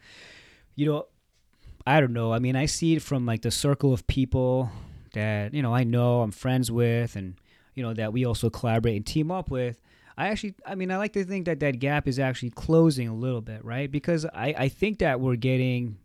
you 0.74 0.86
know, 0.86 1.06
I 1.86 2.00
don't 2.00 2.12
know. 2.12 2.32
I 2.32 2.38
mean, 2.38 2.56
I 2.56 2.66
see 2.66 2.94
it 2.94 3.02
from 3.02 3.26
like 3.26 3.42
the 3.42 3.50
circle 3.50 3.92
of 3.92 4.06
people 4.06 4.70
that 5.14 5.54
you 5.54 5.62
know 5.62 5.74
I 5.74 5.84
know 5.84 6.22
I'm 6.22 6.32
friends 6.32 6.70
with, 6.70 7.16
and 7.16 7.34
you 7.74 7.82
know 7.82 7.94
that 7.94 8.12
we 8.12 8.24
also 8.24 8.50
collaborate 8.50 8.96
and 8.96 9.06
team 9.06 9.30
up 9.30 9.50
with. 9.50 9.80
I 10.16 10.28
actually, 10.28 10.54
I 10.66 10.74
mean, 10.74 10.90
I 10.90 10.96
like 10.96 11.12
to 11.14 11.24
think 11.24 11.46
that 11.46 11.60
that 11.60 11.78
gap 11.78 12.06
is 12.06 12.18
actually 12.18 12.50
closing 12.50 13.08
a 13.08 13.14
little 13.14 13.40
bit, 13.40 13.64
right? 13.64 13.90
Because 13.90 14.26
I, 14.26 14.54
I 14.56 14.68
think 14.68 14.98
that 14.98 15.20
we're 15.20 15.36
getting, 15.36 15.96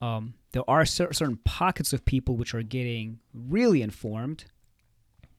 um, 0.00 0.34
there 0.52 0.62
are 0.68 0.84
cer- 0.84 1.12
certain 1.12 1.38
pockets 1.44 1.92
of 1.92 2.04
people 2.04 2.36
which 2.36 2.54
are 2.54 2.62
getting 2.62 3.18
really 3.32 3.82
informed, 3.82 4.44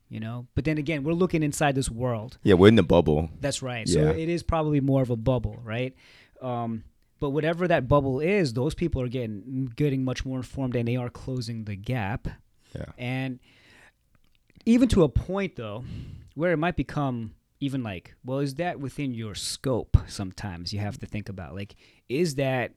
you 0.08 0.20
know. 0.20 0.46
But 0.54 0.64
then 0.64 0.76
again, 0.76 1.02
we're 1.02 1.14
looking 1.14 1.42
inside 1.42 1.74
this 1.74 1.90
world. 1.90 2.38
Yeah, 2.42 2.54
we're 2.54 2.68
in 2.68 2.76
the 2.76 2.82
bubble. 2.82 3.30
That's 3.40 3.62
right. 3.62 3.86
Yeah. 3.88 3.94
So 3.94 4.08
it 4.10 4.28
is 4.28 4.42
probably 4.42 4.80
more 4.80 5.02
of 5.02 5.10
a 5.10 5.16
bubble, 5.16 5.58
right? 5.64 5.94
Um, 6.42 6.84
but 7.18 7.30
whatever 7.30 7.66
that 7.66 7.88
bubble 7.88 8.20
is, 8.20 8.52
those 8.52 8.74
people 8.74 9.00
are 9.00 9.08
getting 9.08 9.72
getting 9.74 10.04
much 10.04 10.26
more 10.26 10.36
informed, 10.36 10.76
and 10.76 10.86
they 10.86 10.96
are 10.96 11.08
closing 11.08 11.64
the 11.64 11.76
gap. 11.76 12.28
Yeah. 12.74 12.84
And 12.98 13.40
even 14.66 14.88
to 14.88 15.02
a 15.04 15.08
point 15.08 15.56
though, 15.56 15.84
where 16.34 16.52
it 16.52 16.58
might 16.58 16.76
become 16.76 17.32
even 17.60 17.82
like, 17.82 18.14
well, 18.24 18.38
is 18.38 18.54
that 18.56 18.80
within 18.80 19.14
your 19.14 19.34
scope? 19.34 19.96
Sometimes 20.06 20.72
you 20.72 20.80
have 20.80 20.98
to 20.98 21.06
think 21.06 21.28
about 21.28 21.54
like, 21.54 21.74
is 22.08 22.34
that 22.36 22.72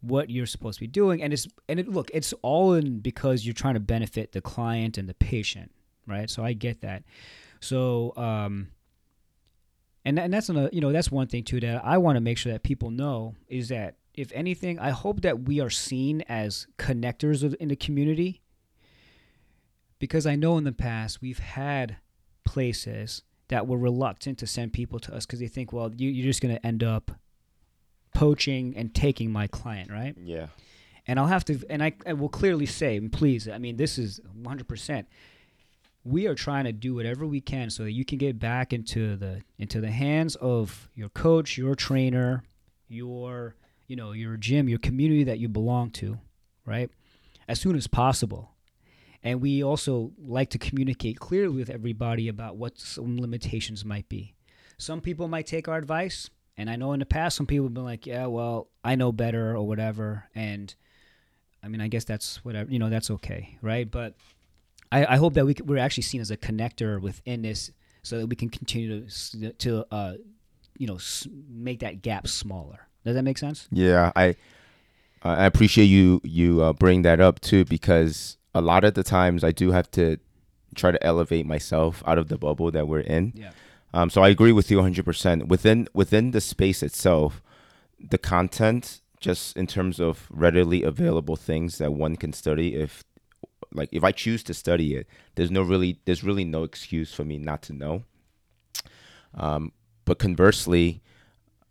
what 0.00 0.30
you're 0.30 0.46
supposed 0.46 0.78
to 0.78 0.84
be 0.84 0.88
doing? 0.88 1.22
And 1.22 1.32
it's 1.32 1.48
and 1.68 1.80
it 1.80 1.88
look, 1.88 2.10
it's 2.12 2.32
all 2.42 2.74
in 2.74 3.00
because 3.00 3.44
you're 3.44 3.54
trying 3.54 3.74
to 3.74 3.80
benefit 3.80 4.32
the 4.32 4.40
client 4.40 4.98
and 4.98 5.08
the 5.08 5.14
patient, 5.14 5.70
right? 6.06 6.28
So 6.28 6.44
I 6.44 6.52
get 6.52 6.82
that. 6.82 7.04
So 7.60 8.12
um, 8.16 8.68
and 10.04 10.18
and 10.18 10.32
that's 10.32 10.48
another, 10.48 10.70
you 10.72 10.80
know, 10.80 10.92
that's 10.92 11.10
one 11.10 11.26
thing 11.26 11.44
too 11.44 11.60
that 11.60 11.84
I 11.84 11.98
want 11.98 12.16
to 12.16 12.20
make 12.20 12.38
sure 12.38 12.52
that 12.52 12.62
people 12.62 12.90
know 12.90 13.34
is 13.48 13.68
that 13.68 13.96
if 14.14 14.32
anything, 14.32 14.78
I 14.78 14.90
hope 14.90 15.20
that 15.22 15.42
we 15.42 15.60
are 15.60 15.70
seen 15.70 16.22
as 16.22 16.66
connectors 16.76 17.54
in 17.54 17.68
the 17.68 17.76
community 17.76 18.42
because 19.98 20.26
I 20.26 20.34
know 20.34 20.58
in 20.58 20.64
the 20.64 20.72
past 20.72 21.20
we've 21.20 21.38
had 21.38 21.96
places 22.44 23.22
that 23.48 23.66
were 23.66 23.78
reluctant 23.78 24.38
to 24.38 24.46
send 24.46 24.72
people 24.72 24.98
to 25.00 25.14
us 25.14 25.26
because 25.26 25.40
they 25.40 25.48
think, 25.48 25.72
well, 25.72 25.92
you, 25.96 26.10
you're 26.10 26.26
just 26.26 26.40
going 26.40 26.54
to 26.54 26.66
end 26.66 26.84
up 26.84 27.10
poaching 28.14 28.74
and 28.76 28.94
taking 28.94 29.30
my 29.30 29.46
client, 29.46 29.90
right? 29.90 30.14
Yeah. 30.22 30.48
And 31.06 31.18
I'll 31.18 31.26
have 31.26 31.44
to, 31.46 31.58
and 31.70 31.82
I, 31.82 31.92
I 32.06 32.12
will 32.12 32.28
clearly 32.28 32.66
say, 32.66 32.96
and 32.96 33.10
please, 33.10 33.48
I 33.48 33.58
mean, 33.58 33.76
this 33.76 33.96
is 33.98 34.20
100%. 34.42 35.06
We 36.04 36.26
are 36.26 36.34
trying 36.34 36.64
to 36.64 36.72
do 36.72 36.94
whatever 36.94 37.26
we 37.26 37.40
can 37.40 37.70
so 37.70 37.84
that 37.84 37.92
you 37.92 38.04
can 38.04 38.18
get 38.18 38.38
back 38.38 38.72
into 38.72 39.16
the 39.16 39.42
into 39.58 39.80
the 39.80 39.90
hands 39.90 40.36
of 40.36 40.88
your 40.94 41.10
coach, 41.10 41.58
your 41.58 41.74
trainer, 41.74 42.44
your 42.86 43.56
you 43.88 43.96
know 43.96 44.12
your 44.12 44.36
gym, 44.38 44.70
your 44.70 44.78
community 44.78 45.24
that 45.24 45.38
you 45.38 45.48
belong 45.48 45.90
to, 45.90 46.18
right? 46.64 46.90
As 47.46 47.60
soon 47.60 47.76
as 47.76 47.86
possible. 47.88 48.52
And 49.22 49.40
we 49.40 49.62
also 49.62 50.12
like 50.18 50.50
to 50.50 50.58
communicate 50.58 51.18
clearly 51.18 51.56
with 51.56 51.70
everybody 51.70 52.28
about 52.28 52.56
what 52.56 52.78
some 52.78 53.18
limitations 53.18 53.84
might 53.84 54.08
be. 54.08 54.34
Some 54.78 55.00
people 55.00 55.26
might 55.26 55.46
take 55.46 55.66
our 55.66 55.76
advice, 55.76 56.30
and 56.56 56.70
I 56.70 56.76
know 56.76 56.92
in 56.92 57.00
the 57.00 57.06
past 57.06 57.36
some 57.36 57.46
people 57.46 57.66
have 57.66 57.74
been 57.74 57.84
like, 57.84 58.06
"Yeah, 58.06 58.26
well, 58.26 58.68
I 58.84 58.94
know 58.94 59.10
better" 59.10 59.56
or 59.56 59.66
whatever, 59.66 60.24
and 60.36 60.72
I 61.62 61.68
mean, 61.68 61.80
I 61.80 61.88
guess 61.88 62.04
that's 62.04 62.44
whatever, 62.44 62.70
you 62.70 62.78
know, 62.78 62.88
that's 62.88 63.10
okay, 63.10 63.58
right? 63.60 63.90
But 63.90 64.14
I, 64.92 65.04
I 65.04 65.16
hope 65.16 65.34
that 65.34 65.44
we 65.44 65.56
we're 65.64 65.78
actually 65.78 66.04
seen 66.04 66.20
as 66.20 66.30
a 66.30 66.36
connector 66.36 67.00
within 67.00 67.42
this, 67.42 67.72
so 68.02 68.18
that 68.18 68.26
we 68.28 68.36
can 68.36 68.48
continue 68.48 69.06
to 69.08 69.52
to 69.52 69.84
uh, 69.90 70.14
you 70.78 70.86
know 70.86 70.98
make 71.50 71.80
that 71.80 72.02
gap 72.02 72.28
smaller. 72.28 72.86
Does 73.04 73.14
that 73.14 73.22
make 73.22 73.38
sense? 73.38 73.68
Yeah, 73.70 74.12
I 74.14 74.36
I 75.22 75.44
appreciate 75.44 75.86
you 75.86 76.20
you 76.24 76.62
uh, 76.62 76.72
bring 76.72 77.02
that 77.02 77.20
up 77.20 77.40
too 77.40 77.64
because 77.64 78.37
a 78.54 78.60
lot 78.60 78.84
of 78.84 78.94
the 78.94 79.02
times 79.02 79.44
I 79.44 79.52
do 79.52 79.70
have 79.72 79.90
to 79.92 80.18
try 80.74 80.90
to 80.90 81.04
elevate 81.04 81.46
myself 81.46 82.02
out 82.06 82.18
of 82.18 82.28
the 82.28 82.38
bubble 82.38 82.70
that 82.70 82.88
we're 82.88 83.00
in. 83.00 83.32
Yeah. 83.34 83.50
Um, 83.94 84.10
so 84.10 84.22
I 84.22 84.28
agree 84.28 84.52
with 84.52 84.70
you 84.70 84.78
100%. 84.78 85.48
Within 85.48 85.88
within 85.94 86.32
the 86.32 86.40
space 86.40 86.82
itself, 86.82 87.42
the 87.98 88.18
content 88.18 89.00
just 89.20 89.56
in 89.56 89.66
terms 89.66 89.98
of 89.98 90.28
readily 90.30 90.82
available 90.82 91.34
things 91.34 91.78
that 91.78 91.92
one 91.92 92.14
can 92.14 92.32
study 92.32 92.76
if 92.76 93.02
like 93.72 93.88
if 93.92 94.04
I 94.04 94.12
choose 94.12 94.42
to 94.44 94.54
study 94.54 94.94
it, 94.94 95.06
there's 95.34 95.50
no 95.50 95.62
really 95.62 95.98
there's 96.04 96.24
really 96.24 96.44
no 96.44 96.62
excuse 96.62 97.12
for 97.12 97.24
me 97.24 97.38
not 97.38 97.62
to 97.62 97.72
know. 97.72 98.04
Um, 99.34 99.72
but 100.04 100.18
conversely, 100.18 101.02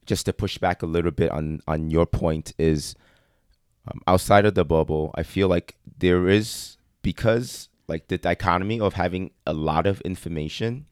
just 0.05 0.25
to 0.25 0.33
push 0.33 0.57
back 0.57 0.83
a 0.83 0.85
little 0.85 1.11
bit 1.11 1.31
on 1.31 1.61
on 1.67 1.89
your 1.89 2.05
point 2.05 2.53
is 2.57 2.95
um, 3.87 4.01
outside 4.07 4.45
of 4.45 4.55
the 4.55 4.65
bubble, 4.65 5.11
I 5.15 5.23
feel 5.23 5.47
like 5.47 5.75
there 5.97 6.27
is 6.27 6.77
because 7.01 7.69
like 7.87 8.07
the 8.07 8.17
dichotomy 8.17 8.79
of 8.79 8.93
having 8.93 9.31
a 9.45 9.53
lot 9.53 9.87
of 9.87 10.01
information 10.01 10.85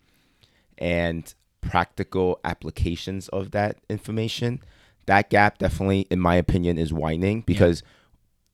and 0.78 1.34
practical 1.62 2.40
applications 2.44 3.28
of 3.30 3.52
that 3.52 3.78
information 3.90 4.62
that 5.08 5.30
gap 5.32 5.58
definitely 5.58 6.02
in 6.12 6.20
my 6.20 6.36
opinion 6.36 6.78
is 6.78 6.94
widening 6.94 7.42
because 7.42 7.82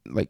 like 0.07 0.29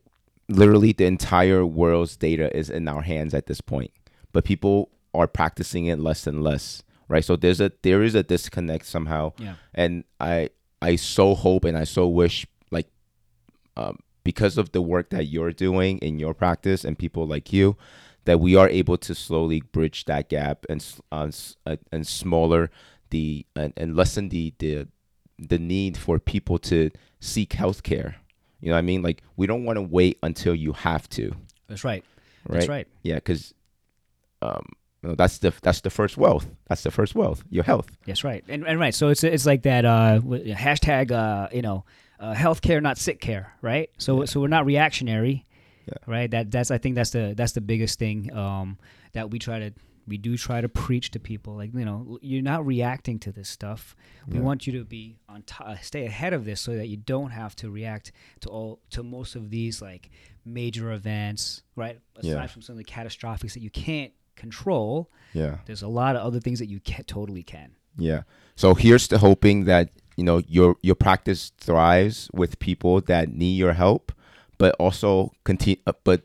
literally 0.49 0.91
the 0.91 1.05
entire 1.05 1.63
world's 1.63 2.17
data 2.17 2.55
is 2.57 2.71
in 2.71 2.87
our 2.87 3.03
hands 3.03 3.35
at 3.35 3.45
this 3.45 3.61
point 3.61 3.91
but 4.31 4.43
people 4.43 4.89
are 5.13 5.27
practicing 5.27 5.85
it 5.85 5.99
less 5.99 6.25
and 6.25 6.43
less 6.43 6.81
right? 7.11 7.25
So 7.25 7.35
there's 7.35 7.61
a 7.61 7.71
there 7.83 8.01
is 8.01 8.15
a 8.15 8.23
disconnect 8.23 8.85
somehow. 8.85 9.33
Yeah. 9.37 9.55
and 9.75 10.05
i 10.19 10.49
i 10.81 10.95
so 10.95 11.35
hope 11.35 11.65
and 11.65 11.77
i 11.77 11.83
so 11.83 12.07
wish 12.07 12.47
um, 13.77 13.99
because 14.23 14.57
of 14.57 14.71
the 14.71 14.81
work 14.81 15.09
that 15.09 15.25
you're 15.25 15.51
doing 15.51 15.97
in 15.99 16.19
your 16.19 16.33
practice 16.33 16.83
and 16.83 16.97
people 16.97 17.27
like 17.27 17.51
you 17.51 17.77
that 18.25 18.39
we 18.39 18.55
are 18.55 18.69
able 18.69 18.97
to 18.97 19.15
slowly 19.15 19.61
bridge 19.61 20.05
that 20.05 20.29
gap 20.29 20.65
and 20.69 20.85
uh, 21.11 21.31
and 21.91 22.07
smaller 22.07 22.69
the 23.09 23.45
and, 23.55 23.73
and 23.77 23.95
lessen 23.95 24.29
the 24.29 24.53
the 24.59 24.87
the 25.39 25.57
need 25.57 25.97
for 25.97 26.19
people 26.19 26.59
to 26.59 26.91
seek 27.19 27.51
healthcare 27.51 28.15
you 28.59 28.69
know 28.69 28.73
what 28.73 28.79
i 28.79 28.81
mean 28.81 29.01
like 29.01 29.23
we 29.37 29.47
don't 29.47 29.63
want 29.63 29.77
to 29.77 29.81
wait 29.81 30.19
until 30.21 30.53
you 30.53 30.73
have 30.73 31.09
to 31.09 31.33
That's 31.67 31.83
right. 31.83 32.03
right 32.47 32.59
That's 32.59 32.69
right. 32.69 32.87
yeah 33.01 33.15
because 33.15 33.53
um 34.41 34.65
you 35.01 35.09
know, 35.09 35.15
that's 35.15 35.39
the 35.39 35.51
that's 35.63 35.81
the 35.81 35.89
first 35.89 36.15
wealth 36.15 36.47
that's 36.67 36.83
the 36.83 36.91
first 36.91 37.15
wealth 37.15 37.43
your 37.49 37.63
health 37.63 37.87
That's 38.05 38.23
right. 38.23 38.43
And, 38.47 38.67
and 38.67 38.79
right. 38.79 38.93
So 38.93 39.09
it's 39.09 39.23
it's 39.23 39.47
like 39.47 39.63
that 39.63 39.83
uh, 39.83 40.19
hashtag 40.21 41.11
uh, 41.11 41.47
you 41.51 41.63
know 41.63 41.85
uh, 42.21 42.33
healthcare 42.35 42.81
not 42.81 42.97
sick 42.97 43.19
care, 43.19 43.53
right? 43.61 43.89
So 43.97 44.19
Yeah. 44.19 44.25
so 44.25 44.39
we're 44.39 44.47
not 44.47 44.65
reactionary, 44.65 45.45
Yeah. 45.87 45.93
right? 46.07 46.29
That 46.31 46.51
that's 46.51 46.71
I 46.71 46.77
think 46.77 46.95
that's 46.95 47.09
the 47.11 47.33
that's 47.35 47.53
the 47.53 47.61
biggest 47.61 47.99
thing 47.99 48.31
um, 48.33 48.77
that 49.13 49.29
we 49.31 49.39
try 49.39 49.59
to 49.59 49.71
we 50.07 50.17
do 50.17 50.35
try 50.37 50.61
to 50.61 50.67
preach 50.69 51.11
to 51.11 51.19
people. 51.19 51.55
Like 51.55 51.73
you 51.73 51.85
know 51.85 52.17
you're 52.21 52.41
not 52.41 52.65
reacting 52.65 53.19
to 53.19 53.31
this 53.31 53.49
stuff. 53.49 53.95
We 54.27 54.35
Yeah. 54.37 54.41
want 54.43 54.65
you 54.67 54.73
to 54.79 54.83
be 54.85 55.17
on 55.29 55.43
top, 55.43 55.77
stay 55.83 56.05
ahead 56.05 56.33
of 56.33 56.45
this 56.45 56.59
so 56.61 56.75
that 56.75 56.87
you 56.87 56.97
don't 56.97 57.31
have 57.31 57.55
to 57.57 57.69
react 57.69 58.11
to 58.41 58.49
all 58.49 58.79
to 58.91 59.03
most 59.03 59.35
of 59.35 59.49
these 59.49 59.81
like 59.81 60.09
major 60.45 60.91
events, 60.91 61.61
right? 61.75 61.99
Aside 62.17 62.27
Yeah. 62.29 62.47
from 62.47 62.61
some 62.61 62.73
of 62.73 62.77
the 62.77 62.83
catastrophics 62.83 63.53
that 63.53 63.61
you 63.61 63.69
can't 63.69 64.11
control, 64.35 65.09
yeah 65.33 65.57
there's 65.65 65.83
a 65.83 65.87
lot 65.87 66.15
of 66.15 66.21
other 66.23 66.39
things 66.39 66.59
that 66.59 66.67
you 66.67 66.79
can 66.79 67.03
totally 67.05 67.43
can. 67.43 67.71
Yeah. 67.97 68.23
So 68.55 68.73
here's 68.73 69.07
to 69.09 69.17
hoping 69.19 69.65
that 69.65 69.89
you 70.21 70.25
know 70.25 70.43
your 70.47 70.75
your 70.83 70.93
practice 70.93 71.51
thrives 71.57 72.29
with 72.31 72.59
people 72.59 73.01
that 73.01 73.33
need 73.33 73.55
your 73.57 73.73
help, 73.73 74.11
but 74.59 74.75
also 74.77 75.31
continue. 75.43 75.81
But 76.03 76.19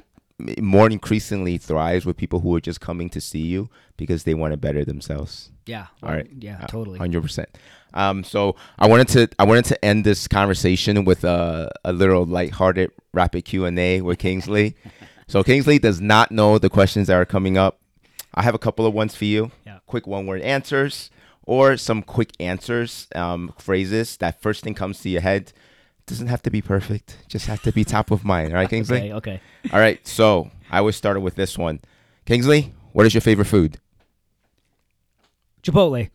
more 0.61 0.91
increasingly 0.91 1.57
thrives 1.57 2.05
with 2.05 2.19
people 2.19 2.41
who 2.41 2.55
are 2.55 2.61
just 2.61 2.79
coming 2.79 3.09
to 3.09 3.23
see 3.23 3.41
you 3.55 3.71
because 3.97 4.25
they 4.25 4.35
want 4.35 4.53
to 4.53 4.59
better 4.59 4.85
themselves. 4.85 5.51
Yeah. 5.65 5.87
All 6.03 6.11
right. 6.11 6.29
Yeah, 6.39 6.59
Uh, 6.63 6.67
totally. 6.67 6.99
Hundred 6.99 7.23
percent. 7.23 7.49
Um. 7.95 8.23
So 8.23 8.55
I 8.79 8.87
wanted 8.87 9.09
to 9.17 9.29
I 9.39 9.45
wanted 9.45 9.65
to 9.73 9.83
end 9.83 10.05
this 10.05 10.29
conversation 10.29 11.07
with 11.07 11.25
a 11.25 11.71
a 11.87 11.93
little 11.95 12.27
lighthearted 12.27 12.91
rapid 13.15 13.47
Q 13.47 13.65
and 13.65 13.79
A 13.79 14.03
with 14.03 14.19
Kingsley. 14.19 14.77
so 15.27 15.43
Kingsley 15.43 15.79
does 15.79 16.03
not 16.03 16.31
know 16.31 16.59
the 16.59 16.69
questions 16.69 17.07
that 17.07 17.15
are 17.17 17.25
coming 17.25 17.57
up. 17.57 17.79
I 18.35 18.43
have 18.43 18.55
a 18.55 18.59
couple 18.59 18.85
of 18.85 18.93
ones 18.93 19.17
for 19.17 19.25
you. 19.25 19.51
Yeah. 19.65 19.79
Quick 19.87 20.07
one 20.07 20.27
word 20.27 20.43
answers 20.43 21.11
or 21.47 21.77
some 21.77 22.03
quick 22.03 22.33
answers, 22.41 23.07
um, 23.15 23.55
phrases 23.59 24.17
that 24.19 24.43
first 24.43 24.65
thing 24.65 24.75
comes 24.75 25.01
to 25.01 25.09
your 25.09 25.23
head. 25.23 25.53
Doesn't 26.07 26.29
have 26.29 26.43
to 26.43 26.51
be 26.51 26.63
perfect. 26.63 27.17
Just 27.27 27.47
have 27.47 27.63
to 27.63 27.73
be 27.73 27.85
top 27.85 28.11
of 28.13 28.25
mind. 28.25 28.51
All 28.51 28.57
right, 28.57 28.69
Kingsley. 28.69 29.11
Okay. 29.13 29.13
Okay. 29.15 29.41
All 29.73 29.81
right. 29.81 30.07
So 30.07 30.51
I 30.71 30.79
always 30.79 30.95
started 30.95 31.21
with 31.21 31.35
this 31.35 31.59
one. 31.59 31.81
Kingsley, 32.27 32.75
what 32.93 33.07
is 33.07 33.15
your 33.15 33.23
favorite 33.23 33.47
food? 33.47 33.79
Chipotle. 35.63 36.11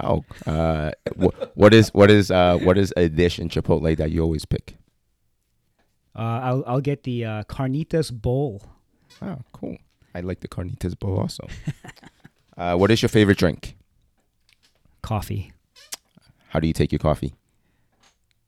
Oh, 0.00 0.24
uh, 0.46 0.92
wh- 1.20 1.56
what 1.56 1.74
is 1.74 1.90
what 1.90 2.10
is 2.10 2.30
uh, 2.30 2.58
what 2.58 2.78
is 2.78 2.92
a 2.96 3.08
dish 3.08 3.38
in 3.38 3.48
Chipotle 3.48 3.96
that 3.96 4.10
you 4.10 4.22
always 4.22 4.44
pick? 4.44 4.76
Uh, 6.16 6.40
I'll 6.42 6.64
I'll 6.66 6.80
get 6.80 7.04
the 7.04 7.24
uh, 7.24 7.42
carnitas 7.44 8.12
bowl. 8.12 8.62
Oh, 9.22 9.38
cool. 9.52 9.76
I 10.14 10.20
like 10.20 10.40
the 10.40 10.48
carnitas 10.48 10.98
bowl 10.98 11.18
also. 11.18 11.46
uh, 12.56 12.76
what 12.76 12.90
is 12.90 13.02
your 13.02 13.08
favorite 13.08 13.38
drink? 13.38 13.76
Coffee. 15.02 15.52
How 16.48 16.60
do 16.60 16.66
you 16.66 16.72
take 16.72 16.92
your 16.92 16.98
coffee? 16.98 17.34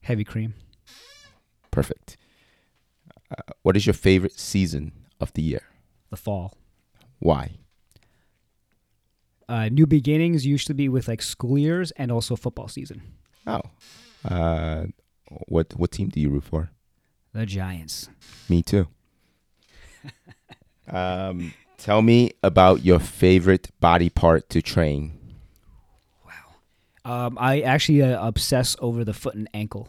Heavy 0.02 0.24
cream. 0.24 0.54
Perfect. 1.70 2.16
Uh, 3.30 3.52
what 3.62 3.76
is 3.76 3.86
your 3.86 3.94
favorite 3.94 4.38
season 4.38 4.92
of 5.20 5.32
the 5.34 5.42
year? 5.42 5.62
The 6.10 6.16
fall. 6.16 6.54
Why? 7.18 7.52
uh, 9.52 9.68
new 9.68 9.86
beginnings 9.86 10.46
usually 10.46 10.74
be 10.74 10.88
with 10.88 11.08
like 11.08 11.20
school 11.20 11.58
years 11.58 11.90
and 11.92 12.10
also 12.10 12.36
football 12.36 12.68
season. 12.68 13.02
Oh, 13.46 13.60
uh, 14.24 14.86
what 15.48 15.74
what 15.76 15.90
team 15.90 16.08
do 16.08 16.20
you 16.20 16.30
root 16.30 16.44
for? 16.44 16.70
The 17.34 17.44
Giants. 17.44 18.08
Me 18.48 18.62
too. 18.62 18.88
um, 20.88 21.52
tell 21.76 22.00
me 22.00 22.32
about 22.42 22.84
your 22.84 22.98
favorite 22.98 23.70
body 23.78 24.08
part 24.08 24.48
to 24.50 24.62
train. 24.62 25.18
Um, 27.04 27.36
I 27.40 27.60
actually 27.60 28.02
uh, 28.02 28.24
obsess 28.26 28.76
over 28.80 29.04
the 29.04 29.12
foot 29.14 29.34
and 29.34 29.48
ankle. 29.52 29.88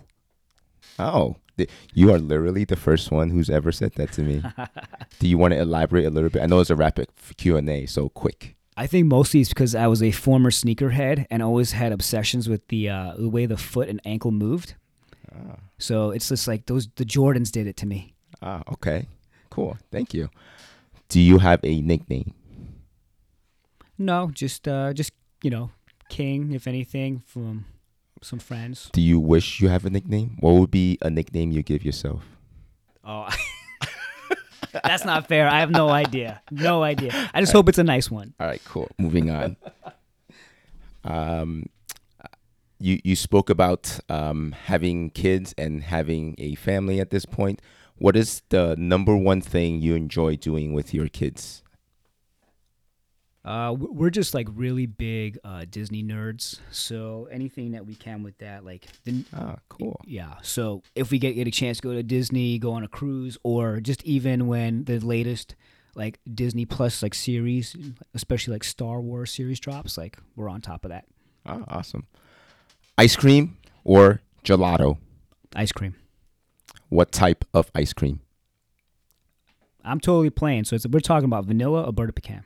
Oh, 0.99 1.36
you 1.93 2.11
are 2.11 2.20
literally 2.20 2.66
the 2.66 2.76
first 2.76 3.11
one 3.11 3.30
who's 3.30 3.49
ever 3.49 3.72
said 3.72 3.93
that 3.95 4.11
to 4.14 4.22
me. 4.22 4.41
do 5.20 5.28
you 5.28 5.38
want 5.38 5.53
to 5.53 5.59
elaborate 5.59 6.05
a 6.05 6.09
little 6.09 6.30
bit? 6.30 6.41
I 6.41 6.47
know 6.47 6.59
it's 6.59 6.70
a 6.72 6.76
rapid 6.76 7.07
Q 7.38 7.57
and 7.57 7.70
A, 7.70 7.86
so 7.86 8.09
quick. 8.09 8.55
I 8.76 8.88
think 8.88 9.05
mostly 9.05 9.39
it's 9.41 9.49
because 9.49 9.76
I 9.76 9.86
was 9.86 10.01
a 10.01 10.09
former 10.11 10.49
sneakerhead 10.49 11.28
and 11.30 11.43
always 11.43 11.74
had 11.74 11.91
obsessions 11.91 12.49
with 12.49 12.68
the 12.70 12.89
uh, 12.89 13.14
the 13.18 13.30
way 13.30 13.45
the 13.45 13.57
foot 13.57 13.88
and 13.89 14.01
ankle 14.03 14.32
moved. 14.32 14.74
Ah, 15.32 15.57
So 15.78 16.09
it's 16.09 16.30
just 16.30 16.47
like 16.47 16.66
those 16.66 16.88
the 16.95 17.05
Jordans 17.05 17.51
did 17.51 17.68
it 17.68 17.78
to 17.78 17.86
me. 17.86 18.16
ah, 18.41 18.64
okay, 18.74 19.07
cool. 19.51 19.78
Thank 19.91 20.14
you. 20.16 20.30
Do 21.09 21.20
you 21.20 21.38
have 21.38 21.59
a 21.64 21.82
nickname? 21.82 22.34
No, 23.97 24.32
just 24.34 24.68
uh, 24.68 24.91
just 24.93 25.11
you 25.43 25.51
know, 25.51 25.70
King, 26.14 26.51
if 26.51 26.68
anything, 26.68 27.24
from 27.26 27.66
some 28.22 28.38
friends. 28.38 28.91
Do 28.93 29.01
you 29.01 29.20
wish 29.20 29.59
you 29.59 29.70
have 29.70 29.84
a 29.84 29.89
nickname? 29.89 30.38
What 30.41 30.53
would 30.53 30.70
be 30.70 30.99
a 31.01 31.09
nickname 31.09 31.51
you 31.51 31.64
give 31.64 31.84
yourself? 31.84 32.24
Oh, 33.03 33.28
that's 34.84 35.05
not 35.05 35.28
fair. 35.28 35.49
I 35.49 35.59
have 35.59 35.72
no 35.72 35.89
idea. 35.89 36.39
No 36.51 36.84
idea. 36.84 37.32
I 37.34 37.41
just 37.41 37.51
hope 37.51 37.68
it's 37.68 37.80
a 37.80 37.84
nice 37.84 38.11
one. 38.11 38.36
All 38.39 38.45
right, 38.45 38.61
cool. 38.64 38.91
Moving 38.99 39.32
on. 39.32 39.57
um, 41.03 41.66
you 42.80 42.99
you 43.03 43.16
spoke 43.16 43.49
about 43.49 43.99
um, 44.07 44.53
having 44.66 45.09
kids 45.09 45.55
and 45.57 45.82
having 45.82 46.36
a 46.38 46.53
family 46.53 46.99
at 46.99 47.09
this 47.09 47.26
point. 47.26 47.59
What 47.95 48.16
is 48.16 48.43
the 48.49 48.76
number 48.78 49.18
one 49.18 49.41
thing 49.41 49.82
you 49.82 49.95
enjoy 49.95 50.36
doing 50.36 50.74
with 50.74 50.93
your 50.93 51.07
kids? 51.07 51.62
Uh, 53.46 53.76
we're 53.78 54.10
just 54.10 54.34
like 54.34 54.48
really 54.54 54.86
big 54.86 55.38
uh, 55.44 55.66
Disney 55.70 56.02
nerds. 56.02 56.60
So 56.72 57.28
anything 57.30 57.72
that 57.72 57.86
we 57.86 57.94
can 57.94 58.24
with 58.24 58.38
that, 58.38 58.64
like 58.64 58.88
the, 59.04 59.26
Ah, 59.36 59.58
cool. 59.68 60.00
Yeah. 60.06 60.36
So 60.44 60.82
if 60.96 61.12
we 61.12 61.20
get, 61.20 61.34
get 61.34 61.48
a 61.48 61.52
chance 61.52 61.78
to 61.78 61.84
go 61.84 61.94
to 61.94 62.04
Disney, 62.04 62.58
go 62.58 62.72
on 62.72 62.84
a 62.84 62.88
cruise, 62.88 63.38
or 63.44 63.82
just 63.82 64.02
even 64.04 64.48
when 64.48 64.86
the 64.86 65.00
latest 65.00 65.56
like 65.96 66.20
Disney 66.34 66.66
Plus 66.66 67.04
like 67.04 67.14
series, 67.14 67.76
especially 68.14 68.54
like 68.54 68.64
Star 68.64 69.02
Wars 69.02 69.32
series 69.32 69.60
drops, 69.60 69.98
like 69.98 70.18
we're 70.38 70.50
on 70.50 70.62
top 70.62 70.86
of 70.86 70.89
that. 70.89 71.06
Ah, 71.46 71.64
awesome. 71.68 72.08
Ice 72.98 73.18
cream 73.18 73.58
or 73.84 74.22
gelato? 74.46 74.98
Ice 75.56 75.74
cream. 75.74 75.96
What 76.88 77.12
type 77.12 77.44
of 77.54 77.70
ice 77.76 77.91
cream? 77.91 78.22
I'm 79.84 80.00
totally 80.00 80.30
playing. 80.30 80.64
So 80.64 80.76
it's, 80.78 80.88
we're 80.88 81.02
talking 81.02 81.26
about 81.26 81.46
vanilla 81.46 81.84
or 81.84 81.91
butter 81.91 82.14
pecan. 82.14 82.46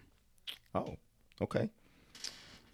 Oh, 0.77 0.97
okay. 1.41 1.69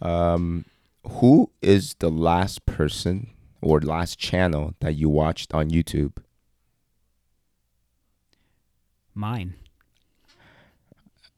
Um, 0.01 0.65
who 1.07 1.49
is 1.61 1.95
the 1.99 2.09
last 2.09 2.65
person 2.65 3.29
or 3.61 3.79
last 3.79 4.19
channel 4.19 4.73
that 4.81 4.95
you 4.95 5.07
watched 5.07 5.53
on 5.53 5.69
YouTube? 5.69 6.17
Mine. 9.13 9.55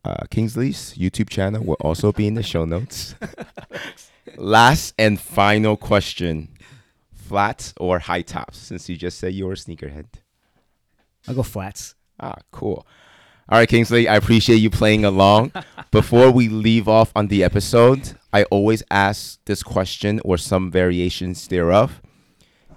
Uh, 0.04 0.24
Kingsley's 0.30 0.94
YouTube 0.96 1.30
channel 1.30 1.64
will 1.64 1.78
also 1.82 2.12
be 2.12 2.28
in 2.28 2.36
the 2.36 2.44
show 2.44 2.66
notes. 2.66 3.16
last 4.38 4.94
and 4.98 5.20
final 5.20 5.76
question: 5.78 6.50
flats 7.14 7.74
or 7.78 8.00
high 8.00 8.22
tops? 8.22 8.58
Since 8.58 8.90
you 8.90 8.98
just 8.98 9.20
said 9.20 9.34
you 9.34 9.46
were 9.46 9.54
a 9.54 9.56
sneakerhead. 9.56 10.06
I'll 11.28 11.36
go 11.36 11.44
flats. 11.44 11.96
Ah, 12.20 12.38
cool. 12.52 12.86
All 13.48 13.60
right, 13.60 13.70
Kingsley, 13.70 14.08
I 14.08 14.16
appreciate 14.16 14.56
you 14.56 14.72
playing 14.72 15.06
along. 15.06 15.52
Before 15.92 16.32
we 16.32 16.50
leave 16.50 16.88
off 16.88 17.12
on 17.16 17.28
the 17.28 17.44
episode, 17.44 18.18
I 18.34 18.46
always 18.46 18.82
ask 18.90 19.40
this 19.46 19.62
question 19.62 20.20
or 20.26 20.40
some 20.40 20.72
variations 20.72 21.48
thereof. 21.48 22.02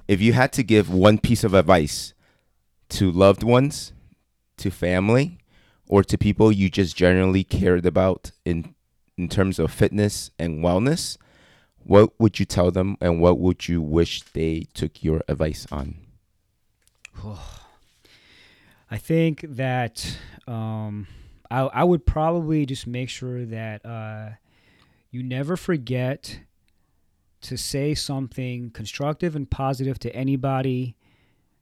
If 0.06 0.20
you 0.20 0.34
had 0.34 0.52
to 0.52 0.62
give 0.62 0.92
one 0.92 1.16
piece 1.16 1.42
of 1.42 1.54
advice 1.54 2.12
to 2.90 3.10
loved 3.10 3.42
ones, 3.42 3.94
to 4.58 4.70
family, 4.70 5.38
or 5.88 6.04
to 6.04 6.18
people 6.18 6.52
you 6.52 6.68
just 6.68 6.94
generally 6.94 7.44
cared 7.44 7.86
about 7.86 8.32
in 8.44 8.74
in 9.16 9.30
terms 9.30 9.58
of 9.58 9.72
fitness 9.72 10.30
and 10.38 10.62
wellness, 10.62 11.16
what 11.78 12.12
would 12.20 12.38
you 12.38 12.44
tell 12.44 12.70
them 12.70 12.98
and 13.00 13.22
what 13.22 13.38
would 13.38 13.68
you 13.68 13.80
wish 13.80 14.22
they 14.34 14.66
took 14.74 15.02
your 15.02 15.22
advice 15.28 15.66
on? 15.72 15.94
I 18.90 18.96
think 18.96 19.44
that 19.48 20.18
um, 20.46 21.06
I, 21.50 21.60
I 21.60 21.84
would 21.84 22.06
probably 22.06 22.66
just 22.66 22.86
make 22.86 23.08
sure 23.08 23.44
that 23.44 23.84
uh, 23.84 24.30
you 25.10 25.22
never 25.22 25.56
forget 25.56 26.40
to 27.42 27.56
say 27.56 27.94
something 27.94 28.70
constructive 28.70 29.36
and 29.36 29.48
positive 29.50 29.98
to 30.00 30.14
anybody 30.14 30.96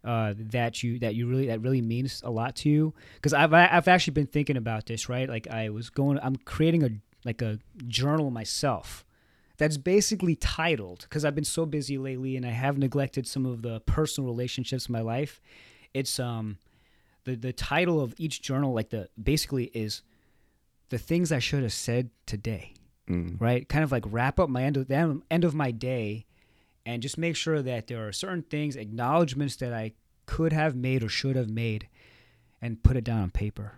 uh, 0.04 0.34
that 0.36 0.82
you 0.82 0.98
that 1.00 1.16
you 1.16 1.26
really 1.26 1.46
that 1.48 1.60
really 1.60 1.82
means 1.82 2.22
a 2.24 2.30
lot 2.30 2.54
to 2.56 2.68
you. 2.68 2.94
Because 3.16 3.32
I've 3.32 3.52
I've 3.52 3.88
actually 3.88 4.12
been 4.12 4.26
thinking 4.26 4.56
about 4.56 4.86
this, 4.86 5.08
right? 5.08 5.28
Like 5.28 5.48
I 5.48 5.70
was 5.70 5.90
going, 5.90 6.18
I'm 6.22 6.36
creating 6.36 6.84
a 6.84 6.90
like 7.24 7.42
a 7.42 7.58
journal 7.88 8.30
myself 8.30 9.04
that's 9.58 9.76
basically 9.76 10.36
titled 10.36 11.00
because 11.00 11.24
I've 11.24 11.34
been 11.34 11.44
so 11.44 11.66
busy 11.66 11.98
lately 11.98 12.36
and 12.36 12.46
I 12.46 12.50
have 12.50 12.78
neglected 12.78 13.26
some 13.26 13.44
of 13.46 13.62
the 13.62 13.80
personal 13.80 14.30
relationships 14.30 14.86
in 14.86 14.92
my 14.92 15.00
life. 15.00 15.40
It's 15.92 16.20
um 16.20 16.58
the 17.26 17.36
the 17.36 17.52
title 17.52 18.00
of 18.00 18.14
each 18.16 18.40
journal 18.40 18.72
like 18.72 18.88
the 18.90 19.08
basically 19.22 19.64
is 19.74 20.02
the 20.88 20.98
things 20.98 21.30
I 21.32 21.38
should 21.40 21.62
have 21.62 21.72
said 21.74 22.10
today, 22.24 22.72
Mm. 23.08 23.40
right? 23.40 23.68
Kind 23.68 23.84
of 23.84 23.92
like 23.92 24.04
wrap 24.06 24.40
up 24.40 24.48
my 24.48 24.62
end 24.64 24.76
of 24.76 24.88
the 24.88 25.20
end 25.30 25.44
of 25.44 25.54
my 25.54 25.70
day 25.70 26.24
and 26.86 27.02
just 27.02 27.18
make 27.18 27.36
sure 27.36 27.60
that 27.62 27.86
there 27.88 28.06
are 28.08 28.12
certain 28.12 28.42
things, 28.42 28.74
acknowledgments 28.76 29.56
that 29.56 29.72
I 29.72 29.92
could 30.26 30.52
have 30.52 30.74
made 30.74 31.02
or 31.04 31.08
should 31.08 31.36
have 31.36 31.48
made 31.50 31.88
and 32.62 32.82
put 32.82 32.96
it 32.96 33.04
down 33.04 33.20
on 33.22 33.30
paper. 33.30 33.74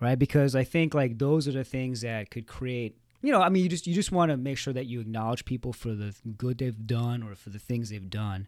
Right? 0.00 0.18
Because 0.18 0.54
I 0.54 0.64
think 0.64 0.92
like 0.94 1.18
those 1.18 1.48
are 1.48 1.52
the 1.52 1.64
things 1.64 2.02
that 2.02 2.30
could 2.30 2.46
create 2.46 2.96
you 3.22 3.32
know, 3.32 3.40
I 3.40 3.48
mean 3.48 3.62
you 3.62 3.70
just 3.70 3.86
you 3.86 3.94
just 3.94 4.12
want 4.12 4.30
to 4.30 4.36
make 4.36 4.58
sure 4.58 4.74
that 4.74 4.84
you 4.86 5.00
acknowledge 5.00 5.46
people 5.46 5.72
for 5.72 5.94
the 5.94 6.14
good 6.36 6.58
they've 6.58 6.86
done 6.86 7.22
or 7.22 7.34
for 7.34 7.48
the 7.48 7.58
things 7.58 7.88
they've 7.88 8.10
done. 8.10 8.46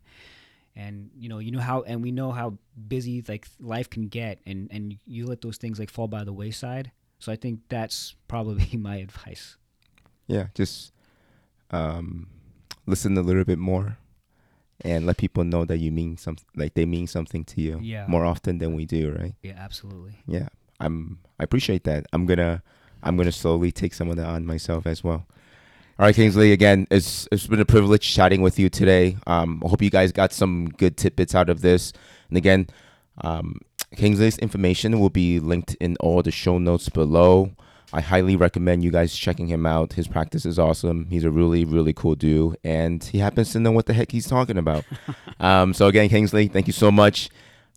And 0.76 1.10
you 1.18 1.28
know, 1.30 1.38
you 1.38 1.50
know 1.50 1.60
how 1.60 1.82
and 1.82 2.02
we 2.02 2.12
know 2.12 2.32
how 2.32 2.58
busy 2.88 3.24
like 3.26 3.48
life 3.58 3.88
can 3.88 4.08
get 4.08 4.40
and 4.46 4.68
and 4.70 4.98
you 5.06 5.26
let 5.26 5.40
those 5.40 5.56
things 5.56 5.78
like 5.78 5.90
fall 5.90 6.06
by 6.08 6.22
the 6.24 6.32
wayside. 6.34 6.92
So 7.18 7.32
I 7.32 7.36
think 7.36 7.60
that's 7.70 8.14
probably 8.28 8.76
my 8.78 8.96
advice. 8.96 9.56
yeah, 10.26 10.48
just 10.54 10.92
um, 11.70 12.28
listen 12.86 13.16
a 13.16 13.22
little 13.22 13.44
bit 13.44 13.58
more 13.58 13.96
and 14.82 15.06
let 15.06 15.16
people 15.16 15.44
know 15.44 15.64
that 15.64 15.78
you 15.78 15.90
mean 15.90 16.16
some 16.18 16.36
like 16.54 16.74
they 16.74 16.84
mean 16.84 17.06
something 17.06 17.44
to 17.44 17.60
you 17.60 17.80
Yeah. 17.82 18.04
more 18.06 18.24
often 18.26 18.58
than 18.58 18.74
we 18.74 18.84
do, 18.84 19.12
right? 19.12 19.34
Yeah, 19.42 19.54
absolutely. 19.56 20.16
Yeah, 20.26 20.48
I'm 20.78 21.18
I 21.40 21.44
appreciate 21.44 21.84
that. 21.84 22.04
I'm 22.12 22.26
gonna 22.26 22.62
I'm 23.02 23.16
gonna 23.16 23.32
slowly 23.32 23.72
take 23.72 23.94
some 23.94 24.10
of 24.10 24.16
that 24.16 24.26
on 24.26 24.44
myself 24.44 24.86
as 24.86 25.02
well. 25.02 25.26
All 25.98 26.04
right, 26.04 26.14
Kingsley. 26.14 26.52
Again, 26.52 26.86
it's 26.90 27.26
it's 27.32 27.46
been 27.46 27.60
a 27.60 27.64
privilege 27.64 28.06
chatting 28.12 28.42
with 28.42 28.58
you 28.58 28.68
today. 28.68 29.16
Um, 29.26 29.62
I 29.64 29.68
hope 29.68 29.80
you 29.80 29.88
guys 29.88 30.12
got 30.12 30.30
some 30.30 30.68
good 30.68 30.98
tidbits 30.98 31.34
out 31.34 31.48
of 31.48 31.62
this. 31.62 31.94
And 32.28 32.36
again, 32.36 32.66
um, 33.22 33.60
Kingsley's 33.96 34.36
information 34.38 35.00
will 35.00 35.08
be 35.08 35.40
linked 35.40 35.74
in 35.76 35.96
all 36.00 36.22
the 36.22 36.30
show 36.30 36.58
notes 36.58 36.90
below. 36.90 37.52
I 37.94 38.02
highly 38.02 38.36
recommend 38.36 38.84
you 38.84 38.90
guys 38.90 39.16
checking 39.16 39.46
him 39.46 39.64
out. 39.64 39.94
His 39.94 40.06
practice 40.06 40.44
is 40.44 40.58
awesome. 40.58 41.06
He's 41.08 41.24
a 41.24 41.30
really, 41.30 41.64
really 41.64 41.94
cool 41.94 42.14
dude, 42.14 42.58
and 42.62 43.02
he 43.02 43.18
happens 43.18 43.52
to 43.52 43.60
know 43.60 43.72
what 43.72 43.86
the 43.86 43.94
heck 43.94 44.12
he's 44.12 44.26
talking 44.26 44.58
about. 44.58 44.84
um, 45.40 45.72
so 45.72 45.86
again, 45.86 46.10
Kingsley, 46.10 46.48
thank 46.48 46.66
you 46.66 46.74
so 46.74 46.90
much. 46.90 47.30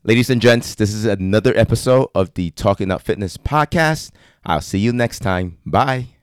Ladies 0.03 0.29
and 0.29 0.41
gents, 0.41 0.75
this 0.75 0.93
is 0.93 1.05
another 1.05 1.55
episode 1.57 2.09
of 2.15 2.33
the 2.33 2.51
Talking 2.51 2.91
Up 2.91 3.01
Fitness 3.01 3.37
podcast. 3.37 4.11
I'll 4.45 4.61
see 4.61 4.79
you 4.79 4.91
next 4.91 5.19
time. 5.19 5.57
Bye. 5.65 6.18